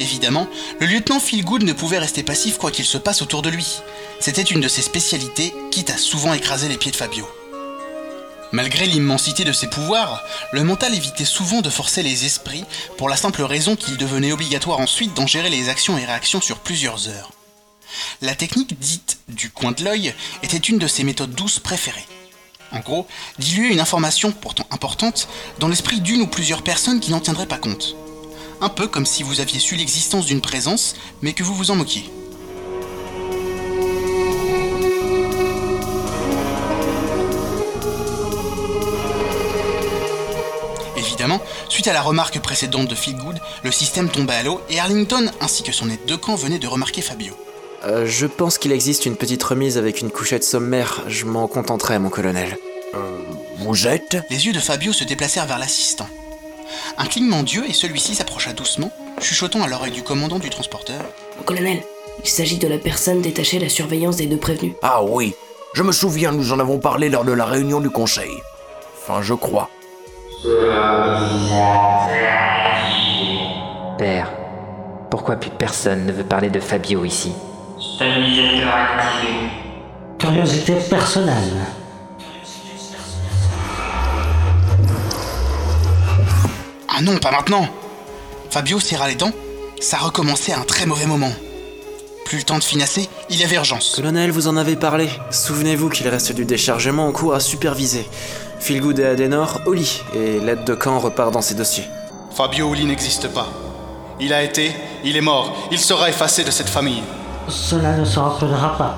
Évidemment, 0.00 0.48
le 0.80 0.86
lieutenant 0.86 1.20
Philgood 1.20 1.62
ne 1.62 1.72
pouvait 1.72 2.00
rester 2.00 2.24
passif 2.24 2.58
quoi 2.58 2.72
qu'il 2.72 2.84
se 2.84 2.98
passe 2.98 3.22
autour 3.22 3.42
de 3.42 3.50
lui. 3.50 3.80
C'était 4.18 4.42
une 4.42 4.60
de 4.60 4.66
ses 4.66 4.82
spécialités, 4.82 5.54
quitte 5.70 5.90
à 5.90 5.96
souvent 5.96 6.34
écraser 6.34 6.68
les 6.68 6.76
pieds 6.76 6.90
de 6.90 6.96
Fabio. 6.96 7.26
Malgré 8.50 8.86
l'immensité 8.86 9.44
de 9.44 9.52
ses 9.52 9.68
pouvoirs, 9.68 10.24
le 10.52 10.64
mental 10.64 10.92
évitait 10.92 11.24
souvent 11.24 11.60
de 11.60 11.70
forcer 11.70 12.02
les 12.02 12.24
esprits 12.24 12.64
pour 12.98 13.08
la 13.08 13.16
simple 13.16 13.42
raison 13.42 13.76
qu'il 13.76 13.96
devenait 13.96 14.32
obligatoire 14.32 14.80
ensuite 14.80 15.14
d'en 15.14 15.26
gérer 15.28 15.50
les 15.50 15.68
actions 15.68 15.96
et 15.98 16.04
réactions 16.04 16.40
sur 16.40 16.58
plusieurs 16.58 17.08
heures. 17.08 17.30
La 18.22 18.34
technique 18.34 18.78
dite 18.78 19.18
du 19.28 19.50
coin 19.50 19.72
de 19.72 19.84
l'œil 19.84 20.14
était 20.42 20.56
une 20.56 20.78
de 20.78 20.86
ses 20.86 21.04
méthodes 21.04 21.34
douces 21.34 21.58
préférées. 21.58 22.06
En 22.72 22.80
gros, 22.80 23.06
diluer 23.38 23.72
une 23.72 23.80
information 23.80 24.32
pourtant 24.32 24.66
importante 24.70 25.28
dans 25.58 25.68
l'esprit 25.68 26.00
d'une 26.00 26.22
ou 26.22 26.26
plusieurs 26.26 26.62
personnes 26.62 27.00
qui 27.00 27.10
n'en 27.10 27.20
tiendraient 27.20 27.46
pas 27.46 27.58
compte. 27.58 27.96
Un 28.60 28.68
peu 28.68 28.88
comme 28.88 29.06
si 29.06 29.22
vous 29.22 29.40
aviez 29.40 29.60
su 29.60 29.76
l'existence 29.76 30.26
d'une 30.26 30.40
présence, 30.40 30.94
mais 31.22 31.32
que 31.32 31.42
vous 31.42 31.54
vous 31.54 31.70
en 31.70 31.76
moquiez. 31.76 32.10
Évidemment, 40.96 41.40
suite 41.68 41.88
à 41.88 41.92
la 41.92 42.02
remarque 42.02 42.40
précédente 42.40 42.88
de 42.88 42.94
Feelgood, 42.94 43.38
le 43.62 43.72
système 43.72 44.08
tombait 44.08 44.34
à 44.34 44.42
l'eau 44.42 44.60
et 44.68 44.80
Arlington 44.80 45.30
ainsi 45.40 45.62
que 45.62 45.72
son 45.72 45.88
aide 45.90 46.04
de 46.06 46.16
camp 46.16 46.34
venaient 46.34 46.58
de 46.58 46.66
remarquer 46.66 47.02
Fabio. 47.02 47.34
Euh, 47.86 48.04
je 48.04 48.26
pense 48.26 48.58
qu'il 48.58 48.72
existe 48.72 49.06
une 49.06 49.16
petite 49.16 49.42
remise 49.44 49.78
avec 49.78 50.00
une 50.00 50.10
couchette 50.10 50.42
sommaire. 50.42 51.02
Je 51.06 51.24
m'en 51.24 51.46
contenterai, 51.46 51.98
mon 52.00 52.08
colonel. 52.08 52.58
Euh, 52.94 53.18
vous 53.58 53.86
êtes 53.86 54.16
Les 54.28 54.46
yeux 54.46 54.52
de 54.52 54.58
Fabio 54.58 54.92
se 54.92 55.04
déplacèrent 55.04 55.46
vers 55.46 55.58
l'assistant. 55.58 56.08
Un 56.98 57.06
clignement 57.06 57.44
d'yeux 57.44 57.64
et 57.68 57.72
celui-ci 57.72 58.16
s'approcha 58.16 58.52
doucement, 58.52 58.90
chuchotant 59.20 59.62
à 59.62 59.68
l'oreille 59.68 59.92
du 59.92 60.02
commandant 60.02 60.40
du 60.40 60.50
transporteur. 60.50 61.00
Colonel, 61.44 61.80
il 62.24 62.28
s'agit 62.28 62.58
de 62.58 62.66
la 62.66 62.78
personne 62.78 63.22
détachée 63.22 63.58
à 63.58 63.60
la 63.60 63.68
surveillance 63.68 64.16
des 64.16 64.26
deux 64.26 64.36
prévenus. 64.36 64.72
Ah 64.82 65.04
oui, 65.04 65.34
je 65.74 65.84
me 65.84 65.92
souviens, 65.92 66.32
nous 66.32 66.52
en 66.52 66.58
avons 66.58 66.78
parlé 66.78 67.08
lors 67.08 67.24
de 67.24 67.32
la 67.32 67.44
réunion 67.44 67.80
du 67.80 67.90
conseil. 67.90 68.32
Enfin, 68.96 69.22
je 69.22 69.34
crois. 69.34 69.70
Père, 73.96 74.32
pourquoi 75.08 75.36
plus 75.36 75.50
personne 75.50 76.04
ne 76.06 76.12
veut 76.12 76.24
parler 76.24 76.50
de 76.50 76.58
Fabio 76.58 77.04
ici? 77.04 77.32
Stabilisateur 77.96 78.74
activé. 78.74 79.32
Curiosité 80.18 80.74
personnelle. 80.90 81.64
Ah 86.88 87.00
non, 87.00 87.16
pas 87.16 87.30
maintenant 87.30 87.66
Fabio 88.50 88.80
serra 88.80 89.08
les 89.08 89.14
dents, 89.14 89.32
ça 89.80 89.96
recommençait 89.96 90.52
à 90.52 90.58
un 90.58 90.64
très 90.64 90.84
mauvais 90.84 91.06
moment. 91.06 91.32
Plus 92.26 92.36
le 92.36 92.44
temps 92.44 92.58
de 92.58 92.64
finasser, 92.64 93.08
il 93.30 93.40
y 93.40 93.44
avait 93.44 93.56
urgence. 93.56 93.94
Colonel, 93.96 94.30
vous 94.30 94.46
en 94.46 94.58
avez 94.58 94.76
parlé. 94.76 95.08
Souvenez-vous 95.30 95.88
qu'il 95.88 96.06
reste 96.08 96.32
du 96.32 96.44
déchargement 96.44 97.06
en 97.06 97.12
cours 97.12 97.32
à 97.32 97.40
superviser. 97.40 98.06
Philgood 98.60 98.98
et 98.98 99.06
Adenor 99.06 99.62
au 99.64 99.72
lit, 99.72 100.02
et 100.14 100.38
l'aide 100.40 100.64
de 100.64 100.74
camp 100.74 100.98
repart 100.98 101.32
dans 101.32 101.40
ses 101.40 101.54
dossiers. 101.54 101.84
Fabio 102.36 102.74
Uli 102.74 102.84
n'existe 102.84 103.28
pas. 103.28 103.48
Il 104.20 104.34
a 104.34 104.42
été, 104.42 104.74
il 105.02 105.16
est 105.16 105.22
mort, 105.22 105.68
il 105.72 105.78
sera 105.78 106.10
effacé 106.10 106.44
de 106.44 106.50
cette 106.50 106.68
famille. 106.68 107.02
Cela 107.48 107.96
ne 107.96 108.04
se 108.04 108.18
reproduira 108.18 108.76
pas. 108.76 108.96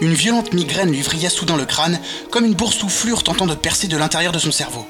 Une 0.00 0.14
violente 0.14 0.52
migraine 0.52 0.90
lui 0.90 1.02
vrilla 1.02 1.30
soudain 1.30 1.56
le 1.56 1.64
crâne, 1.64 1.98
comme 2.30 2.44
une 2.44 2.54
boursouflure 2.54 3.22
tentant 3.22 3.46
de 3.46 3.54
percer 3.54 3.88
de 3.88 3.96
l'intérieur 3.96 4.32
de 4.32 4.38
son 4.38 4.52
cerveau. 4.52 4.86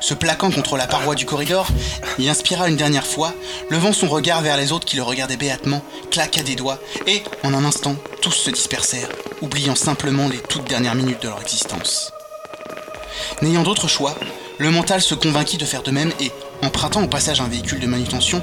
Se 0.00 0.12
plaquant 0.12 0.50
contre 0.50 0.76
la 0.76 0.86
paroi 0.86 1.14
du 1.14 1.24
corridor, 1.24 1.66
il 2.18 2.28
inspira 2.28 2.68
une 2.68 2.76
dernière 2.76 3.06
fois, 3.06 3.32
levant 3.70 3.92
son 3.94 4.08
regard 4.08 4.42
vers 4.42 4.58
les 4.58 4.72
autres 4.72 4.84
qui 4.84 4.96
le 4.96 5.02
regardaient 5.02 5.38
béatement, 5.38 5.82
claqua 6.10 6.42
des 6.42 6.56
doigts, 6.56 6.78
et, 7.06 7.22
en 7.42 7.54
un 7.54 7.64
instant, 7.64 7.96
tous 8.20 8.32
se 8.32 8.50
dispersèrent, 8.50 9.08
oubliant 9.40 9.74
simplement 9.74 10.28
les 10.28 10.38
toutes 10.38 10.68
dernières 10.68 10.94
minutes 10.94 11.22
de 11.22 11.28
leur 11.28 11.40
existence. 11.40 12.12
N'ayant 13.40 13.62
d'autre 13.62 13.88
choix, 13.88 14.14
le 14.58 14.70
mental 14.70 15.00
se 15.00 15.14
convainquit 15.14 15.56
de 15.56 15.64
faire 15.64 15.82
de 15.82 15.90
même 15.90 16.12
et, 16.20 16.30
empruntant 16.62 17.02
au 17.02 17.08
passage 17.08 17.40
un 17.40 17.48
véhicule 17.48 17.80
de 17.80 17.86
manutention, 17.86 18.42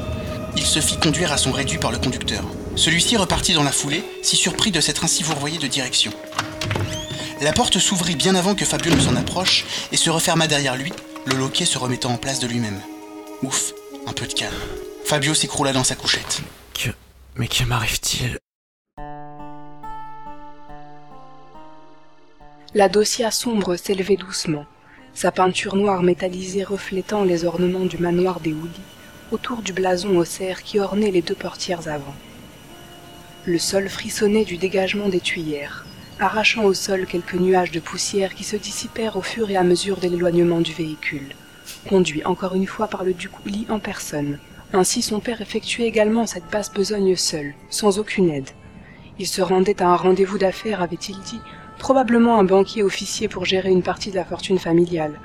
il 0.55 0.65
se 0.65 0.79
fit 0.79 0.97
conduire 0.97 1.31
à 1.31 1.37
son 1.37 1.51
réduit 1.51 1.77
par 1.77 1.91
le 1.91 1.99
conducteur. 1.99 2.43
Celui-ci 2.75 3.17
repartit 3.17 3.53
dans 3.53 3.63
la 3.63 3.71
foulée, 3.71 4.03
si 4.21 4.35
surpris 4.35 4.71
de 4.71 4.79
s'être 4.79 5.03
ainsi 5.03 5.23
fourvoyé 5.23 5.57
de 5.57 5.67
direction. 5.67 6.11
La 7.41 7.51
porte 7.51 7.79
s'ouvrit 7.79 8.15
bien 8.15 8.35
avant 8.35 8.55
que 8.55 8.65
Fabio 8.65 8.93
ne 8.93 8.99
s'en 8.99 9.15
approche 9.15 9.65
et 9.91 9.97
se 9.97 10.09
referma 10.09 10.47
derrière 10.47 10.75
lui, 10.75 10.93
le 11.25 11.35
loquet 11.35 11.65
se 11.65 11.77
remettant 11.77 12.13
en 12.13 12.17
place 12.17 12.39
de 12.39 12.47
lui-même. 12.47 12.79
Ouf, 13.43 13.73
un 14.07 14.13
peu 14.13 14.25
de 14.25 14.33
calme. 14.33 14.55
Fabio 15.03 15.33
s'écroula 15.33 15.73
dans 15.73 15.83
sa 15.83 15.95
couchette. 15.95 16.41
Que. 16.73 16.89
Mais 17.35 17.47
que 17.47 17.63
m'arrive-t-il? 17.63 18.37
La 22.73 22.87
dossier 22.87 23.29
sombre 23.31 23.75
s'élevait 23.75 24.15
doucement, 24.15 24.65
sa 25.13 25.31
peinture 25.31 25.75
noire 25.75 26.03
métallisée 26.03 26.63
reflétant 26.63 27.25
les 27.25 27.43
ornements 27.43 27.85
du 27.85 27.97
manoir 27.97 28.39
des 28.39 28.53
Houlis 28.53 28.71
autour 29.31 29.61
du 29.61 29.73
blason 29.73 30.17
au 30.17 30.25
cerf 30.25 30.63
qui 30.63 30.79
ornait 30.79 31.11
les 31.11 31.21
deux 31.21 31.35
portières 31.35 31.87
avant. 31.87 32.13
Le 33.47 33.57
sol 33.57 33.89
frissonnait 33.89 34.45
du 34.45 34.57
dégagement 34.57 35.09
des 35.09 35.19
tuyères, 35.19 35.83
arrachant 36.19 36.63
au 36.63 36.75
sol 36.75 37.07
quelques 37.07 37.33
nuages 37.33 37.71
de 37.71 37.79
poussière 37.79 38.35
qui 38.35 38.43
se 38.43 38.55
dissipèrent 38.55 39.17
au 39.17 39.23
fur 39.23 39.49
et 39.49 39.57
à 39.57 39.63
mesure 39.63 39.97
de 39.97 40.07
l'éloignement 40.07 40.61
du 40.61 40.73
véhicule, 40.73 41.33
conduit 41.89 42.23
encore 42.23 42.53
une 42.53 42.67
fois 42.67 42.87
par 42.87 43.03
le 43.03 43.15
duc 43.15 43.31
Ouli 43.43 43.65
en 43.69 43.79
personne. 43.79 44.37
Ainsi 44.73 45.01
son 45.01 45.19
père 45.19 45.41
effectuait 45.41 45.87
également 45.87 46.27
cette 46.27 46.51
basse 46.51 46.71
besogne 46.71 47.15
seul, 47.15 47.55
sans 47.71 47.97
aucune 47.97 48.29
aide. 48.29 48.51
Il 49.17 49.25
se 49.25 49.41
rendait 49.41 49.81
à 49.81 49.87
un 49.87 49.95
rendez-vous 49.95 50.37
d'affaires, 50.37 50.83
avait-il 50.83 51.19
dit, 51.21 51.41
probablement 51.79 52.37
un 52.37 52.43
banquier 52.43 52.83
officier 52.83 53.27
pour 53.27 53.45
gérer 53.45 53.71
une 53.71 53.81
partie 53.81 54.11
de 54.11 54.17
la 54.17 54.25
fortune 54.25 54.59
familiale. 54.59 55.19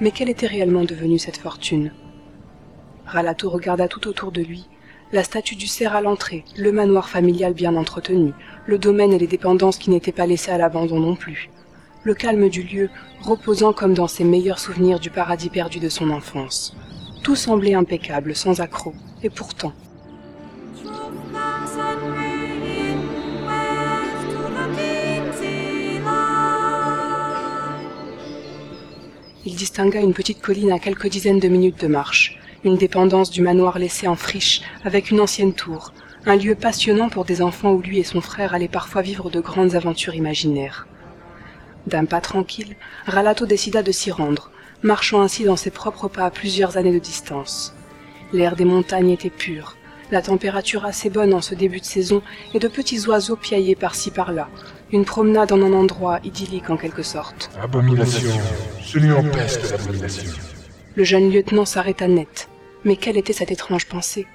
Mais 0.00 0.10
quelle 0.10 0.28
était 0.28 0.46
réellement 0.46 0.84
devenue 0.84 1.18
cette 1.18 1.38
fortune? 1.38 1.92
Ralato 3.06 3.48
regarda 3.48 3.88
tout 3.88 4.06
autour 4.06 4.32
de 4.32 4.42
lui, 4.42 4.66
la 5.12 5.24
statue 5.24 5.56
du 5.56 5.66
cerf 5.66 5.96
à 5.96 6.00
l'entrée, 6.02 6.44
le 6.56 6.70
manoir 6.70 7.08
familial 7.08 7.54
bien 7.54 7.76
entretenu, 7.76 8.32
le 8.66 8.78
domaine 8.78 9.12
et 9.12 9.18
les 9.18 9.26
dépendances 9.26 9.78
qui 9.78 9.90
n'étaient 9.90 10.12
pas 10.12 10.26
laissées 10.26 10.50
à 10.50 10.58
l'abandon 10.58 11.00
non 11.00 11.16
plus. 11.16 11.48
Le 12.04 12.14
calme 12.14 12.48
du 12.48 12.62
lieu, 12.62 12.90
reposant 13.22 13.72
comme 13.72 13.94
dans 13.94 14.06
ses 14.06 14.24
meilleurs 14.24 14.58
souvenirs 14.58 15.00
du 15.00 15.10
paradis 15.10 15.48
perdu 15.48 15.78
de 15.78 15.88
son 15.88 16.10
enfance. 16.10 16.76
Tout 17.22 17.36
semblait 17.36 17.74
impeccable, 17.74 18.34
sans 18.34 18.60
accroc, 18.60 18.94
et 19.22 19.30
pourtant. 19.30 19.72
Il 29.46 29.56
distingua 29.56 30.00
une 30.00 30.12
petite 30.12 30.42
colline 30.42 30.72
à 30.72 30.78
quelques 30.78 31.08
dizaines 31.08 31.40
de 31.40 31.48
minutes 31.48 31.80
de 31.80 31.86
marche, 31.86 32.37
une 32.64 32.76
dépendance 32.76 33.30
du 33.30 33.42
manoir 33.42 33.78
laissé 33.78 34.08
en 34.08 34.16
friche, 34.16 34.62
avec 34.84 35.10
une 35.10 35.20
ancienne 35.20 35.52
tour, 35.52 35.92
un 36.26 36.36
lieu 36.36 36.54
passionnant 36.54 37.08
pour 37.08 37.24
des 37.24 37.42
enfants 37.42 37.72
où 37.72 37.80
lui 37.80 37.98
et 37.98 38.04
son 38.04 38.20
frère 38.20 38.54
allaient 38.54 38.68
parfois 38.68 39.02
vivre 39.02 39.30
de 39.30 39.40
grandes 39.40 39.74
aventures 39.74 40.14
imaginaires. 40.14 40.86
D'un 41.86 42.04
pas 42.04 42.20
tranquille, 42.20 42.76
Ralato 43.06 43.46
décida 43.46 43.82
de 43.82 43.92
s'y 43.92 44.10
rendre, 44.10 44.50
marchant 44.82 45.20
ainsi 45.20 45.44
dans 45.44 45.56
ses 45.56 45.70
propres 45.70 46.08
pas 46.08 46.24
à 46.24 46.30
plusieurs 46.30 46.76
années 46.76 46.92
de 46.92 46.98
distance. 46.98 47.74
L'air 48.32 48.56
des 48.56 48.64
montagnes 48.64 49.10
était 49.10 49.30
pur, 49.30 49.76
la 50.10 50.22
température 50.22 50.84
assez 50.84 51.10
bonne 51.10 51.34
en 51.34 51.40
ce 51.40 51.54
début 51.54 51.80
de 51.80 51.84
saison 51.84 52.22
et 52.54 52.58
de 52.58 52.68
petits 52.68 53.06
oiseaux 53.06 53.36
piaillaient 53.36 53.74
par-ci 53.74 54.10
par-là, 54.10 54.48
une 54.90 55.04
promenade 55.04 55.52
en 55.52 55.62
un 55.62 55.72
endroit 55.72 56.20
idyllique 56.24 56.70
en 56.70 56.76
quelque 56.76 57.02
sorte. 57.02 57.50
Abomination. 57.60 58.30
Ce 58.82 58.98
lieu 58.98 59.16
empeste 59.16 59.70
l'abomination. 59.70 60.57
Le 60.98 61.04
jeune 61.04 61.30
lieutenant 61.30 61.64
s'arrêta 61.64 62.08
net. 62.08 62.48
Mais 62.82 62.96
quelle 62.96 63.16
était 63.16 63.32
cette 63.32 63.52
étrange 63.52 63.86
pensée? 63.86 64.26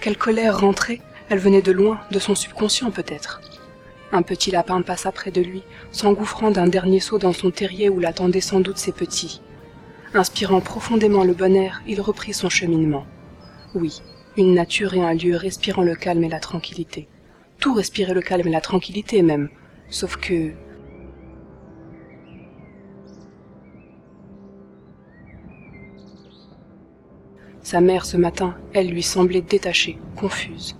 Quelle 0.00 0.16
colère 0.16 0.60
rentrait? 0.60 1.02
Elle 1.28 1.38
venait 1.38 1.60
de 1.60 1.70
loin, 1.70 2.00
de 2.10 2.18
son 2.18 2.34
subconscient 2.34 2.90
peut-être. 2.90 3.42
Un 4.10 4.22
petit 4.22 4.50
lapin 4.50 4.80
passa 4.80 5.12
près 5.12 5.30
de 5.30 5.42
lui, 5.42 5.62
s'engouffrant 5.92 6.50
d'un 6.50 6.66
dernier 6.66 7.00
saut 7.00 7.18
dans 7.18 7.34
son 7.34 7.50
terrier 7.50 7.90
où 7.90 8.00
l'attendaient 8.00 8.40
sans 8.40 8.60
doute 8.60 8.78
ses 8.78 8.92
petits. 8.92 9.42
Inspirant 10.14 10.62
profondément 10.62 11.24
le 11.24 11.34
bon 11.34 11.54
air, 11.54 11.82
il 11.86 12.00
reprit 12.00 12.32
son 12.32 12.48
cheminement. 12.48 13.04
Oui, 13.74 14.00
une 14.38 14.54
nature 14.54 14.94
et 14.94 15.02
un 15.02 15.12
lieu 15.12 15.36
respirant 15.36 15.82
le 15.82 15.94
calme 15.94 16.24
et 16.24 16.30
la 16.30 16.40
tranquillité. 16.40 17.06
Tout 17.60 17.74
respirait 17.74 18.14
le 18.14 18.22
calme 18.22 18.48
et 18.48 18.52
la 18.52 18.62
tranquillité 18.62 19.20
même, 19.20 19.50
sauf 19.90 20.16
que 20.16 20.52
Sa 27.70 27.82
mère 27.82 28.06
ce 28.06 28.16
matin, 28.16 28.54
elle 28.72 28.88
lui 28.88 29.02
semblait 29.02 29.42
détachée, 29.42 29.98
confuse, 30.16 30.74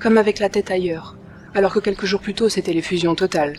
comme 0.00 0.18
avec 0.18 0.40
la 0.40 0.48
tête 0.48 0.72
ailleurs, 0.72 1.16
alors 1.54 1.72
que 1.72 1.78
quelques 1.78 2.04
jours 2.04 2.18
plus 2.18 2.34
tôt 2.34 2.48
c'était 2.48 2.72
l'effusion 2.72 3.14
totale. 3.14 3.58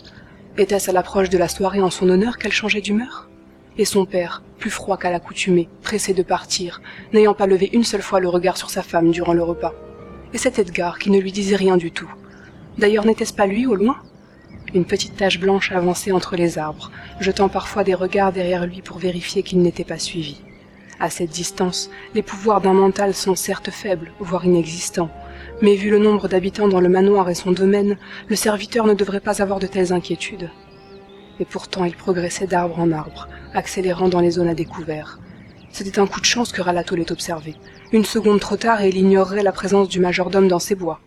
Était-ce 0.58 0.90
à 0.90 0.94
l'approche 0.94 1.30
de 1.30 1.38
la 1.38 1.48
soirée 1.48 1.80
en 1.80 1.90
son 1.90 2.10
honneur 2.10 2.38
qu'elle 2.38 2.52
changeait 2.52 2.82
d'humeur? 2.82 3.30
Et 3.78 3.86
son 3.86 4.06
père, 4.06 4.44
plus 4.60 4.70
froid 4.70 4.98
qu'à 4.98 5.12
l'accoutumée, 5.12 5.70
pressé 5.82 6.14
de 6.14 6.24
partir, 6.24 6.82
n'ayant 7.14 7.34
pas 7.34 7.48
levé 7.48 7.70
une 7.72 7.86
seule 7.86 8.02
fois 8.02 8.20
le 8.20 8.28
regard 8.28 8.58
sur 8.58 8.70
sa 8.70 8.84
femme 8.84 9.12
durant 9.12 9.32
le 9.32 9.44
repas. 9.44 9.74
Et 10.34 10.38
cet 10.38 10.60
Edgar 10.60 11.00
qui 11.00 11.10
ne 11.10 11.22
lui 11.22 11.32
disait 11.32 11.56
rien 11.56 11.78
du 11.78 11.92
tout. 11.92 12.14
D'ailleurs 12.78 13.06
n'était-ce 13.06 13.34
pas 13.34 13.48
lui 13.48 13.66
au 13.66 13.76
loin? 13.76 13.96
Une 14.74 14.84
petite 14.84 15.16
tache 15.16 15.40
blanche 15.40 15.72
avançait 15.72 16.12
entre 16.12 16.36
les 16.36 16.58
arbres, 16.58 16.92
jetant 17.22 17.48
parfois 17.48 17.86
des 17.86 17.94
regards 17.94 18.34
derrière 18.34 18.68
lui 18.68 18.82
pour 18.82 18.98
vérifier 18.98 19.42
qu'il 19.42 19.62
n'était 19.62 19.86
pas 19.86 20.00
suivi. 20.00 20.42
À 21.04 21.10
cette 21.10 21.32
distance, 21.32 21.90
les 22.16 22.22
pouvoirs 22.22 22.62
d'un 22.62 22.72
mental 22.72 23.14
sont 23.14 23.36
certes 23.36 23.72
faibles, 23.72 24.14
voire 24.22 24.46
inexistants, 24.46 25.10
mais 25.62 25.76
vu 25.76 25.90
le 25.90 26.00
nombre 26.00 26.30
d'habitants 26.30 26.70
dans 26.70 26.80
le 26.80 26.88
manoir 26.88 27.30
et 27.30 27.36
son 27.36 27.52
domaine, 27.52 27.98
le 28.30 28.38
serviteur 28.38 28.86
ne 28.86 28.94
devrait 28.94 29.20
pas 29.20 29.42
avoir 29.42 29.60
de 29.60 29.68
telles 29.68 29.92
inquiétudes. 29.92 30.50
Et 31.42 31.44
pourtant 31.44 31.84
il 31.84 31.94
progressait 31.94 32.48
d'arbre 32.48 32.80
en 32.80 32.94
arbre, 32.94 33.28
accélérant 33.54 34.08
dans 34.08 34.22
les 34.22 34.32
zones 34.32 34.48
à 34.48 34.54
découvert. 34.54 35.20
C'était 35.72 36.00
un 36.00 36.08
coup 36.08 36.22
de 36.22 36.26
chance 36.26 36.54
que 36.54 36.62
Ralato 36.62 36.96
l'ait 36.96 37.12
observé. 37.12 37.56
Une 37.92 38.06
seconde 38.06 38.40
trop 38.40 38.56
tard 38.56 38.82
et 38.82 38.88
il 38.88 38.96
ignorerait 38.96 39.44
la 39.44 39.52
présence 39.52 39.90
du 39.90 40.00
majordome 40.00 40.48
dans 40.48 40.60
ses 40.60 40.76
bois. 40.76 41.02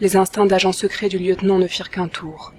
Les 0.00 0.16
instincts 0.16 0.46
d'agent 0.46 0.72
secret 0.72 1.08
du 1.08 1.20
lieutenant 1.20 1.60
ne 1.60 1.68
firent 1.68 1.90
qu'un 1.90 2.08
tour. 2.08 2.54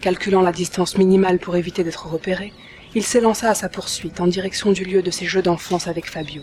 Calculant 0.00 0.42
la 0.42 0.50
distance 0.50 0.98
minimale 0.98 1.38
pour 1.38 1.54
éviter 1.54 1.84
d'être 1.84 2.08
repéré, 2.08 2.52
il 2.94 3.02
s'élança 3.02 3.48
à 3.48 3.54
sa 3.54 3.68
poursuite 3.68 4.20
en 4.20 4.26
direction 4.26 4.72
du 4.72 4.84
lieu 4.84 5.02
de 5.02 5.10
ses 5.10 5.24
jeux 5.24 5.42
d'enfance 5.42 5.88
avec 5.88 6.10
Fabio. 6.10 6.42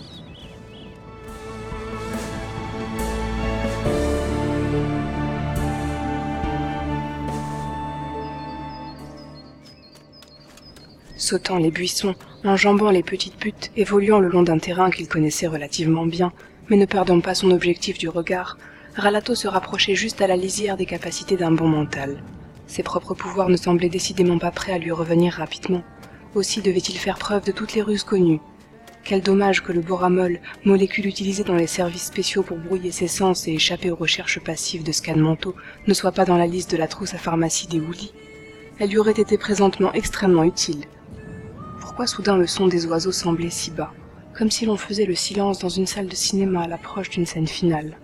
Sautant 11.17 11.57
les 11.57 11.69
buissons, 11.69 12.15
enjambant 12.43 12.89
les 12.89 13.03
petites 13.03 13.39
buttes, 13.39 13.71
évoluant 13.75 14.19
le 14.19 14.29
long 14.29 14.41
d'un 14.41 14.57
terrain 14.57 14.89
qu'il 14.89 15.07
connaissait 15.07 15.45
relativement 15.45 16.07
bien, 16.07 16.31
mais 16.69 16.77
ne 16.77 16.85
perdant 16.85 17.19
pas 17.19 17.35
son 17.35 17.51
objectif 17.51 17.99
du 17.99 18.09
regard, 18.09 18.57
Ralato 18.95 19.35
se 19.35 19.47
rapprochait 19.47 19.93
juste 19.93 20.21
à 20.21 20.27
la 20.27 20.35
lisière 20.35 20.77
des 20.77 20.87
capacités 20.87 21.37
d'un 21.37 21.51
bon 21.51 21.67
mental. 21.67 22.23
Ses 22.65 22.81
propres 22.81 23.13
pouvoirs 23.13 23.49
ne 23.49 23.57
semblaient 23.57 23.89
décidément 23.89 24.39
pas 24.39 24.49
prêts 24.49 24.73
à 24.73 24.79
lui 24.79 24.91
revenir 24.91 25.33
rapidement. 25.33 25.83
Aussi 26.35 26.61
devait-il 26.61 26.97
faire 26.97 27.17
preuve 27.17 27.43
de 27.45 27.51
toutes 27.51 27.73
les 27.73 27.81
ruses 27.81 28.03
connues. 28.03 28.39
Quel 29.03 29.21
dommage 29.21 29.63
que 29.63 29.71
le 29.71 29.81
boramol, 29.81 30.39
molécule 30.63 31.07
utilisée 31.07 31.43
dans 31.43 31.55
les 31.55 31.65
services 31.65 32.05
spéciaux 32.05 32.43
pour 32.43 32.57
brouiller 32.57 32.91
ses 32.91 33.07
sens 33.07 33.47
et 33.47 33.53
échapper 33.53 33.89
aux 33.89 33.95
recherches 33.95 34.39
passives 34.39 34.83
de 34.83 34.91
scan 34.91 35.15
ne 35.15 35.93
soit 35.93 36.11
pas 36.11 36.25
dans 36.25 36.37
la 36.37 36.45
liste 36.45 36.71
de 36.71 36.77
la 36.77 36.87
trousse 36.87 37.15
à 37.15 37.17
pharmacie 37.17 37.67
des 37.67 37.79
Wouli. 37.79 38.13
Elle 38.77 38.91
lui 38.91 38.99
aurait 38.99 39.11
été 39.11 39.39
présentement 39.39 39.91
extrêmement 39.93 40.43
utile. 40.43 40.85
Pourquoi 41.81 42.05
soudain 42.05 42.37
le 42.37 42.45
son 42.45 42.67
des 42.67 42.85
oiseaux 42.85 43.11
semblait 43.11 43.49
si 43.49 43.71
bas, 43.71 43.91
comme 44.37 44.51
si 44.51 44.67
l'on 44.67 44.77
faisait 44.77 45.05
le 45.05 45.15
silence 45.15 45.57
dans 45.57 45.69
une 45.69 45.87
salle 45.87 46.07
de 46.07 46.15
cinéma 46.15 46.61
à 46.61 46.67
l'approche 46.67 47.09
d'une 47.09 47.25
scène 47.25 47.47
finale? 47.47 47.97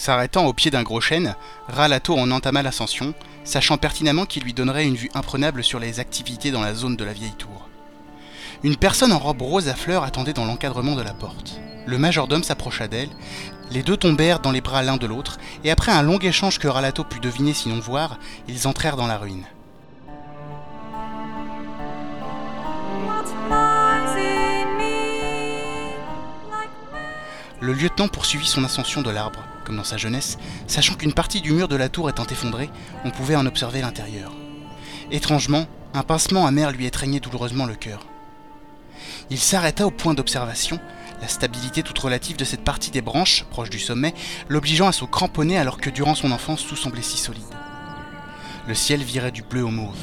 S'arrêtant 0.00 0.46
au 0.46 0.54
pied 0.54 0.70
d'un 0.70 0.82
gros 0.82 1.02
chêne, 1.02 1.34
Ralato 1.68 2.16
en 2.18 2.30
entama 2.30 2.62
l'ascension, 2.62 3.12
sachant 3.44 3.76
pertinemment 3.76 4.24
qu'il 4.24 4.44
lui 4.44 4.54
donnerait 4.54 4.86
une 4.86 4.94
vue 4.94 5.10
imprenable 5.12 5.62
sur 5.62 5.78
les 5.78 6.00
activités 6.00 6.50
dans 6.50 6.62
la 6.62 6.72
zone 6.72 6.96
de 6.96 7.04
la 7.04 7.12
vieille 7.12 7.34
tour. 7.36 7.68
Une 8.62 8.76
personne 8.76 9.12
en 9.12 9.18
robe 9.18 9.42
rose 9.42 9.68
à 9.68 9.74
fleurs 9.74 10.02
attendait 10.02 10.32
dans 10.32 10.46
l'encadrement 10.46 10.94
de 10.94 11.02
la 11.02 11.12
porte. 11.12 11.60
Le 11.84 11.98
majordome 11.98 12.42
s'approcha 12.42 12.88
d'elle, 12.88 13.10
les 13.72 13.82
deux 13.82 13.98
tombèrent 13.98 14.40
dans 14.40 14.52
les 14.52 14.62
bras 14.62 14.82
l'un 14.82 14.96
de 14.96 15.06
l'autre, 15.06 15.36
et 15.64 15.70
après 15.70 15.92
un 15.92 16.00
long 16.00 16.18
échange 16.18 16.58
que 16.58 16.66
Ralato 16.66 17.04
put 17.04 17.20
deviner 17.20 17.52
sinon 17.52 17.78
voir, 17.78 18.18
ils 18.48 18.66
entrèrent 18.66 18.96
dans 18.96 19.06
la 19.06 19.18
ruine. 19.18 19.44
Le 27.60 27.74
lieutenant 27.74 28.08
poursuivit 28.08 28.46
son 28.46 28.64
ascension 28.64 29.02
de 29.02 29.10
l'arbre, 29.10 29.40
comme 29.70 29.76
dans 29.76 29.84
sa 29.84 29.98
jeunesse, 29.98 30.36
sachant 30.66 30.96
qu'une 30.96 31.12
partie 31.12 31.40
du 31.40 31.52
mur 31.52 31.68
de 31.68 31.76
la 31.76 31.88
tour 31.88 32.10
étant 32.10 32.26
effondrée, 32.26 32.70
on 33.04 33.12
pouvait 33.12 33.36
en 33.36 33.46
observer 33.46 33.80
l'intérieur. 33.80 34.32
Étrangement, 35.12 35.68
un 35.94 36.02
pincement 36.02 36.44
amer 36.44 36.72
lui 36.72 36.86
étreignait 36.86 37.20
douloureusement 37.20 37.66
le 37.66 37.76
cœur. 37.76 38.04
Il 39.30 39.38
s'arrêta 39.38 39.86
au 39.86 39.92
point 39.92 40.12
d'observation, 40.12 40.80
la 41.22 41.28
stabilité 41.28 41.84
toute 41.84 42.00
relative 42.00 42.36
de 42.36 42.44
cette 42.44 42.64
partie 42.64 42.90
des 42.90 43.00
branches, 43.00 43.44
proche 43.48 43.70
du 43.70 43.78
sommet, 43.78 44.12
l'obligeant 44.48 44.88
à 44.88 44.92
se 44.92 45.04
cramponner 45.04 45.56
alors 45.56 45.78
que 45.78 45.90
durant 45.90 46.16
son 46.16 46.32
enfance 46.32 46.66
tout 46.66 46.74
semblait 46.74 47.00
si 47.00 47.16
solide. 47.16 47.44
Le 48.66 48.74
ciel 48.74 49.04
virait 49.04 49.30
du 49.30 49.42
bleu 49.42 49.62
au 49.62 49.70
mauve. 49.70 50.02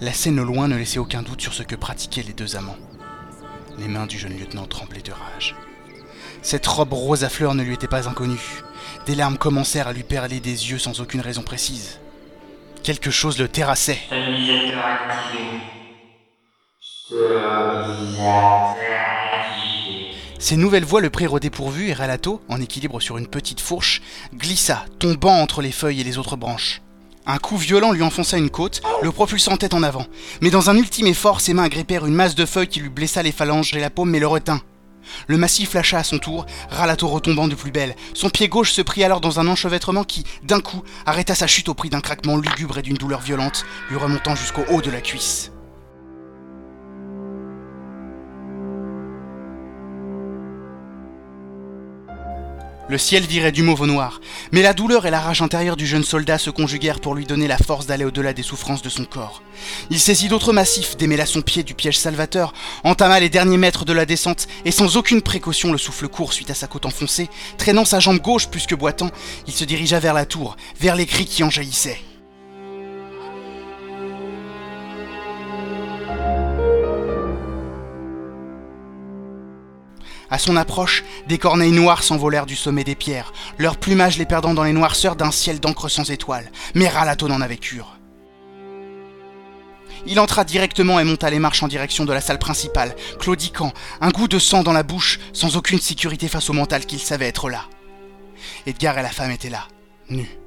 La 0.00 0.14
scène 0.14 0.40
au 0.40 0.44
loin 0.44 0.68
ne 0.68 0.76
laissait 0.78 0.98
aucun 0.98 1.20
doute 1.20 1.42
sur 1.42 1.52
ce 1.52 1.64
que 1.64 1.76
pratiquaient 1.76 2.22
les 2.22 2.32
deux 2.32 2.56
amants. 2.56 2.78
Les 3.76 3.88
mains 3.88 4.06
du 4.06 4.18
jeune 4.18 4.38
lieutenant 4.38 4.64
tremblaient 4.64 5.02
de 5.02 5.12
rage. 5.12 5.54
Cette 6.42 6.66
robe 6.66 6.92
rose 6.92 7.22
à 7.22 7.28
fleurs 7.28 7.54
ne 7.54 7.62
lui 7.62 7.74
était 7.74 7.86
pas 7.86 8.08
inconnue. 8.08 8.62
Des 9.06 9.14
larmes 9.14 9.38
commencèrent 9.38 9.88
à 9.88 9.92
lui 9.92 10.02
perler 10.02 10.40
des 10.40 10.70
yeux 10.70 10.78
sans 10.78 11.00
aucune 11.00 11.20
raison 11.20 11.42
précise. 11.42 12.00
Quelque 12.82 13.12
chose 13.12 13.38
le 13.38 13.46
terrassait. 13.48 14.00
Ces 20.40 20.56
nouvelles 20.56 20.84
voix 20.84 21.00
le 21.00 21.10
prirent 21.10 21.34
au 21.34 21.38
dépourvu 21.38 21.88
et 21.88 21.92
Ralato, 21.92 22.42
en 22.48 22.60
équilibre 22.60 23.00
sur 23.00 23.18
une 23.18 23.28
petite 23.28 23.60
fourche, 23.60 24.02
glissa, 24.34 24.84
tombant 24.98 25.36
entre 25.36 25.62
les 25.62 25.70
feuilles 25.70 26.00
et 26.00 26.04
les 26.04 26.18
autres 26.18 26.36
branches. 26.36 26.82
Un 27.24 27.38
coup 27.38 27.56
violent 27.56 27.92
lui 27.92 28.02
enfonça 28.02 28.36
une 28.36 28.50
côte, 28.50 28.82
le 29.00 29.12
propulsant 29.12 29.56
tête 29.56 29.74
en 29.74 29.84
avant. 29.84 30.06
Mais 30.40 30.50
dans 30.50 30.70
un 30.70 30.76
ultime 30.76 31.06
effort, 31.06 31.40
ses 31.40 31.54
mains 31.54 31.62
agrippèrent 31.62 32.04
une 32.04 32.14
masse 32.14 32.34
de 32.34 32.46
feuilles 32.46 32.66
qui 32.66 32.80
lui 32.80 32.88
blessa 32.88 33.22
les 33.22 33.30
phalanges 33.30 33.72
et 33.74 33.80
la 33.80 33.90
paume 33.90 34.10
mais 34.10 34.18
le 34.18 34.26
retint. 34.26 34.60
Le 35.26 35.38
massif 35.38 35.74
lâcha 35.74 35.98
à 35.98 36.04
son 36.04 36.18
tour, 36.18 36.46
Ralato 36.70 37.08
retombant 37.08 37.48
de 37.48 37.54
plus 37.54 37.70
belle. 37.70 37.94
Son 38.14 38.30
pied 38.30 38.48
gauche 38.48 38.72
se 38.72 38.82
prit 38.82 39.04
alors 39.04 39.20
dans 39.20 39.40
un 39.40 39.48
enchevêtrement 39.48 40.04
qui, 40.04 40.24
d'un 40.42 40.60
coup, 40.60 40.82
arrêta 41.06 41.34
sa 41.34 41.46
chute 41.46 41.68
au 41.68 41.74
prix 41.74 41.90
d'un 41.90 42.00
craquement 42.00 42.36
lugubre 42.36 42.78
et 42.78 42.82
d'une 42.82 42.96
douleur 42.96 43.20
violente, 43.20 43.64
lui 43.90 43.96
remontant 43.96 44.34
jusqu'au 44.34 44.64
haut 44.70 44.82
de 44.82 44.90
la 44.90 45.00
cuisse. 45.00 45.52
Le 52.92 52.98
ciel 52.98 53.24
virait 53.24 53.52
du 53.52 53.62
mauve 53.62 53.80
au 53.80 53.86
noir, 53.86 54.20
mais 54.50 54.60
la 54.60 54.74
douleur 54.74 55.06
et 55.06 55.10
la 55.10 55.18
rage 55.18 55.40
intérieure 55.40 55.78
du 55.78 55.86
jeune 55.86 56.04
soldat 56.04 56.36
se 56.36 56.50
conjuguèrent 56.50 57.00
pour 57.00 57.14
lui 57.14 57.24
donner 57.24 57.48
la 57.48 57.56
force 57.56 57.86
d'aller 57.86 58.04
au-delà 58.04 58.34
des 58.34 58.42
souffrances 58.42 58.82
de 58.82 58.90
son 58.90 59.06
corps. 59.06 59.42
Il 59.88 59.98
saisit 59.98 60.28
d'autres 60.28 60.52
massifs, 60.52 60.98
démêla 60.98 61.24
son 61.24 61.40
pied 61.40 61.62
du 61.62 61.72
piège 61.72 61.96
salvateur, 61.96 62.52
entama 62.84 63.18
les 63.18 63.30
derniers 63.30 63.56
mètres 63.56 63.86
de 63.86 63.94
la 63.94 64.04
descente, 64.04 64.46
et 64.66 64.70
sans 64.70 64.98
aucune 64.98 65.22
précaution, 65.22 65.72
le 65.72 65.78
souffle 65.78 66.06
court 66.06 66.34
suite 66.34 66.50
à 66.50 66.54
sa 66.54 66.66
côte 66.66 66.84
enfoncée, 66.84 67.30
traînant 67.56 67.86
sa 67.86 67.98
jambe 67.98 68.20
gauche 68.20 68.48
plus 68.48 68.66
que 68.66 68.74
boitant, 68.74 69.08
il 69.46 69.54
se 69.54 69.64
dirigea 69.64 69.98
vers 69.98 70.12
la 70.12 70.26
tour, 70.26 70.58
vers 70.78 70.94
les 70.94 71.06
cris 71.06 71.24
qui 71.24 71.42
en 71.44 71.48
jaillissaient. 71.48 72.11
À 80.32 80.38
son 80.38 80.56
approche, 80.56 81.04
des 81.28 81.36
corneilles 81.36 81.72
noires 81.72 82.02
s'envolèrent 82.02 82.46
du 82.46 82.56
sommet 82.56 82.84
des 82.84 82.94
pierres, 82.94 83.34
leur 83.58 83.76
plumage 83.76 84.16
les 84.16 84.24
perdant 84.24 84.54
dans 84.54 84.64
les 84.64 84.72
noirceurs 84.72 85.14
d'un 85.14 85.30
ciel 85.30 85.60
d'encre 85.60 85.90
sans 85.90 86.10
étoiles. 86.10 86.50
Mais 86.74 86.88
Ralato 86.88 87.28
n'en 87.28 87.42
avait 87.42 87.58
cure. 87.58 87.98
Il 90.06 90.18
entra 90.18 90.44
directement 90.44 90.98
et 90.98 91.04
monta 91.04 91.28
les 91.28 91.38
marches 91.38 91.62
en 91.62 91.68
direction 91.68 92.06
de 92.06 92.14
la 92.14 92.22
salle 92.22 92.38
principale, 92.38 92.96
claudiquant, 93.20 93.74
un 94.00 94.08
goût 94.08 94.26
de 94.26 94.38
sang 94.38 94.62
dans 94.62 94.72
la 94.72 94.82
bouche, 94.82 95.20
sans 95.34 95.58
aucune 95.58 95.78
sécurité 95.78 96.28
face 96.28 96.48
au 96.48 96.54
mental 96.54 96.86
qu'il 96.86 97.00
savait 97.00 97.28
être 97.28 97.50
là. 97.50 97.66
Edgar 98.64 98.98
et 98.98 99.02
la 99.02 99.10
femme 99.10 99.32
étaient 99.32 99.50
là, 99.50 99.68
nus. 100.08 100.38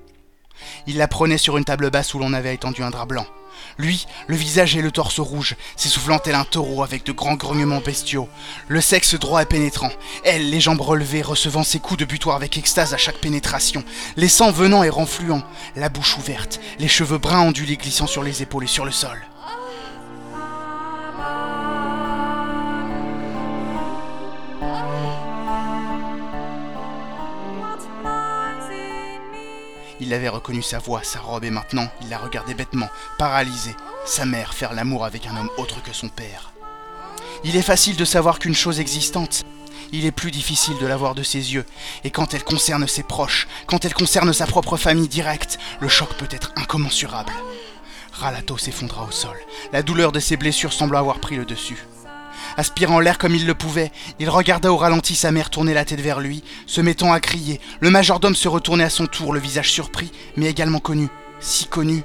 Il 0.88 0.98
la 0.98 1.08
prenait 1.08 1.38
sur 1.38 1.58
une 1.58 1.64
table 1.64 1.92
basse 1.92 2.16
où 2.16 2.20
l'on 2.20 2.34
avait 2.34 2.56
étendu 2.56 2.82
un 2.82 2.90
drap 2.90 3.06
blanc. 3.06 3.28
Lui, 3.78 4.07
le 4.28 4.36
visage 4.36 4.76
et 4.76 4.82
le 4.82 4.91
torse 4.91 5.20
rouge, 5.20 5.55
s'essoufflant 5.76 6.20
tel 6.20 6.36
un 6.36 6.45
taureau 6.45 6.84
avec 6.84 7.05
de 7.05 7.11
grands 7.11 7.36
grognements 7.36 7.82
bestiaux. 7.82 8.30
Le 8.68 8.82
sexe 8.82 9.16
droit 9.16 9.41
et 9.41 9.45
pénétrant. 9.45 9.91
Elle, 10.24 10.49
les 10.49 10.61
jambes 10.61 10.82
relevées, 10.82 11.22
recevant 11.22 11.63
ses 11.63 11.80
coups 11.80 11.99
de 11.99 12.05
butoir 12.05 12.36
avec 12.36 12.57
extase 12.57 12.93
à 12.93 12.97
chaque 12.97 13.20
pénétration. 13.20 13.84
Les 14.16 14.30
sangs 14.30 14.51
venant 14.51 14.84
et 14.84 14.89
renfluant. 14.89 15.43
La 15.76 15.89
bouche 15.89 16.18
ouverte, 16.18 16.59
les 16.80 16.88
cheveux 16.88 17.18
bruns 17.18 17.41
ondulés 17.41 17.78
glissant 17.78 18.07
sur 18.07 18.24
les 18.24 18.41
épaules 18.41 18.66
et 18.66 18.68
sur 18.68 18.86
le 18.86 18.91
sol. 18.91 19.20
Il 30.00 30.14
avait 30.14 30.30
reconnu 30.30 30.62
sa 30.62 30.80
voix, 30.80 31.04
sa 31.04 31.20
robe, 31.20 31.46
et 31.46 31.50
maintenant 31.50 31.88
il 32.02 32.10
la 32.10 32.18
regardait 32.18 32.54
bêtement, 32.54 32.89
paralysé, 33.18 33.76
sa 34.06 34.26
mère 34.26 34.54
faire 34.54 34.74
l'amour 34.74 35.06
avec 35.06 35.26
un 35.28 35.38
homme 35.38 35.50
autre 35.58 35.82
que 35.82 35.93
son 35.93 36.10
père. 36.10 36.52
Il 37.43 37.56
est 37.56 37.62
facile 37.62 37.96
de 37.96 38.06
savoir 38.06 38.39
qu'une 38.39 38.56
chose 38.56 38.80
existante. 38.80 39.43
Il 39.91 40.06
est 40.06 40.12
plus 40.12 40.32
difficile 40.32 40.78
de 40.80 40.86
la 40.88 40.98
voir 40.98 41.16
de 41.16 41.24
ses 41.24 41.54
yeux, 41.54 41.66
et 42.04 42.12
quand 42.12 42.34
elle 42.34 42.43
concerne 42.43 42.88
ses 42.88 43.04
proches, 43.04 43.48
quand 43.68 43.86
elle 43.86 43.93
concerne 43.93 44.34
sa 44.34 44.48
propre 44.48 44.78
famille 44.78 45.08
directe, 45.08 45.58
le 45.80 45.88
choc 45.88 46.10
peut 46.18 46.28
être 46.32 46.52
incommensurable. 46.56 47.32
Ralato 48.12 48.58
s'effondra 48.58 49.04
au 49.04 49.12
sol. 49.12 49.38
La 49.72 49.84
douleur 49.84 50.12
de 50.12 50.20
ses 50.20 50.38
blessures 50.38 50.74
semble 50.74 50.98
avoir 50.98 51.20
pris 51.20 51.36
le 51.36 51.46
dessus. 51.46 51.86
Aspirant 52.58 53.01
l'air 53.01 53.18
comme 53.18 53.36
il 53.36 53.45
le 53.45 53.53
pouvait, 53.53 53.91
il 54.20 54.30
regarda 54.30 54.72
au 54.72 54.78
ralenti 54.78 55.16
sa 55.16 55.32
mère 55.32 55.49
tourner 55.49 55.74
la 55.74 55.84
tête 55.84 55.99
vers 55.99 56.22
lui, 56.22 56.43
se 56.68 56.80
mettant 56.80 57.12
à 57.12 57.20
crier. 57.20 57.60
Le 57.82 57.89
majordome 57.89 58.36
se 58.36 58.47
retournait 58.47 58.86
à 58.86 58.89
son 58.89 59.08
tour, 59.08 59.34
le 59.34 59.39
visage 59.39 59.72
surpris, 59.72 60.12
mais 60.38 60.49
également 60.49 60.80
connu. 60.80 61.10
Si 61.41 61.66
connu. 61.66 62.03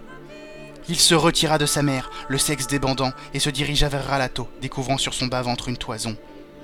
Il 0.89 0.97
se 0.97 1.15
retira 1.15 1.57
de 1.57 1.67
sa 1.67 1.83
mère, 1.83 2.11
le 2.29 2.37
sexe 2.37 2.67
débandant, 2.67 3.13
et 3.33 3.39
se 3.39 3.49
dirigea 3.49 3.89
vers 3.89 4.07
Ralato, 4.07 4.49
découvrant 4.61 4.99
sur 4.99 5.15
son 5.15 5.27
bas-ventre 5.27 5.69
une 5.69 5.77
toison, 5.77 6.17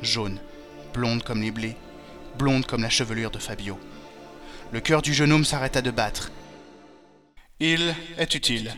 jaune, 0.03 0.41
blonde 0.93 1.23
comme 1.23 1.43
les 1.43 1.53
blés, 1.53 1.77
blonde 2.37 2.67
comme 2.67 2.83
la 2.83 2.91
chevelure 2.91 3.31
de 3.31 3.39
Fabio. 3.39 3.79
Le 4.73 4.81
cœur 4.81 5.01
du 5.01 5.15
jeune 5.15 5.33
homme 5.33 5.45
s'arrêta 5.45 5.81
de 5.81 5.93
battre. 5.93 6.33
Il 7.61 7.95
est 8.19 8.35
utile, 8.35 8.75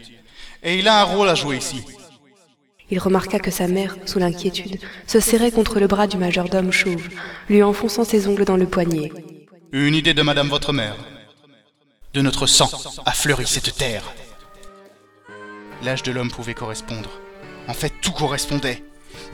et 0.63 0.79
il 0.79 0.87
a 0.87 1.01
un 1.01 1.05
rôle 1.05 1.31
à 1.31 1.35
jouer 1.35 1.57
ici. 1.57 1.83
Il 2.91 2.99
remarqua 2.99 3.39
que 3.39 3.51
sa 3.51 3.69
mère, 3.69 3.97
sous 4.07 4.19
l'inquiétude, 4.19 4.81
se 5.07 5.21
serrait 5.21 5.51
contre 5.51 5.79
le 5.79 5.87
bras 5.87 6.07
du 6.07 6.17
majordome 6.17 6.73
chauve, 6.73 7.09
lui 7.49 7.63
enfonçant 7.63 8.05
ses 8.05 8.27
ongles 8.29 8.45
dans 8.45 8.57
le 8.57 8.67
poignet. 8.67 9.13
Une 9.73 9.95
idée 9.95 10.15
de 10.15 10.23
madame 10.23 10.49
votre 10.49 10.73
mère. 10.73 10.97
De 12.15 12.23
notre 12.23 12.47
sang 12.47 12.71
a 13.05 13.13
fleuri 13.13 13.47
cette 13.47 13.77
terre. 13.77 14.05
L'âge 15.83 16.03
de 16.03 16.11
l'homme 16.11 16.31
pouvait 16.31 16.55
correspondre. 16.55 17.11
En 17.69 17.75
fait, 17.75 17.93
tout 18.01 18.13
correspondait. 18.13 18.83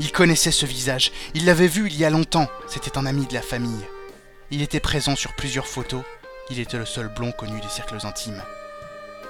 Il 0.00 0.10
connaissait 0.10 0.50
ce 0.50 0.66
visage, 0.66 1.12
il 1.34 1.44
l'avait 1.44 1.68
vu 1.68 1.86
il 1.86 1.96
y 1.96 2.04
a 2.04 2.10
longtemps, 2.10 2.48
c'était 2.66 2.98
un 2.98 3.06
ami 3.06 3.26
de 3.26 3.34
la 3.34 3.42
famille. 3.42 3.84
Il 4.50 4.62
était 4.62 4.80
présent 4.80 5.14
sur 5.14 5.34
plusieurs 5.34 5.66
photos, 5.68 6.02
il 6.50 6.58
était 6.58 6.78
le 6.78 6.86
seul 6.86 7.08
blond 7.14 7.32
connu 7.32 7.60
des 7.60 7.68
cercles 7.68 8.04
intimes. 8.04 8.42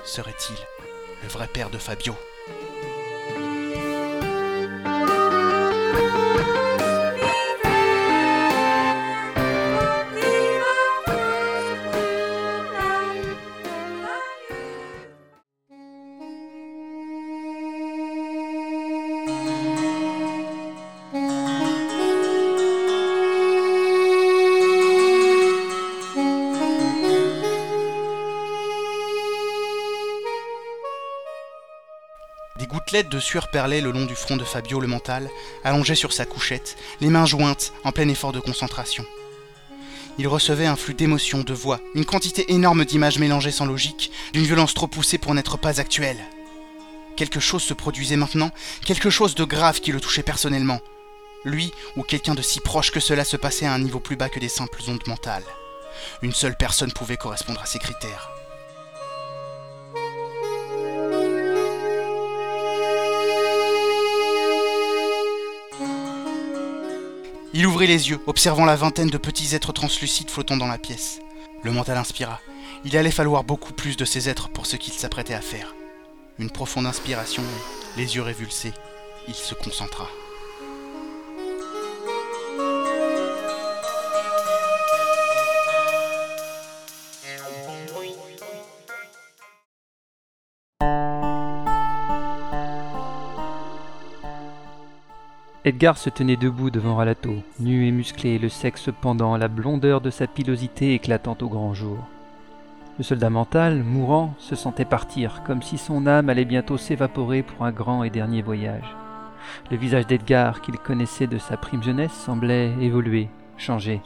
Serait-il 0.04 0.56
le 1.22 1.28
vrai 1.28 1.48
père 1.48 1.70
de 1.70 1.78
Fabio? 1.78 2.14
Gouttelettes 32.74 33.08
de 33.08 33.20
sueur 33.20 33.52
perlaient 33.52 33.80
le 33.80 33.92
long 33.92 34.04
du 34.04 34.16
front 34.16 34.36
de 34.36 34.42
Fabio 34.42 34.80
le 34.80 34.88
mental, 34.88 35.30
allongé 35.62 35.94
sur 35.94 36.12
sa 36.12 36.26
couchette, 36.26 36.76
les 37.00 37.08
mains 37.08 37.24
jointes, 37.24 37.72
en 37.84 37.92
plein 37.92 38.08
effort 38.08 38.32
de 38.32 38.40
concentration. 38.40 39.06
Il 40.18 40.26
recevait 40.26 40.66
un 40.66 40.74
flux 40.74 40.94
d'émotions, 40.94 41.42
de 41.42 41.54
voix, 41.54 41.80
une 41.94 42.04
quantité 42.04 42.52
énorme 42.52 42.84
d'images 42.84 43.20
mélangées 43.20 43.52
sans 43.52 43.64
logique, 43.64 44.10
d'une 44.32 44.42
violence 44.42 44.74
trop 44.74 44.88
poussée 44.88 45.18
pour 45.18 45.34
n'être 45.34 45.56
pas 45.56 45.80
actuelle. 45.80 46.18
Quelque 47.16 47.38
chose 47.38 47.62
se 47.62 47.74
produisait 47.74 48.16
maintenant, 48.16 48.50
quelque 48.84 49.08
chose 49.10 49.36
de 49.36 49.44
grave 49.44 49.80
qui 49.80 49.92
le 49.92 50.00
touchait 50.00 50.24
personnellement. 50.24 50.80
Lui, 51.44 51.72
ou 51.96 52.02
quelqu'un 52.02 52.34
de 52.34 52.42
si 52.42 52.58
proche 52.58 52.90
que 52.90 52.98
cela 52.98 53.24
se 53.24 53.36
passait 53.36 53.66
à 53.66 53.72
un 53.72 53.78
niveau 53.78 54.00
plus 54.00 54.16
bas 54.16 54.28
que 54.28 54.40
des 54.40 54.48
simples 54.48 54.82
ondes 54.88 55.06
mentales. 55.06 55.46
Une 56.22 56.32
seule 56.32 56.56
personne 56.56 56.92
pouvait 56.92 57.16
correspondre 57.16 57.60
à 57.62 57.66
ces 57.66 57.78
critères. 57.78 58.33
Il 67.56 67.68
ouvrit 67.68 67.86
les 67.86 68.10
yeux, 68.10 68.18
observant 68.26 68.64
la 68.64 68.74
vingtaine 68.74 69.10
de 69.10 69.16
petits 69.16 69.54
êtres 69.54 69.72
translucides 69.72 70.28
flottant 70.28 70.56
dans 70.56 70.66
la 70.66 70.76
pièce. 70.76 71.20
Le 71.62 71.70
mental 71.70 71.96
inspira. 71.96 72.40
Il 72.84 72.96
allait 72.96 73.12
falloir 73.12 73.44
beaucoup 73.44 73.72
plus 73.72 73.96
de 73.96 74.04
ces 74.04 74.28
êtres 74.28 74.48
pour 74.48 74.66
ce 74.66 74.74
qu'il 74.74 74.92
s'apprêtait 74.92 75.34
à 75.34 75.40
faire. 75.40 75.72
Une 76.40 76.50
profonde 76.50 76.84
inspiration, 76.84 77.44
les 77.96 78.16
yeux 78.16 78.22
révulsés, 78.22 78.72
il 79.28 79.34
se 79.34 79.54
concentra. 79.54 80.08
Edgar 95.66 95.96
se 95.96 96.10
tenait 96.10 96.36
debout 96.36 96.68
devant 96.68 96.96
Ralato, 96.96 97.36
nu 97.58 97.88
et 97.88 97.90
musclé, 97.90 98.38
le 98.38 98.50
sexe 98.50 98.90
pendant, 99.00 99.38
la 99.38 99.48
blondeur 99.48 100.02
de 100.02 100.10
sa 100.10 100.26
pilosité 100.26 100.92
éclatant 100.92 101.38
au 101.40 101.48
grand 101.48 101.72
jour. 101.72 101.96
Le 102.98 103.04
soldat 103.04 103.30
mental, 103.30 103.82
mourant, 103.82 104.34
se 104.38 104.56
sentait 104.56 104.84
partir, 104.84 105.42
comme 105.46 105.62
si 105.62 105.78
son 105.78 106.06
âme 106.06 106.28
allait 106.28 106.44
bientôt 106.44 106.76
s'évaporer 106.76 107.42
pour 107.42 107.64
un 107.64 107.72
grand 107.72 108.04
et 108.04 108.10
dernier 108.10 108.42
voyage. 108.42 108.94
Le 109.70 109.78
visage 109.78 110.06
d'Edgar, 110.06 110.60
qu'il 110.60 110.76
connaissait 110.76 111.26
de 111.26 111.38
sa 111.38 111.56
prime 111.56 111.82
jeunesse, 111.82 112.12
semblait 112.12 112.74
évoluer, 112.82 113.30
changer. 113.56 114.02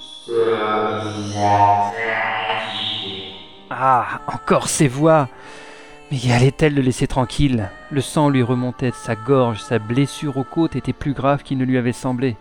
Ah, 3.69 4.21
encore 4.29 4.69
ces 4.69 4.87
voix 4.87 5.29
mais 6.11 6.33
allait-elle 6.33 6.75
le 6.75 6.83
laisser 6.83 7.07
tranquille? 7.07 7.69
Le 7.91 8.01
sang 8.01 8.29
lui 8.31 8.43
remontait 8.43 8.91
de 8.91 8.95
sa 8.95 9.15
gorge, 9.15 9.61
sa 9.61 9.79
blessure 9.79 10.37
aux 10.37 10.45
côtes 10.45 10.77
était 10.77 10.93
plus 10.93 11.13
grave 11.13 11.43
qu'il 11.43 11.59
ne 11.59 11.65
lui 11.65 11.77
avait 11.77 11.93
semblé. 11.93 12.37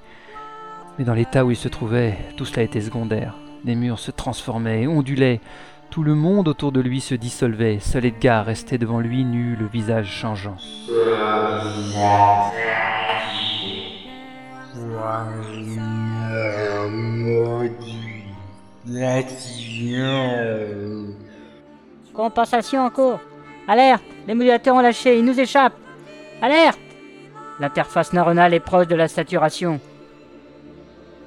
Mais 0.97 1.05
dans 1.05 1.13
l'état 1.13 1.45
où 1.45 1.51
il 1.51 1.57
se 1.57 1.67
trouvait, 1.67 2.17
tout 2.37 2.45
cela 2.45 2.63
était 2.63 2.81
secondaire. 2.81 3.33
Les 3.65 3.75
murs 3.75 3.99
se 3.99 4.11
transformaient, 4.11 4.87
ondulaient, 4.87 5.41
tout 5.89 6.03
le 6.03 6.15
monde 6.15 6.47
autour 6.47 6.71
de 6.71 6.81
lui 6.81 7.01
se 7.01 7.15
dissolvait, 7.15 7.79
seul 7.79 8.05
Edgar 8.05 8.45
restait 8.45 8.77
devant 8.77 8.99
lui 8.99 9.23
nu, 9.23 9.55
le 9.55 9.67
visage 9.67 10.11
changeant. 10.11 10.57
Compensation 22.13 22.85
en 22.85 22.89
cours. 22.89 23.19
Alerte 23.67 24.03
Les 24.27 24.33
modulateurs 24.33 24.75
ont 24.75 24.81
lâché, 24.81 25.17
ils 25.17 25.25
nous 25.25 25.39
échappent 25.39 25.77
Alerte 26.41 26.79
L'interface 27.59 28.13
neuronale 28.13 28.53
est 28.53 28.59
proche 28.59 28.87
de 28.87 28.95
la 28.95 29.07
saturation. 29.07 29.79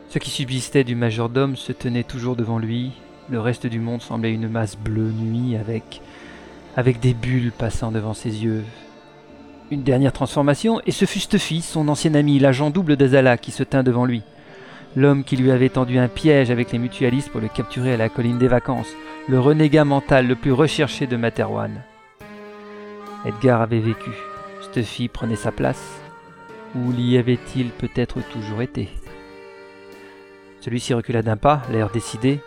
Ce 0.09 0.18
qui 0.18 0.30
subsistait 0.30 0.84
du 0.84 0.95
majordome 0.95 1.57
se 1.57 1.72
tenait 1.72 2.05
toujours 2.05 2.36
devant 2.36 2.59
lui. 2.59 2.93
Le 3.28 3.41
reste 3.41 3.66
du 3.66 3.80
monde 3.80 4.01
semblait 4.01 4.32
une 4.32 4.49
masse 4.49 4.76
bleue 4.76 5.11
nuit 5.11 5.57
avec, 5.57 6.01
avec 6.76 7.01
des 7.01 7.14
bulles 7.14 7.53
passant 7.57 7.91
devant 7.91 8.14
ses 8.14 8.45
yeux. 8.45 8.64
Une 9.70 9.82
dernière 9.82 10.12
transformation, 10.12 10.80
et 10.86 10.91
ce 10.91 11.05
fut 11.05 11.20
son 11.61 11.88
ancien 11.88 12.14
ami, 12.14 12.38
l'agent 12.38 12.70
double 12.70 12.97
d'Azala, 12.97 13.38
qui 13.38 13.51
se 13.51 13.62
tint 13.62 13.82
devant 13.82 14.05
lui. 14.05 14.22
L'homme 14.97 15.22
qui 15.22 15.36
lui 15.36 15.53
avait 15.53 15.68
tendu 15.68 15.99
un 15.99 16.09
piège 16.09 16.51
avec 16.51 16.72
les 16.72 16.78
mutualistes 16.78 17.30
pour 17.30 17.41
le 17.41 17.49
capturer 17.49 17.93
à 17.93 17.97
la 17.97 18.09
colline 18.09 18.38
des 18.38 18.49
vacances, 18.49 18.91
le 19.28 19.38
renégat 19.38 19.84
mental 19.84 20.26
le 20.26 20.34
plus 20.34 20.53
recherché 20.53 21.07
de 21.07 21.16
Materwan. 21.16 21.82
Edgar 23.25 23.61
avait 23.61 23.81
vécu. 23.81 24.11
Stuffy 24.62 25.09
prenait 25.09 25.37
sa 25.37 25.53
place. 25.53 26.01
Ou 26.75 26.93
l'y 26.93 27.18
avait-il 27.18 27.71
peut-être 27.71 28.21
toujours 28.33 28.62
été 28.62 28.89
Celui-ci 30.61 30.95
recula 30.95 31.23
d'un 31.23 31.37
pas, 31.37 31.62
l'air 31.71 31.91
décidé, 31.91 32.41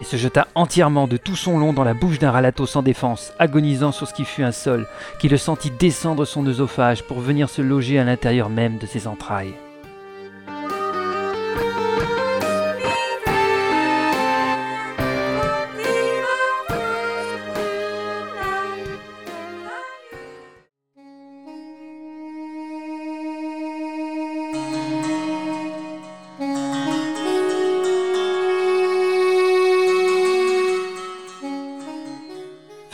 et 0.00 0.04
se 0.04 0.16
jeta 0.16 0.48
entièrement 0.54 1.06
de 1.06 1.16
tout 1.16 1.36
son 1.36 1.58
long 1.58 1.72
dans 1.72 1.84
la 1.84 1.94
bouche 1.94 2.18
d'un 2.18 2.30
ralato 2.30 2.66
sans 2.66 2.82
défense, 2.82 3.32
agonisant 3.38 3.92
sur 3.92 4.08
ce 4.08 4.14
qui 4.14 4.24
fut 4.24 4.42
un 4.42 4.52
sol, 4.52 4.86
qui 5.20 5.28
le 5.28 5.36
sentit 5.36 5.70
descendre 5.70 6.24
son 6.24 6.46
œsophage 6.46 7.04
pour 7.04 7.20
venir 7.20 7.48
se 7.48 7.62
loger 7.62 7.98
à 7.98 8.04
l'intérieur 8.04 8.48
même 8.48 8.78
de 8.78 8.86
ses 8.86 9.06
entrailles. 9.06 9.54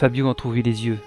Fabio 0.03 0.27
entr'ouvrit 0.27 0.65
les 0.65 0.85
yeux. 0.87 0.99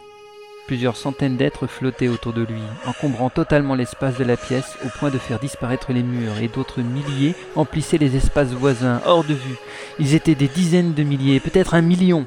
Plusieurs 0.68 0.96
centaines 0.96 1.36
d'êtres 1.36 1.68
flottaient 1.68 2.08
autour 2.08 2.32
de 2.32 2.44
lui, 2.44 2.62
encombrant 2.86 3.30
totalement 3.30 3.76
l'espace 3.76 4.18
de 4.18 4.24
la 4.24 4.38
pièce 4.38 4.78
au 4.86 4.88
point 4.88 5.10
de 5.10 5.18
faire 5.18 5.38
disparaître 5.38 5.92
les 5.92 6.02
murs, 6.02 6.38
et 6.38 6.48
d'autres 6.48 6.82
milliers 6.82 7.36
emplissaient 7.58 7.98
les 7.98 8.16
espaces 8.16 8.54
voisins, 8.54 9.02
hors 9.06 9.26
de 9.26 9.34
vue. 9.34 9.58
Ils 10.00 10.16
étaient 10.16 10.34
des 10.34 10.48
dizaines 10.48 10.94
de 10.94 11.04
milliers, 11.04 11.42
peut-être 11.42 11.74
un 11.74 11.82
million. 11.82 12.26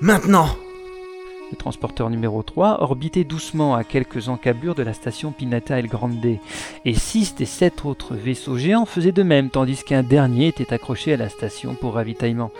Maintenant 0.00 0.48
Le 1.50 1.58
transporteur 1.58 2.08
numéro 2.08 2.42
3 2.42 2.78
orbitait 2.80 3.24
doucement 3.24 3.74
à 3.74 3.84
quelques 3.84 4.30
encablures 4.30 4.74
de 4.74 4.82
la 4.82 4.94
station 4.94 5.32
Pinata 5.32 5.78
El 5.78 5.88
Grande, 5.88 6.38
et 6.86 6.94
six 6.94 7.34
des 7.34 7.44
sept 7.44 7.84
autres 7.84 8.14
vaisseaux 8.14 8.56
géants 8.56 8.86
faisaient 8.86 9.12
de 9.12 9.22
même, 9.22 9.50
tandis 9.50 9.84
qu'un 9.84 10.02
dernier 10.02 10.48
était 10.48 10.72
accroché 10.72 11.12
à 11.12 11.18
la 11.18 11.28
station 11.28 11.74
pour 11.74 11.96
ravitaillement. 11.96 12.52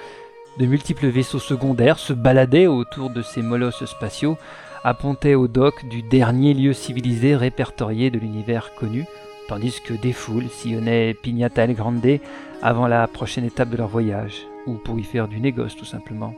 De 0.58 0.66
multiples 0.66 1.06
vaisseaux 1.06 1.38
secondaires 1.38 1.98
se 1.98 2.12
baladaient 2.12 2.66
autour 2.66 3.10
de 3.10 3.22
ces 3.22 3.42
molosses 3.42 3.84
spatiaux, 3.84 4.36
appontaient 4.84 5.34
au 5.34 5.48
dock 5.48 5.86
du 5.88 6.02
dernier 6.02 6.54
lieu 6.54 6.72
civilisé 6.72 7.36
répertorié 7.36 8.10
de 8.10 8.18
l'univers 8.18 8.74
connu, 8.74 9.06
tandis 9.48 9.80
que 9.80 9.94
des 9.94 10.12
foules 10.12 10.48
sillonnaient 10.48 11.14
Pignata 11.14 11.64
El 11.64 11.74
Grande 11.74 12.20
avant 12.62 12.86
la 12.86 13.06
prochaine 13.06 13.44
étape 13.44 13.70
de 13.70 13.76
leur 13.76 13.88
voyage, 13.88 14.46
ou 14.66 14.74
pour 14.74 14.98
y 14.98 15.04
faire 15.04 15.28
du 15.28 15.40
négoce 15.40 15.76
tout 15.76 15.84
simplement. 15.84 16.34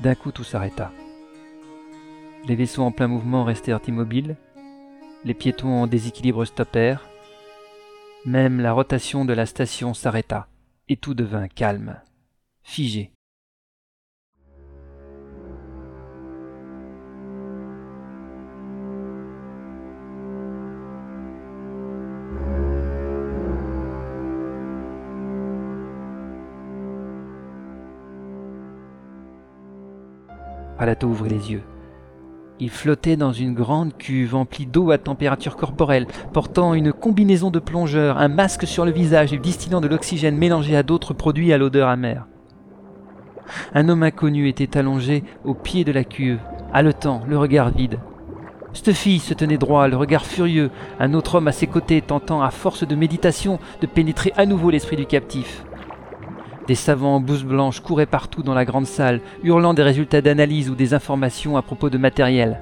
D'un 0.00 0.14
coup 0.14 0.30
tout 0.30 0.44
s'arrêta. 0.44 0.92
Les 2.46 2.54
vaisseaux 2.54 2.82
en 2.82 2.92
plein 2.92 3.08
mouvement 3.08 3.44
restèrent 3.44 3.80
immobiles, 3.88 4.36
les 5.24 5.34
piétons 5.34 5.82
en 5.82 5.86
déséquilibre 5.86 6.44
stoppèrent, 6.44 7.08
même 8.24 8.60
la 8.60 8.72
rotation 8.72 9.24
de 9.24 9.32
la 9.32 9.46
station 9.46 9.94
s'arrêta, 9.94 10.46
et 10.88 10.96
tout 10.96 11.14
devint 11.14 11.48
calme, 11.48 11.96
figé. 12.66 13.12
Palato 30.76 31.06
ouvrit 31.06 31.30
les 31.30 31.52
yeux. 31.52 31.62
Il 32.58 32.70
flottait 32.70 33.16
dans 33.16 33.32
une 33.32 33.54
grande 33.54 33.96
cuve 33.96 34.34
emplie 34.34 34.66
d'eau 34.66 34.90
à 34.90 34.98
température 34.98 35.56
corporelle, 35.56 36.06
portant 36.32 36.74
une 36.74 36.92
combinaison 36.92 37.50
de 37.50 37.58
plongeurs, 37.58 38.18
un 38.18 38.28
masque 38.28 38.66
sur 38.66 38.84
le 38.84 38.90
visage 38.90 39.32
et 39.32 39.38
distillant 39.38 39.80
de 39.80 39.88
l'oxygène 39.88 40.36
mélangé 40.36 40.76
à 40.76 40.82
d'autres 40.82 41.14
produits 41.14 41.52
à 41.52 41.58
l'odeur 41.58 41.88
amère. 41.88 42.26
Un 43.74 43.88
homme 43.88 44.02
inconnu 44.02 44.48
était 44.48 44.78
allongé 44.78 45.24
au 45.44 45.54
pied 45.54 45.84
de 45.84 45.92
la 45.92 46.04
cuve, 46.04 46.40
haletant, 46.72 47.22
le 47.28 47.38
regard 47.38 47.70
vide. 47.70 47.98
Stuffy 48.72 49.20
se 49.20 49.32
tenait 49.32 49.56
droit, 49.56 49.88
le 49.88 49.96
regard 49.96 50.26
furieux, 50.26 50.70
un 51.00 51.14
autre 51.14 51.36
homme 51.36 51.48
à 51.48 51.52
ses 51.52 51.66
côtés 51.66 52.02
tentant, 52.02 52.42
à 52.42 52.50
force 52.50 52.86
de 52.86 52.94
méditation, 52.94 53.58
de 53.80 53.86
pénétrer 53.86 54.32
à 54.36 54.44
nouveau 54.44 54.70
l'esprit 54.70 54.96
du 54.96 55.06
captif. 55.06 55.64
Des 56.66 56.74
savants 56.74 57.16
en 57.16 57.20
blouse 57.20 57.44
blanche 57.44 57.80
couraient 57.80 58.06
partout 58.06 58.42
dans 58.42 58.54
la 58.54 58.64
grande 58.64 58.86
salle, 58.86 59.20
hurlant 59.42 59.72
des 59.72 59.82
résultats 59.82 60.20
d'analyse 60.20 60.68
ou 60.68 60.74
des 60.74 60.94
informations 60.94 61.56
à 61.56 61.62
propos 61.62 61.90
de 61.90 61.96
matériel. 61.96 62.60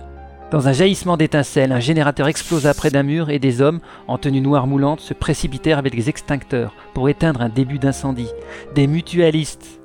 Dans 0.50 0.68
un 0.68 0.72
jaillissement 0.72 1.16
d'étincelles, 1.16 1.72
un 1.72 1.80
générateur 1.80 2.28
explosa 2.28 2.74
près 2.74 2.90
d'un 2.90 3.02
mur 3.02 3.30
et 3.30 3.40
des 3.40 3.60
hommes, 3.60 3.80
en 4.06 4.18
tenue 4.18 4.40
noire 4.42 4.68
moulante, 4.68 5.00
se 5.00 5.14
précipitèrent 5.14 5.78
avec 5.78 5.96
des 5.96 6.10
extincteurs 6.10 6.74
pour 6.92 7.08
éteindre 7.08 7.40
un 7.40 7.48
début 7.48 7.80
d'incendie. 7.80 8.30
Des 8.74 8.86
mutualistes 8.86 9.80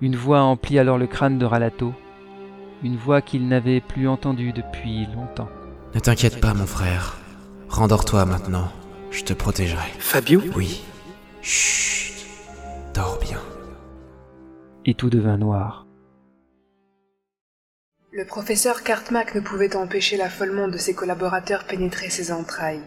Une 0.00 0.16
voix 0.16 0.42
emplit 0.42 0.78
alors 0.78 0.98
le 0.98 1.06
crâne 1.06 1.38
de 1.38 1.46
Ralato, 1.46 1.94
une 2.82 2.96
voix 2.96 3.22
qu'il 3.22 3.48
n'avait 3.48 3.80
plus 3.80 4.08
entendue 4.08 4.52
depuis 4.52 5.06
longtemps. 5.14 5.48
Ne 5.94 6.00
t'inquiète 6.00 6.40
pas, 6.40 6.54
mon 6.54 6.66
frère. 6.66 7.16
Rendors-toi 7.68 8.24
maintenant. 8.26 8.70
Je 9.10 9.22
te 9.22 9.32
protégerai. 9.32 9.88
Fabio 9.98 10.42
Oui. 10.56 10.82
Chut. 11.40 12.26
Dors 12.94 13.18
bien. 13.20 13.40
Et 14.84 14.94
tout 14.94 15.08
devint 15.08 15.38
noir. 15.38 15.86
Le 18.12 18.24
professeur 18.24 18.82
Cartmack 18.82 19.34
ne 19.34 19.40
pouvait 19.40 19.76
empêcher 19.76 20.16
l'affolement 20.16 20.68
de 20.68 20.78
ses 20.78 20.94
collaborateurs 20.94 21.64
pénétrer 21.64 22.10
ses 22.10 22.32
entrailles. 22.32 22.82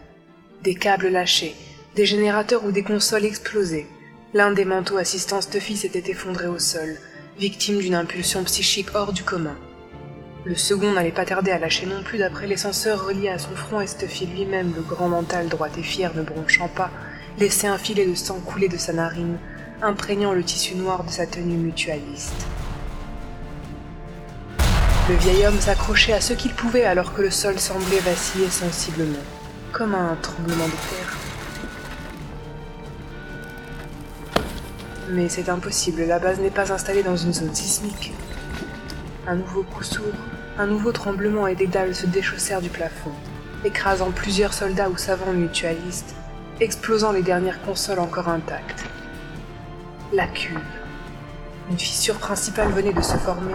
Des 0.62 0.74
câbles 0.74 1.08
lâchés, 1.08 1.54
des 1.96 2.06
générateurs 2.06 2.64
ou 2.64 2.72
des 2.72 2.82
consoles 2.82 3.24
explosées. 3.24 3.86
L'un 4.34 4.50
des 4.52 4.66
manteaux 4.66 4.98
assistants 4.98 5.40
Stuffy 5.40 5.74
s'était 5.74 6.10
effondré 6.10 6.48
au 6.48 6.58
sol, 6.58 6.96
victime 7.38 7.78
d'une 7.78 7.94
impulsion 7.94 8.44
psychique 8.44 8.94
hors 8.94 9.14
du 9.14 9.22
commun. 9.22 9.56
Le 10.44 10.54
second 10.54 10.92
n'allait 10.92 11.12
pas 11.12 11.24
tarder 11.24 11.50
à 11.50 11.58
lâcher 11.58 11.86
non 11.86 12.02
plus 12.02 12.18
d'après 12.18 12.46
les 12.46 12.56
reliés 12.56 13.30
à 13.30 13.38
son 13.38 13.56
front 13.56 13.80
et 13.80 13.86
Stuffy 13.86 14.26
lui-même, 14.26 14.74
le 14.76 14.82
grand 14.82 15.08
mental 15.08 15.48
droit 15.48 15.70
et 15.78 15.82
fier 15.82 16.14
ne 16.14 16.20
bronchant 16.20 16.68
pas, 16.68 16.90
laissait 17.38 17.68
un 17.68 17.78
filet 17.78 18.04
de 18.04 18.14
sang 18.14 18.38
couler 18.40 18.68
de 18.68 18.76
sa 18.76 18.92
narine, 18.92 19.38
imprégnant 19.80 20.34
le 20.34 20.44
tissu 20.44 20.74
noir 20.74 21.04
de 21.04 21.10
sa 21.10 21.26
tenue 21.26 21.56
mutualiste. 21.56 22.46
Le 25.08 25.16
vieil 25.16 25.46
homme 25.46 25.58
s'accrochait 25.58 26.12
à 26.12 26.20
ce 26.20 26.34
qu'il 26.34 26.52
pouvait 26.52 26.84
alors 26.84 27.14
que 27.14 27.22
le 27.22 27.30
sol 27.30 27.58
semblait 27.58 28.00
vaciller 28.00 28.50
sensiblement, 28.50 29.24
comme 29.72 29.94
un 29.94 30.18
tremblement 30.20 30.66
de 30.66 30.70
terre. 30.90 31.27
Mais 35.10 35.30
c'est 35.30 35.48
impossible, 35.48 36.02
la 36.02 36.18
base 36.18 36.38
n'est 36.38 36.50
pas 36.50 36.70
installée 36.70 37.02
dans 37.02 37.16
une 37.16 37.32
zone 37.32 37.54
sismique. 37.54 38.12
Un 39.26 39.36
nouveau 39.36 39.62
coup 39.62 39.82
sourd, 39.82 40.04
un 40.58 40.66
nouveau 40.66 40.92
tremblement 40.92 41.46
et 41.46 41.54
des 41.54 41.66
dalles 41.66 41.94
se 41.94 42.04
déchaussèrent 42.04 42.60
du 42.60 42.68
plafond, 42.68 43.12
écrasant 43.64 44.10
plusieurs 44.10 44.52
soldats 44.52 44.90
ou 44.90 44.98
savants 44.98 45.32
mutualistes, 45.32 46.14
explosant 46.60 47.12
les 47.12 47.22
dernières 47.22 47.62
consoles 47.62 48.00
encore 48.00 48.28
intactes. 48.28 48.84
La 50.12 50.26
cuve. 50.26 50.58
Une 51.70 51.78
fissure 51.78 52.16
principale 52.16 52.72
venait 52.72 52.92
de 52.92 53.02
se 53.02 53.16
former. 53.16 53.54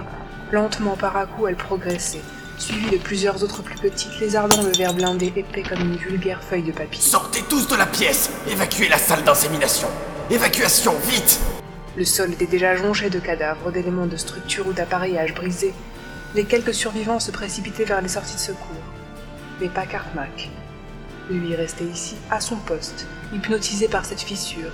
Lentement 0.52 0.96
par 0.96 1.18
à 1.18 1.28
coups, 1.28 1.50
elle 1.50 1.56
progressait, 1.56 2.22
suivie 2.58 2.90
de 2.90 2.98
plusieurs 2.98 3.44
autres 3.44 3.62
plus 3.62 3.78
petites, 3.78 4.20
lézardant 4.20 4.64
le 4.64 4.72
verre 4.76 4.94
blindé 4.96 5.32
épais 5.36 5.64
comme 5.64 5.82
une 5.82 5.98
vulgaire 5.98 6.42
feuille 6.44 6.64
de 6.64 6.72
papier. 6.72 7.02
Sortez 7.02 7.44
tous 7.48 7.68
de 7.68 7.76
la 7.76 7.86
pièce 7.86 8.32
Évacuez 8.50 8.88
la 8.88 8.98
salle 8.98 9.24
d'insémination 9.24 9.88
Évacuation, 10.30 10.94
vite 11.06 11.42
Le 11.98 12.06
sol 12.06 12.32
était 12.32 12.46
déjà 12.46 12.78
jonché 12.78 13.10
de 13.10 13.20
cadavres, 13.20 13.74
d'éléments 13.74 14.06
de 14.06 14.16
structure 14.16 14.66
ou 14.66 14.72
d'appareillage 14.72 15.34
brisés. 15.34 15.74
Les 16.34 16.46
quelques 16.46 16.74
survivants 16.74 17.20
se 17.20 17.30
précipitaient 17.30 17.84
vers 17.84 18.02
les 18.02 18.08
sorties 18.08 18.36
de 18.36 18.40
secours. 18.40 18.84
Mais 19.60 19.68
pas 19.68 19.86
Cartmack. 19.86 20.50
Lui 21.30 21.54
restait 21.56 21.84
ici, 21.84 22.16
à 22.32 22.40
son 22.40 22.56
poste, 22.56 23.06
hypnotisé 23.34 23.90
par 23.90 24.06
cette 24.06 24.22
fissure, 24.22 24.72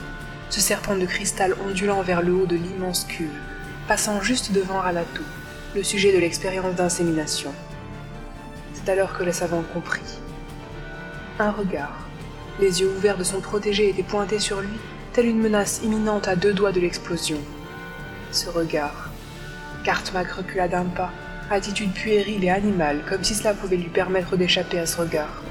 ce 0.52 0.62
serpent 0.62 0.96
de 0.96 1.06
cristal 1.08 1.56
ondulant 1.68 2.04
vers 2.04 2.22
le 2.22 2.34
haut 2.34 2.46
de 2.46 2.56
l'immense 2.56 3.06
cuve, 3.06 3.34
passant 3.88 4.22
juste 4.22 4.52
devant 4.52 4.80
Ralatou, 4.80 5.24
le 5.74 5.82
sujet 5.82 6.14
de 6.14 6.20
l'expérience 6.20 6.76
d'insémination. 6.76 7.52
C'est 8.76 8.92
alors 8.92 9.18
que 9.18 9.24
le 9.24 9.32
savant 9.32 9.64
comprit. 9.74 10.20
Un 11.40 11.50
regard. 11.50 11.98
Les 12.60 12.82
yeux 12.82 12.92
ouverts 12.96 13.18
de 13.18 13.24
son 13.24 13.42
protégé 13.42 13.90
étaient 13.90 14.04
pointés 14.04 14.40
sur 14.40 14.62
lui, 14.62 14.78
telle 15.14 15.28
une 15.28 15.42
menace 15.42 15.82
imminente 15.84 16.28
à 16.28 16.36
deux 16.36 16.54
doigts 16.54 16.72
de 16.72 16.80
l'explosion. 16.80 17.38
Ce 18.32 18.50
regard. 18.50 19.10
Cartmack 19.84 20.32
recula 20.32 20.68
d'un 20.68 20.86
pas, 20.86 21.12
attitude 21.50 21.94
puérile 21.94 22.44
et 22.44 22.50
animale, 22.50 23.02
comme 23.08 23.24
si 23.24 23.34
cela 23.34 23.54
pouvait 23.54 23.78
lui 23.78 23.90
permettre 23.90 24.38
d'échapper 24.38 24.80
à 24.80 24.86
ce 24.86 25.02
regard. 25.02 25.42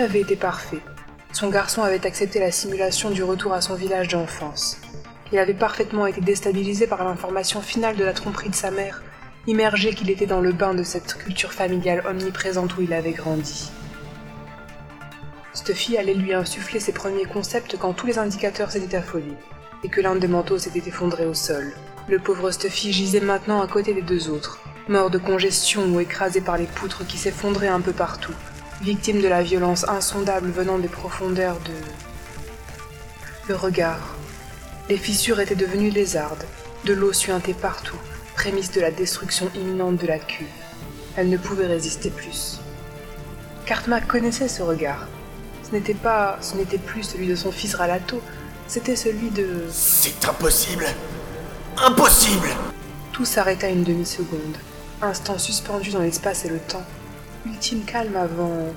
Avait 0.00 0.20
été 0.20 0.36
parfait. 0.36 0.80
Son 1.32 1.48
garçon 1.48 1.82
avait 1.82 2.06
accepté 2.06 2.40
la 2.40 2.50
simulation 2.50 3.10
du 3.10 3.22
retour 3.22 3.52
à 3.52 3.60
son 3.60 3.74
village 3.74 4.08
d'enfance. 4.08 4.78
Il 5.32 5.38
avait 5.38 5.54
parfaitement 5.54 6.06
été 6.06 6.20
déstabilisé 6.20 6.86
par 6.86 7.04
l'information 7.04 7.60
finale 7.60 7.96
de 7.96 8.04
la 8.04 8.12
tromperie 8.12 8.50
de 8.50 8.54
sa 8.54 8.70
mère, 8.70 9.02
immergé 9.46 9.94
qu'il 9.94 10.10
était 10.10 10.26
dans 10.26 10.40
le 10.40 10.52
bain 10.52 10.74
de 10.74 10.82
cette 10.82 11.14
culture 11.14 11.52
familiale 11.52 12.02
omniprésente 12.06 12.76
où 12.76 12.82
il 12.82 12.92
avait 12.92 13.12
grandi. 13.12 13.70
Stuffy 15.54 15.96
allait 15.96 16.14
lui 16.14 16.34
insuffler 16.34 16.80
ses 16.80 16.92
premiers 16.92 17.26
concepts 17.26 17.76
quand 17.78 17.92
tous 17.92 18.06
les 18.06 18.18
indicateurs 18.18 18.70
s'étaient 18.70 18.96
affolés, 18.96 19.36
et 19.84 19.88
que 19.88 20.00
l'un 20.00 20.16
des 20.16 20.28
manteaux 20.28 20.58
s'était 20.58 20.88
effondré 20.88 21.26
au 21.26 21.34
sol. 21.34 21.72
Le 22.08 22.18
pauvre 22.18 22.50
Stuffy 22.50 22.92
gisait 22.92 23.20
maintenant 23.20 23.62
à 23.62 23.68
côté 23.68 23.94
des 23.94 24.02
deux 24.02 24.30
autres, 24.30 24.58
mort 24.88 25.10
de 25.10 25.18
congestion 25.18 25.84
ou 25.86 26.00
écrasé 26.00 26.40
par 26.40 26.56
les 26.56 26.66
poutres 26.66 27.06
qui 27.06 27.18
s'effondraient 27.18 27.68
un 27.68 27.80
peu 27.80 27.92
partout, 27.92 28.34
victime 28.82 29.20
de 29.20 29.28
la 29.28 29.42
violence 29.42 29.86
insondable 29.88 30.50
venant 30.50 30.78
des 30.78 30.88
profondeurs 30.88 31.58
de... 31.60 31.72
Le 33.48 33.54
regard. 33.54 34.14
Les 34.88 34.96
fissures 34.96 35.40
étaient 35.40 35.54
devenues 35.54 35.90
lézardes, 35.90 36.44
de 36.84 36.94
l'eau 36.94 37.12
suintait 37.12 37.54
partout, 37.54 37.98
prémisse 38.36 38.72
de 38.72 38.80
la 38.80 38.90
destruction 38.90 39.50
imminente 39.54 39.96
de 39.96 40.06
la 40.06 40.18
cuve. 40.18 40.46
Elle 41.16 41.28
ne 41.28 41.36
pouvait 41.36 41.66
résister 41.66 42.10
plus. 42.10 42.60
Cartmack 43.66 44.06
connaissait 44.06 44.48
ce 44.48 44.62
regard. 44.62 45.06
Ce 45.62 45.72
n'était 45.72 45.94
pas, 45.94 46.38
ce 46.40 46.56
n'était 46.56 46.78
plus 46.78 47.02
celui 47.02 47.26
de 47.26 47.36
son 47.36 47.52
fils 47.52 47.74
Ralato, 47.74 48.22
c'était 48.66 48.96
celui 48.96 49.30
de... 49.30 49.66
C'est 49.70 50.26
impossible 50.26 50.86
Impossible 51.76 52.48
Tout 53.12 53.24
s'arrêta 53.24 53.68
une 53.68 53.84
demi-seconde, 53.84 54.56
instant 55.02 55.38
suspendu 55.38 55.90
dans 55.90 56.00
l'espace 56.00 56.44
et 56.44 56.48
le 56.48 56.58
temps. 56.58 56.84
Ultime 57.46 57.84
calme 57.84 58.16
avant... 58.16 58.74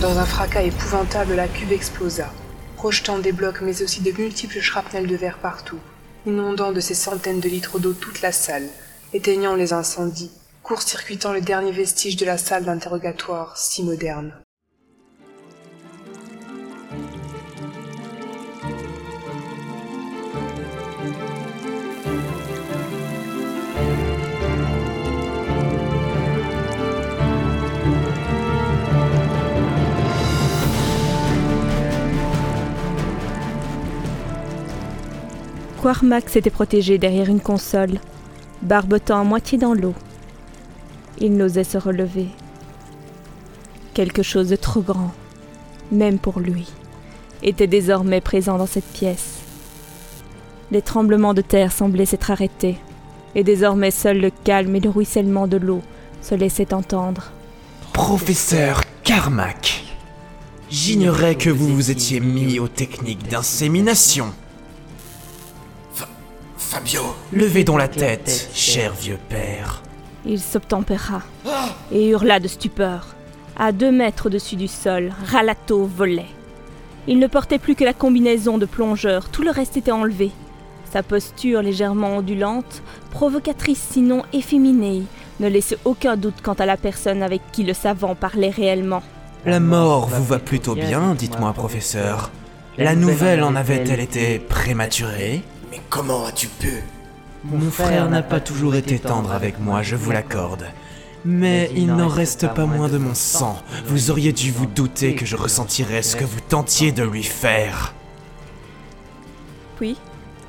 Dans 0.00 0.18
un 0.18 0.24
fracas 0.26 0.62
épouvantable, 0.62 1.34
la 1.34 1.46
cuve 1.46 1.72
explosa, 1.72 2.32
projetant 2.76 3.18
des 3.18 3.32
blocs 3.32 3.60
mais 3.60 3.80
aussi 3.80 4.02
de 4.02 4.10
multiples 4.10 4.60
shrapnels 4.60 5.06
de 5.06 5.14
verre 5.14 5.38
partout, 5.38 5.78
inondant 6.26 6.72
de 6.72 6.80
ces 6.80 6.94
centaines 6.94 7.40
de 7.40 7.48
litres 7.48 7.78
d'eau 7.78 7.92
toute 7.92 8.22
la 8.22 8.32
salle, 8.32 8.68
éteignant 9.12 9.54
les 9.54 9.72
incendies, 9.72 10.32
court-circuitant 10.64 11.32
le 11.32 11.40
dernier 11.40 11.70
vestige 11.70 12.16
de 12.16 12.26
la 12.26 12.38
salle 12.38 12.64
d'interrogatoire 12.64 13.56
si 13.56 13.84
moderne. 13.84 14.34
Quarmax 35.84 36.32
s'était 36.32 36.48
protégé 36.48 36.96
derrière 36.96 37.28
une 37.28 37.42
console, 37.42 38.00
barbotant 38.62 39.20
à 39.20 39.22
moitié 39.22 39.58
dans 39.58 39.74
l'eau. 39.74 39.92
Il 41.18 41.36
n'osait 41.36 41.62
se 41.62 41.76
relever. 41.76 42.28
Quelque 43.92 44.22
chose 44.22 44.48
de 44.48 44.56
trop 44.56 44.80
grand, 44.80 45.12
même 45.92 46.18
pour 46.18 46.40
lui, 46.40 46.72
était 47.42 47.66
désormais 47.66 48.22
présent 48.22 48.56
dans 48.56 48.64
cette 48.64 48.90
pièce. 48.94 49.40
Les 50.70 50.80
tremblements 50.80 51.34
de 51.34 51.42
terre 51.42 51.70
semblaient 51.70 52.06
s'être 52.06 52.30
arrêtés, 52.30 52.78
et 53.34 53.44
désormais 53.44 53.90
seul 53.90 54.22
le 54.22 54.30
calme 54.30 54.74
et 54.76 54.80
le 54.80 54.88
ruissellement 54.88 55.46
de 55.46 55.58
l'eau 55.58 55.82
se 56.22 56.34
laissaient 56.34 56.72
entendre. 56.72 57.30
Professeur 57.92 58.80
Carmack, 59.02 59.84
j'ignorais 60.70 61.34
que 61.34 61.50
vous 61.50 61.68
vous 61.68 61.90
étiez 61.90 62.20
mis 62.20 62.58
aux 62.58 62.68
techniques 62.68 63.28
d'insémination. 63.28 64.32
Fabio 66.74 67.02
Levez 67.32 67.62
donc 67.62 67.78
la 67.78 67.86
tête, 67.86 68.50
cher 68.52 68.94
vieux 68.94 69.18
père. 69.28 69.80
Il 70.26 70.40
s'obtempéra 70.40 71.22
et 71.92 72.08
hurla 72.08 72.40
de 72.40 72.48
stupeur. 72.48 73.14
À 73.56 73.70
deux 73.70 73.92
mètres 73.92 74.26
au-dessus 74.26 74.56
du 74.56 74.66
sol, 74.66 75.12
Ralato 75.24 75.84
volait. 75.84 76.26
Il 77.06 77.20
ne 77.20 77.28
portait 77.28 77.60
plus 77.60 77.76
que 77.76 77.84
la 77.84 77.92
combinaison 77.92 78.58
de 78.58 78.66
plongeur, 78.66 79.28
tout 79.28 79.44
le 79.44 79.52
reste 79.52 79.76
était 79.76 79.92
enlevé. 79.92 80.32
Sa 80.92 81.04
posture 81.04 81.62
légèrement 81.62 82.16
ondulante, 82.16 82.82
provocatrice 83.12 83.86
sinon 83.92 84.24
efféminée, 84.32 85.04
ne 85.38 85.46
laissait 85.46 85.78
aucun 85.84 86.16
doute 86.16 86.42
quant 86.42 86.54
à 86.54 86.66
la 86.66 86.76
personne 86.76 87.22
avec 87.22 87.40
qui 87.52 87.62
le 87.62 87.72
savant 87.72 88.16
parlait 88.16 88.50
réellement. 88.50 89.04
La 89.46 89.60
mort 89.60 90.08
vous 90.08 90.24
va 90.24 90.40
plutôt 90.40 90.74
bien, 90.74 91.14
dites-moi, 91.14 91.52
professeur. 91.52 92.32
La 92.78 92.96
nouvelle 92.96 93.44
en 93.44 93.54
avait-elle 93.54 94.00
été 94.00 94.40
prématurée? 94.40 95.44
Mais 95.74 95.80
comment 95.90 96.24
as-tu 96.24 96.46
pu? 96.46 96.84
Mon 97.42 97.68
frère 97.68 98.08
n'a 98.08 98.22
pas 98.22 98.38
toujours 98.38 98.76
été 98.76 99.00
tendre 99.00 99.32
avec 99.32 99.58
moi, 99.58 99.82
je 99.82 99.96
vous 99.96 100.12
l'accorde. 100.12 100.66
Mais 101.24 101.68
il 101.74 101.86
n'en 101.86 102.06
reste 102.06 102.46
pas 102.54 102.64
moins 102.64 102.88
de 102.88 102.96
mon 102.96 103.14
sang. 103.14 103.58
Vous 103.86 104.12
auriez 104.12 104.32
dû 104.32 104.52
vous 104.52 104.66
douter 104.66 105.16
que 105.16 105.26
je 105.26 105.34
ressentirais 105.34 106.02
ce 106.02 106.14
que 106.14 106.22
vous 106.22 106.38
tentiez 106.40 106.92
de 106.92 107.02
lui 107.02 107.24
faire. 107.24 107.92
Puis, 109.76 109.96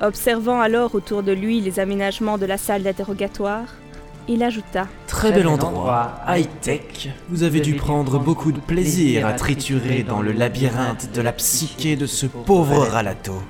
observant 0.00 0.60
alors 0.60 0.94
autour 0.94 1.24
de 1.24 1.32
lui 1.32 1.60
les 1.60 1.80
aménagements 1.80 2.38
de 2.38 2.46
la 2.46 2.56
salle 2.56 2.84
d'interrogatoire, 2.84 3.64
il 4.28 4.44
ajouta 4.44 4.86
Très 5.08 5.32
bel 5.32 5.48
endroit, 5.48 6.20
high-tech. 6.28 7.08
Vous 7.30 7.42
avez 7.42 7.58
dû 7.58 7.74
prendre 7.74 8.20
beaucoup 8.20 8.52
de 8.52 8.60
plaisir 8.60 9.26
à 9.26 9.32
triturer 9.32 10.04
dans 10.04 10.22
le 10.22 10.30
labyrinthe 10.30 11.12
de 11.12 11.20
la 11.20 11.32
psyché 11.32 11.96
de 11.96 12.06
ce 12.06 12.26
pauvre 12.26 12.86
Ralato. 12.86 13.42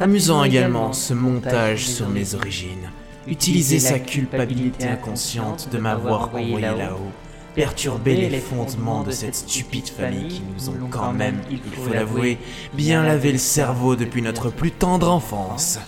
Amusant 0.00 0.42
également 0.42 0.92
ce 0.92 1.14
montage 1.14 1.86
sur 1.86 2.08
mes 2.08 2.34
origines. 2.34 2.90
Utiliser 3.28 3.78
sa 3.78 3.98
culpabilité 3.98 4.88
inconsciente 4.88 5.68
de 5.72 5.78
m'avoir 5.78 6.24
envoyé 6.24 6.58
là-haut. 6.60 7.12
Perturber 7.54 8.28
les 8.28 8.40
fondements 8.40 9.04
de 9.04 9.12
cette 9.12 9.36
stupide 9.36 9.88
famille 9.88 10.26
qui 10.26 10.42
nous 10.42 10.68
ont 10.70 10.88
quand 10.90 11.12
même, 11.12 11.40
il 11.48 11.60
faut 11.60 11.92
l'avouer, 11.92 12.38
bien 12.72 13.04
lavé 13.04 13.30
le 13.30 13.38
cerveau 13.38 13.94
depuis 13.94 14.22
notre 14.22 14.50
plus 14.50 14.72
tendre 14.72 15.08
enfance. 15.08 15.78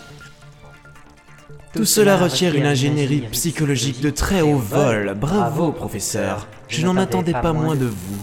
Tout 1.74 1.84
cela 1.84 2.16
requiert 2.16 2.54
une 2.54 2.66
ingénierie 2.66 3.24
psychologique 3.32 4.00
de 4.00 4.11
très 4.11 4.40
haut 4.40 4.57
vol. 4.57 5.14
Bravo, 5.18 5.72
professeur. 5.72 6.46
Je 6.68 6.86
n'en 6.86 6.96
attendais 6.96 7.32
pas 7.32 7.52
moins 7.52 7.74
de 7.74 7.86
vous. 7.86 8.22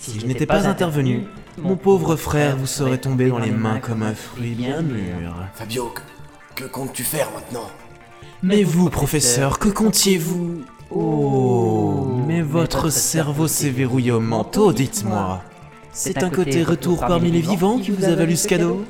Si 0.00 0.18
je 0.18 0.26
n'étais 0.26 0.46
pas 0.46 0.66
intervenu, 0.66 1.24
mon 1.58 1.76
pauvre 1.76 2.16
frère 2.16 2.56
vous 2.56 2.66
serait 2.66 2.98
tombé 2.98 3.28
dans 3.28 3.38
les 3.38 3.50
mains 3.50 3.78
comme 3.78 4.02
un 4.02 4.14
fruit 4.14 4.54
bien 4.54 4.82
mûr. 4.82 5.34
Fabio, 5.54 5.92
que, 6.54 6.62
que 6.62 6.68
comptes-tu 6.68 7.04
faire 7.04 7.30
maintenant? 7.32 7.68
Mais 8.42 8.62
vous, 8.62 8.90
professeur, 8.90 9.58
que 9.58 9.68
comptiez-vous? 9.68 10.64
Oh, 10.90 12.06
mais 12.26 12.42
votre 12.42 12.90
cerveau 12.90 13.48
s'est 13.48 13.70
verrouillé 13.70 14.12
au 14.12 14.20
manteau, 14.20 14.72
dites-moi. 14.72 15.42
C'est 15.92 16.22
un 16.22 16.30
côté 16.30 16.62
retour 16.62 17.00
parmi 17.00 17.30
les 17.30 17.40
vivants 17.40 17.78
qui 17.78 17.90
vous 17.90 18.04
a 18.04 18.14
valu 18.14 18.36
ce 18.36 18.48
cadeau 18.48 18.84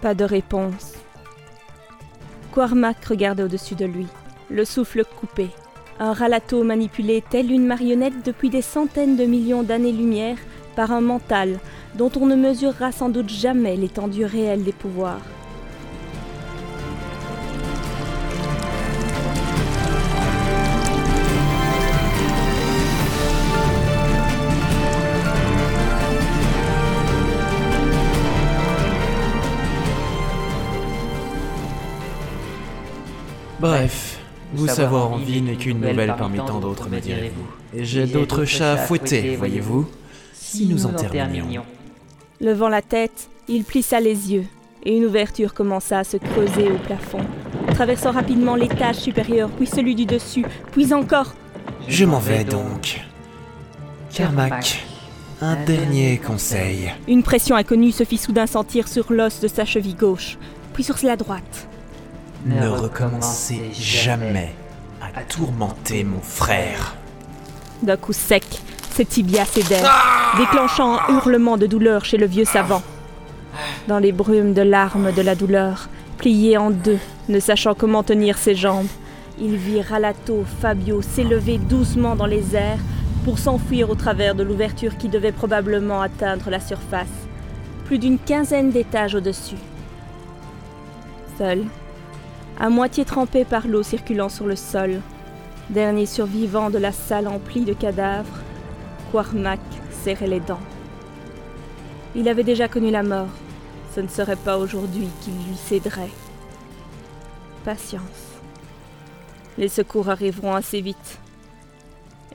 Pas 0.00 0.14
de 0.14 0.24
réponse. 0.24 0.94
Quarmac 2.52 3.04
regardait 3.04 3.42
au-dessus 3.42 3.74
de 3.74 3.84
lui, 3.84 4.06
le 4.50 4.64
souffle 4.64 5.04
coupé. 5.04 5.50
Un 6.00 6.12
ralato 6.12 6.64
manipulé 6.64 7.22
telle 7.30 7.52
une 7.52 7.66
marionnette 7.66 8.24
depuis 8.24 8.50
des 8.50 8.62
centaines 8.62 9.16
de 9.16 9.24
millions 9.24 9.62
d'années-lumière 9.62 10.36
par 10.74 10.90
un 10.90 11.00
mental 11.00 11.60
dont 11.94 12.10
on 12.20 12.26
ne 12.26 12.34
mesurera 12.34 12.90
sans 12.90 13.08
doute 13.08 13.30
jamais 13.30 13.76
l'étendue 13.76 14.24
réelle 14.24 14.64
des 14.64 14.72
pouvoirs. 14.72 15.20
Bref, 33.60 34.23
vous 34.54 34.68
savoir 34.68 35.12
en 35.12 35.16
vie 35.16 35.42
n'est 35.42 35.56
qu'une 35.56 35.80
nouvelle 35.80 36.14
parmi 36.16 36.38
tant 36.38 36.60
d'autres, 36.60 36.88
me 36.88 37.00
direz-vous. 37.00 37.78
Et 37.78 37.84
j'ai 37.84 38.06
d'autres 38.06 38.44
chats 38.44 38.72
à 38.72 38.76
fouetter, 38.76 39.36
voyez-vous 39.36 39.86
Si 40.32 40.66
nous 40.66 40.86
en 40.86 40.92
terminions. 40.92 41.64
Levant 42.40 42.68
la 42.68 42.82
tête, 42.82 43.28
il 43.48 43.64
plissa 43.64 44.00
les 44.00 44.32
yeux, 44.32 44.44
et 44.84 44.96
une 44.96 45.04
ouverture 45.04 45.54
commença 45.54 46.00
à 46.00 46.04
se 46.04 46.16
creuser 46.16 46.70
au 46.70 46.78
plafond, 46.78 47.24
traversant 47.74 48.12
rapidement 48.12 48.54
l'étage 48.54 48.96
supérieur, 48.96 49.50
puis 49.50 49.66
celui 49.66 49.94
du 49.94 50.06
dessus, 50.06 50.44
puis 50.72 50.92
encore. 50.92 51.34
Je 51.88 52.04
m'en 52.04 52.18
vais 52.18 52.44
donc. 52.44 53.00
Carmack, 54.12 54.84
un 55.40 55.56
dernier 55.64 56.18
conseil. 56.18 56.92
Une 57.08 57.22
pression 57.22 57.56
inconnue 57.56 57.92
se 57.92 58.04
fit 58.04 58.18
soudain 58.18 58.46
sentir 58.46 58.88
sur 58.88 59.12
l'os 59.12 59.40
de 59.40 59.48
sa 59.48 59.64
cheville 59.64 59.96
gauche, 59.96 60.38
puis 60.72 60.84
sur 60.84 60.96
la 61.02 61.16
droite. 61.16 61.68
Ne 62.44 62.68
recommencez 62.68 63.70
jamais 63.72 64.54
à 65.00 65.22
tourmenter 65.22 66.04
mon 66.04 66.20
frère. 66.20 66.94
D'un 67.82 67.96
coup 67.96 68.12
sec, 68.12 68.44
ses 68.90 69.06
tibias 69.06 69.46
cédèrent, 69.46 70.34
déclenchant 70.36 70.98
un 70.98 71.14
hurlement 71.14 71.56
de 71.56 71.66
douleur 71.66 72.04
chez 72.04 72.18
le 72.18 72.26
vieux 72.26 72.44
savant. 72.44 72.82
Dans 73.88 73.98
les 73.98 74.12
brumes 74.12 74.52
de 74.52 74.60
larmes 74.60 75.12
de 75.12 75.22
la 75.22 75.34
douleur, 75.34 75.88
plié 76.18 76.58
en 76.58 76.70
deux, 76.70 76.98
ne 77.30 77.40
sachant 77.40 77.74
comment 77.74 78.02
tenir 78.02 78.36
ses 78.36 78.54
jambes, 78.54 78.88
il 79.38 79.56
vit 79.56 79.80
Ralato 79.80 80.44
Fabio 80.60 81.00
s'élever 81.00 81.56
doucement 81.56 82.14
dans 82.14 82.26
les 82.26 82.54
airs 82.54 82.78
pour 83.24 83.38
s'enfuir 83.38 83.88
au 83.88 83.94
travers 83.94 84.34
de 84.34 84.42
l'ouverture 84.42 84.98
qui 84.98 85.08
devait 85.08 85.32
probablement 85.32 86.02
atteindre 86.02 86.50
la 86.50 86.60
surface, 86.60 87.08
plus 87.86 87.98
d'une 87.98 88.18
quinzaine 88.18 88.70
d'étages 88.70 89.14
au-dessus. 89.14 89.56
Seul, 91.38 91.64
à 92.58 92.68
moitié 92.68 93.04
trempé 93.04 93.44
par 93.44 93.66
l'eau 93.66 93.82
circulant 93.82 94.28
sur 94.28 94.46
le 94.46 94.56
sol, 94.56 95.00
dernier 95.70 96.06
survivant 96.06 96.70
de 96.70 96.78
la 96.78 96.92
salle 96.92 97.28
emplie 97.28 97.64
de 97.64 97.72
cadavres, 97.72 98.38
Quarmac 99.10 99.60
serrait 100.04 100.26
les 100.26 100.40
dents. 100.40 100.60
Il 102.14 102.28
avait 102.28 102.44
déjà 102.44 102.68
connu 102.68 102.90
la 102.90 103.02
mort. 103.02 103.28
Ce 103.94 104.00
ne 104.00 104.08
serait 104.08 104.36
pas 104.36 104.58
aujourd'hui 104.58 105.08
qu'il 105.20 105.34
lui 105.34 105.56
céderait. 105.56 106.10
Patience. 107.64 108.00
Les 109.56 109.68
secours 109.68 110.10
arriveront 110.10 110.54
assez 110.54 110.80
vite. 110.80 111.18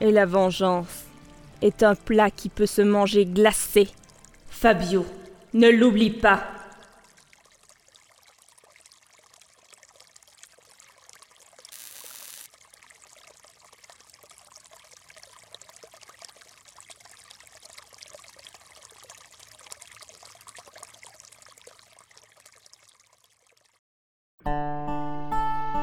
Et 0.00 0.10
la 0.10 0.26
vengeance 0.26 1.04
est 1.60 1.82
un 1.82 1.94
plat 1.94 2.30
qui 2.30 2.48
peut 2.48 2.66
se 2.66 2.82
manger 2.82 3.26
glacé. 3.26 3.88
Fabio, 4.48 5.04
ne 5.52 5.68
l'oublie 5.68 6.10
pas. 6.10 6.42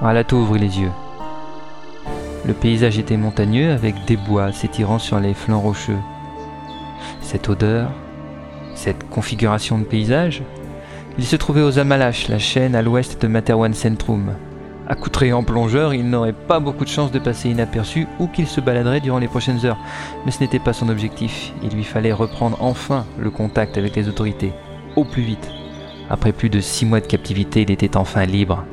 Ralato 0.08 0.38
ouvrit 0.38 0.62
les 0.62 0.80
yeux. 0.80 0.92
Le 2.46 2.54
paysage 2.54 2.98
était 2.98 3.18
montagneux 3.18 3.74
avec 3.74 4.06
des 4.06 4.16
bois 4.16 4.54
s'étirant 4.54 5.00
sur 5.00 5.20
les 5.20 5.34
flancs 5.34 5.60
rocheux. 5.60 5.98
Cette 7.20 7.50
odeur, 7.50 7.90
cette 8.74 9.10
configuration 9.10 9.78
de 9.78 9.84
paysage, 9.84 10.44
il 11.18 11.26
se 11.26 11.36
trouvait 11.36 11.62
aux 11.62 11.78
Amalaches, 11.78 12.30
la 12.30 12.40
chaîne 12.40 12.74
à 12.74 12.82
l'ouest 12.82 13.22
de 13.22 13.28
Materwan 13.28 13.74
Centrum. 13.74 14.32
Accoutré 14.88 15.34
en 15.34 15.44
plongeur, 15.44 15.94
il 15.94 16.10
n'aurait 16.10 16.32
pas 16.32 16.62
beaucoup 16.62 16.86
de 16.86 16.90
chance 16.90 17.12
de 17.12 17.20
passer 17.20 17.50
inaperçu 17.50 18.08
ou 18.18 18.28
qu'il 18.28 18.48
se 18.48 18.62
baladerait 18.62 19.02
durant 19.02 19.20
les 19.20 19.28
prochaines 19.28 19.66
heures. 19.66 19.78
Mais 20.26 20.32
ce 20.32 20.40
n'était 20.40 20.58
pas 20.58 20.72
son 20.72 20.88
objectif. 20.88 21.52
Il 21.64 21.76
lui 21.76 21.84
fallait 21.84 22.14
reprendre 22.14 22.56
enfin 22.62 23.06
le 23.20 23.30
contact 23.30 23.78
avec 23.78 23.98
les 23.98 24.08
autorités, 24.08 24.54
au 24.96 25.04
plus 25.04 25.24
vite. 25.24 25.52
Après 26.10 26.32
plus 26.32 26.50
de 26.50 26.62
six 26.62 26.86
mois 26.86 27.02
de 27.02 27.08
captivité, 27.08 27.64
il 27.64 27.72
était 27.72 27.98
enfin 27.98 28.26
libre. 28.26 28.64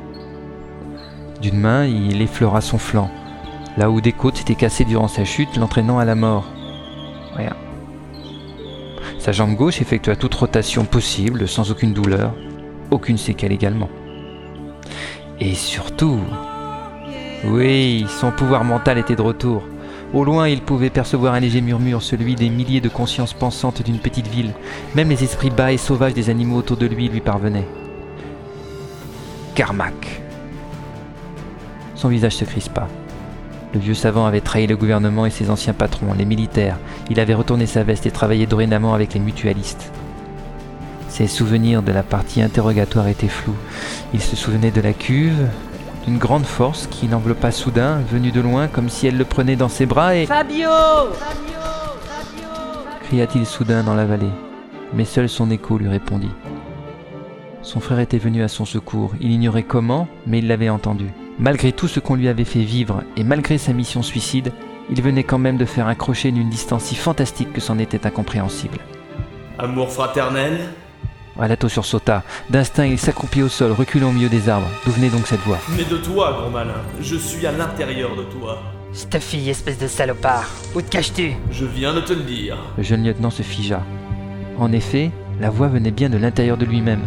D'une 1.41 1.59
main, 1.59 1.85
il 1.85 2.21
effleura 2.21 2.61
son 2.61 2.77
flanc, 2.77 3.09
là 3.77 3.89
où 3.89 4.01
des 4.01 4.13
côtes 4.13 4.37
s'étaient 4.37 4.55
cassées 4.55 4.85
durant 4.85 5.07
sa 5.07 5.25
chute, 5.25 5.57
l'entraînant 5.57 5.99
à 5.99 6.05
la 6.05 6.15
mort. 6.15 6.45
Rien. 7.35 7.55
Sa 9.19 9.31
jambe 9.31 9.55
gauche 9.55 9.81
effectua 9.81 10.15
toute 10.15 10.35
rotation 10.35 10.85
possible, 10.85 11.47
sans 11.47 11.71
aucune 11.71 11.93
douleur, 11.93 12.33
aucune 12.91 13.17
séquelle 13.17 13.51
également. 13.51 13.89
Et 15.39 15.53
surtout, 15.53 16.19
oui, 17.43 18.05
son 18.07 18.31
pouvoir 18.31 18.63
mental 18.63 18.97
était 18.97 19.15
de 19.15 19.21
retour. 19.21 19.63
Au 20.13 20.23
loin, 20.23 20.47
il 20.47 20.61
pouvait 20.61 20.89
percevoir 20.89 21.33
un 21.33 21.39
léger 21.39 21.61
murmure, 21.61 22.01
celui 22.01 22.35
des 22.35 22.49
milliers 22.49 22.81
de 22.81 22.89
consciences 22.89 23.33
pensantes 23.33 23.81
d'une 23.83 23.99
petite 23.99 24.27
ville. 24.27 24.53
Même 24.95 25.09
les 25.09 25.23
esprits 25.23 25.49
bas 25.49 25.73
et 25.73 25.77
sauvages 25.77 26.13
des 26.13 26.29
animaux 26.29 26.57
autour 26.57 26.77
de 26.77 26.85
lui 26.85 27.09
lui 27.09 27.19
parvenaient. 27.19 27.67
Carmack. 29.55 30.24
Son 32.05 32.09
visage 32.09 32.35
se 32.35 32.45
crispa. 32.45 32.87
Le 33.73 33.79
vieux 33.79 33.95
savant 33.95 34.27
avait 34.27 34.39
trahi 34.39 34.67
le 34.67 34.77
gouvernement 34.77 35.25
et 35.25 35.31
ses 35.31 35.49
anciens 35.49 35.73
patrons, 35.73 36.13
les 36.15 36.25
militaires. 36.25 36.77
Il 37.09 37.19
avait 37.19 37.33
retourné 37.33 37.65
sa 37.65 37.81
veste 37.81 38.05
et 38.05 38.11
travaillait 38.11 38.45
dorénavant 38.45 38.93
avec 38.93 39.15
les 39.15 39.19
mutualistes. 39.19 39.91
Ses 41.09 41.25
souvenirs 41.25 41.81
de 41.81 41.91
la 41.91 42.03
partie 42.03 42.43
interrogatoire 42.43 43.07
étaient 43.07 43.27
flous. 43.27 43.55
Il 44.13 44.21
se 44.21 44.35
souvenait 44.35 44.69
de 44.69 44.81
la 44.81 44.93
cuve, 44.93 45.47
d'une 46.05 46.19
grande 46.19 46.45
force 46.45 46.85
qui 46.85 47.07
l'enveloppa 47.07 47.49
soudain, 47.49 48.01
venue 48.11 48.29
de 48.29 48.41
loin, 48.41 48.67
comme 48.67 48.89
si 48.89 49.07
elle 49.07 49.17
le 49.17 49.25
prenait 49.25 49.55
dans 49.55 49.67
ses 49.67 49.87
bras 49.87 50.15
et... 50.15 50.27
Fabio 50.27 50.69
cria-t-il 53.01 53.47
soudain 53.47 53.83
dans 53.83 53.95
la 53.95 54.05
vallée. 54.05 54.29
Mais 54.93 55.05
seul 55.05 55.27
son 55.27 55.49
écho 55.49 55.79
lui 55.79 55.87
répondit. 55.87 56.29
Son 57.63 57.79
frère 57.79 57.97
était 57.97 58.19
venu 58.19 58.43
à 58.43 58.47
son 58.47 58.65
secours. 58.65 59.15
Il 59.19 59.31
ignorait 59.31 59.63
comment, 59.63 60.07
mais 60.27 60.37
il 60.37 60.47
l'avait 60.47 60.69
entendu. 60.69 61.09
Malgré 61.37 61.73
tout 61.73 61.89
ce 61.89 61.99
qu'on 61.99 62.15
lui 62.15 62.29
avait 62.29 62.45
fait 62.45 62.63
vivre 62.63 63.03
et 63.17 63.23
malgré 63.25 63.57
sa 63.57 63.73
mission 63.73 64.01
suicide, 64.01 64.53
il 64.89 65.01
venait 65.01 65.23
quand 65.23 65.37
même 65.37 65.57
de 65.57 65.65
faire 65.65 65.87
un 65.87 65.95
crochet 65.95 66.31
d'une 66.31 66.49
distance 66.49 66.83
si 66.83 66.95
fantastique 66.95 67.51
que 67.51 67.59
c'en 67.59 67.77
était 67.77 68.07
incompréhensible. 68.07 68.77
Amour 69.59 69.91
fraternel? 69.91 70.59
Alato 71.37 71.67
sursauta. 71.67 72.23
D'instinct, 72.49 72.85
il 72.85 72.97
s'accroupit 72.97 73.43
au 73.43 73.49
sol, 73.49 73.73
reculant 73.73 74.09
au 74.09 74.13
milieu 74.13 74.29
des 74.29 74.47
arbres. 74.47 74.69
D'où 74.85 74.91
venait 74.91 75.09
donc 75.09 75.27
cette 75.27 75.41
voix? 75.41 75.57
Mais 75.75 75.83
de 75.83 75.97
toi, 75.97 76.31
grand 76.39 76.49
malin. 76.49 76.81
Je 77.01 77.17
suis 77.17 77.45
à 77.45 77.51
l'intérieur 77.51 78.15
de 78.15 78.23
toi. 78.23 78.61
Stuffy, 78.93 79.49
espèce 79.49 79.77
de 79.77 79.87
salopard. 79.87 80.49
Où 80.73 80.81
te 80.81 80.89
caches-tu? 80.89 81.33
Je 81.51 81.65
viens 81.65 81.93
de 81.93 81.99
te 81.99 82.13
le 82.13 82.21
dire. 82.21 82.57
Le 82.77 82.83
jeune 82.83 83.03
lieutenant 83.03 83.29
se 83.29 83.43
figea. 83.43 83.83
En 84.57 84.71
effet, 84.71 85.11
la 85.39 85.49
voix 85.49 85.67
venait 85.67 85.91
bien 85.91 86.09
de 86.09 86.17
l'intérieur 86.17 86.57
de 86.57 86.65
lui-même. 86.65 87.01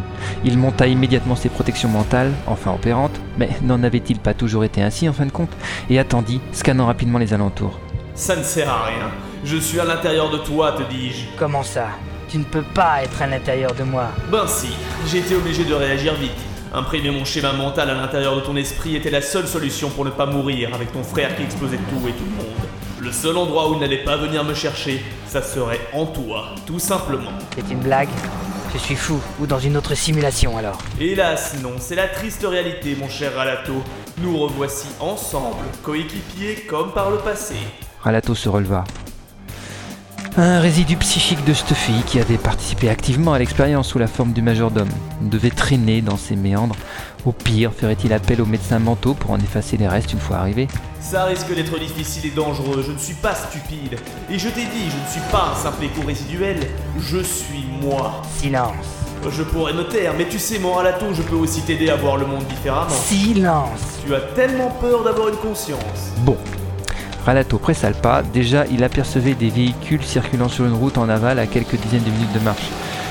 Il 0.45 0.59
monta 0.59 0.87
immédiatement 0.87 1.37
ses 1.37 1.49
protections 1.49 1.89
mentales, 1.89 2.33
enfin 2.47 2.73
opérantes, 2.73 3.21
mais 3.39 3.51
n'en 3.63 3.83
avait-il 3.83 4.19
pas 4.19 4.35
toujours 4.35 4.65
été 4.65 4.83
ainsi 4.83 5.09
en 5.09 5.13
fin 5.13 5.27
de 5.27 5.33
compte, 5.33 5.53
et 5.91 5.99
attendit, 5.99 6.41
scannant 6.53 6.87
rapidement 6.87 7.19
les 7.19 7.35
alentours. 7.35 7.79
Ça 8.15 8.37
ne 8.37 8.43
sert 8.43 8.69
à 8.69 8.87
rien. 8.87 9.11
Je 9.45 9.57
suis 9.57 9.79
à 9.81 9.85
l'intérieur 9.85 10.31
de 10.31 10.39
toi, 10.39 10.73
te 10.73 10.83
dis-je. 10.93 11.27
Comment 11.39 11.63
ça? 11.63 11.87
Tu 12.29 12.39
ne 12.39 12.45
peux 12.45 12.65
pas 12.75 13.03
être 13.03 13.23
à 13.23 13.27
l'intérieur 13.27 13.75
de 13.75 13.85
moi. 13.85 14.09
Ben 14.31 14.47
si, 14.47 14.69
j'ai 15.07 15.19
été 15.19 15.35
obligé 15.35 15.65
de 15.65 15.75
réagir 15.75 16.15
vite. 16.15 16.33
Imprimer 16.75 17.11
mon 17.11 17.25
schéma 17.25 17.53
mental 17.53 17.89
à 17.89 17.95
l'intérieur 17.95 18.37
de 18.37 18.41
ton 18.41 18.55
esprit 18.57 18.97
était 18.97 19.11
la 19.11 19.23
seule 19.23 19.47
solution 19.47 19.89
pour 19.89 20.05
ne 20.05 20.11
pas 20.11 20.27
mourir 20.27 20.75
avec 20.75 20.93
ton 20.93 21.03
frère 21.03 21.35
qui 21.35 21.43
explosait 21.45 21.79
tout 21.79 22.07
et 22.07 22.13
tout 22.13 22.25
le 22.25 22.37
monde. 22.37 22.68
Le 23.01 23.13
seul 23.13 23.37
endroit 23.37 23.71
où 23.71 23.75
il 23.75 23.81
n'allait 23.81 24.03
pas 24.03 24.17
venir 24.17 24.43
me 24.43 24.55
chercher, 24.55 25.01
ça 25.29 25.41
serait 25.41 25.81
en 25.93 26.07
toi, 26.07 26.55
tout 26.67 26.81
simplement. 26.81 27.31
C'est 27.55 27.73
une 27.73 27.79
blague 27.79 28.09
Je 28.73 28.79
suis 28.79 28.97
fou, 28.97 29.21
ou 29.41 29.47
dans 29.47 29.61
une 29.61 29.77
autre 29.77 29.95
simulation 29.95 30.59
alors 30.59 30.79
Hélas, 31.01 31.55
non, 31.63 31.75
c'est 31.79 31.95
la 31.95 32.09
triste 32.09 32.45
réalité, 32.45 32.97
mon 32.97 33.09
cher 33.09 33.35
Ralato. 33.37 33.85
Nous 34.19 34.37
revoici 34.37 34.89
ensemble, 34.99 35.65
coéquipiers 35.85 36.67
comme 36.69 36.93
par 36.93 37.11
le 37.11 37.19
passé. 37.19 37.55
Ralato 38.03 38.35
se 38.35 38.49
releva. 38.49 38.83
Un 40.41 40.61
résidu 40.61 40.97
psychique 40.97 41.45
de 41.47 41.53
Stuffy, 41.53 42.01
qui 42.07 42.21
avait 42.21 42.39
participé 42.39 42.89
activement 42.89 43.33
à 43.33 43.41
l'expérience 43.41 43.89
sous 43.89 43.99
la 43.99 44.07
forme 44.07 44.33
du 44.33 44.41
majordome, 44.41 44.89
devait 45.21 45.51
traîner 45.51 46.01
dans 46.01 46.17
ses 46.17 46.37
méandres. 46.37 46.77
Au 47.27 47.33
pire, 47.33 47.73
ferait-il 47.77 48.13
appel 48.13 48.41
aux 48.41 48.47
médecins 48.47 48.79
mentaux 48.79 49.15
pour 49.15 49.33
en 49.33 49.39
effacer 49.41 49.77
les 49.77 49.89
restes 49.89 50.13
une 50.13 50.21
fois 50.21 50.37
arrivé 50.37 50.69
Ça 51.01 51.25
risque 51.25 51.53
d'être 51.53 51.77
difficile 51.81 52.27
et 52.27 52.31
dangereux, 52.31 52.85
je 52.87 52.93
ne 52.93 52.99
suis 52.99 53.17
pas 53.17 53.35
stupide. 53.35 53.99
Et 54.31 54.39
je 54.39 54.49
t'ai 54.49 54.61
dit, 54.61 54.89
je 54.89 55.05
ne 55.05 55.11
suis 55.11 55.33
pas 55.33 55.55
un 55.55 55.61
simple 55.61 55.83
écho 55.87 56.07
résiduel, 56.07 56.61
je 57.01 57.19
suis 57.19 57.65
moi. 57.83 58.23
Silence. 58.37 58.87
Je 59.29 59.43
pourrais 59.43 59.73
me 59.73 59.89
taire, 59.89 60.15
mais 60.17 60.29
tu 60.29 60.39
sais, 60.39 60.61
mon 60.61 60.75
Ralato, 60.75 61.07
je 61.15 61.23
peux 61.23 61.35
aussi 61.35 61.63
t'aider 61.63 61.91
à 61.91 61.97
voir 61.97 62.17
le 62.17 62.27
monde 62.27 62.45
différemment. 62.45 62.91
Silence 62.91 63.99
Tu 64.07 64.15
as 64.15 64.21
tellement 64.37 64.71
peur 64.81 65.03
d'avoir 65.03 65.31
une 65.31 65.37
conscience. 65.39 66.13
Bon. 66.19 66.37
Ralato 67.29 67.59
pressa 67.59 67.91
le 67.91 67.95
pas. 67.95 68.23
Déjà, 68.23 68.65
il 68.71 68.83
apercevait 68.83 69.35
des 69.35 69.51
véhicules 69.51 70.03
circulant 70.03 70.49
sur 70.49 70.65
une 70.65 70.73
route 70.73 70.97
en 70.97 71.11
aval 71.11 71.39
à 71.39 71.47
quelques 71.47 71.75
dizaines 71.75 72.03
de 72.03 72.09
minutes 72.09 72.33
de 72.33 72.39
marche. 72.39 72.71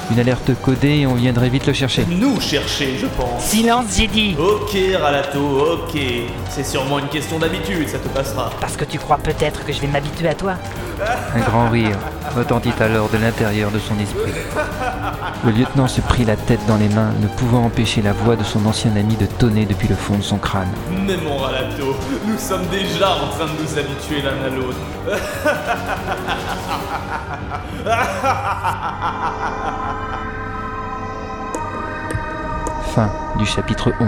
Une 0.10 0.20
alerte 0.20 0.50
codée 0.64 1.02
et 1.02 1.06
on 1.06 1.14
viendrait 1.14 1.50
vite 1.50 1.68
le 1.68 1.74
chercher. 1.74 2.04
Nous 2.10 2.42
chercher, 2.42 2.98
je 2.98 3.06
pense. 3.06 3.44
Silence, 3.44 3.96
j'ai 3.96 4.08
dit 4.08 4.36
Ok, 4.40 4.76
Ralato, 5.00 5.40
ok. 5.40 6.02
C'est 6.50 6.66
sûrement 6.66 6.98
une 6.98 7.10
question 7.10 7.38
d'habitude, 7.38 7.88
ça 7.90 8.00
te 8.00 8.08
passera. 8.08 8.50
Parce 8.60 8.76
que 8.76 8.86
tu 8.86 8.98
crois 8.98 9.20
peut-être 9.20 9.64
que 9.64 9.72
je 9.72 9.82
vais 9.82 9.88
m'habituer 9.88 10.30
à 10.30 10.34
toi 10.34 10.56
Un 11.36 11.42
grand 11.42 11.70
rire 11.70 12.00
retentit 12.36 12.74
alors 12.80 13.10
de 13.10 13.18
l'intérieur 13.18 13.72
de 13.72 13.80
son 13.80 13.98
esprit. 14.00 14.32
Le 15.46 15.52
lieutenant 15.52 15.88
se 15.88 16.02
prit 16.02 16.26
la 16.26 16.36
tête 16.36 16.60
dans 16.68 16.78
les 16.78 16.90
mains, 16.90 17.12
ne 17.22 17.28
pouvant 17.28 17.66
empêcher 17.66 18.02
la 18.02 18.14
voix 18.14 18.36
de 18.36 18.44
son 18.44 18.66
ancien 18.66 18.96
ami 18.96 19.16
de 19.16 19.26
tonner 19.26 19.66
depuis 19.66 19.88
le 19.88 19.96
fond 19.96 20.18
de 20.18 20.24
son 20.24 20.38
crâne. 20.38 20.70
Mais 21.06 21.18
mon 21.18 21.38
Ralato, 21.38 21.96
nous 22.26 22.38
sommes 22.38 22.66
déjà 22.68 23.12
en 23.12 23.28
train 23.30 23.46
de 23.46 23.52
nous 23.62 23.78
habituer 23.78 24.22
l'un 24.22 24.44
à 24.46 24.50
l'autre. 24.50 24.78
Fin 32.94 33.10
du 33.38 33.46
chapitre 33.46 33.94
11. 34.00 34.08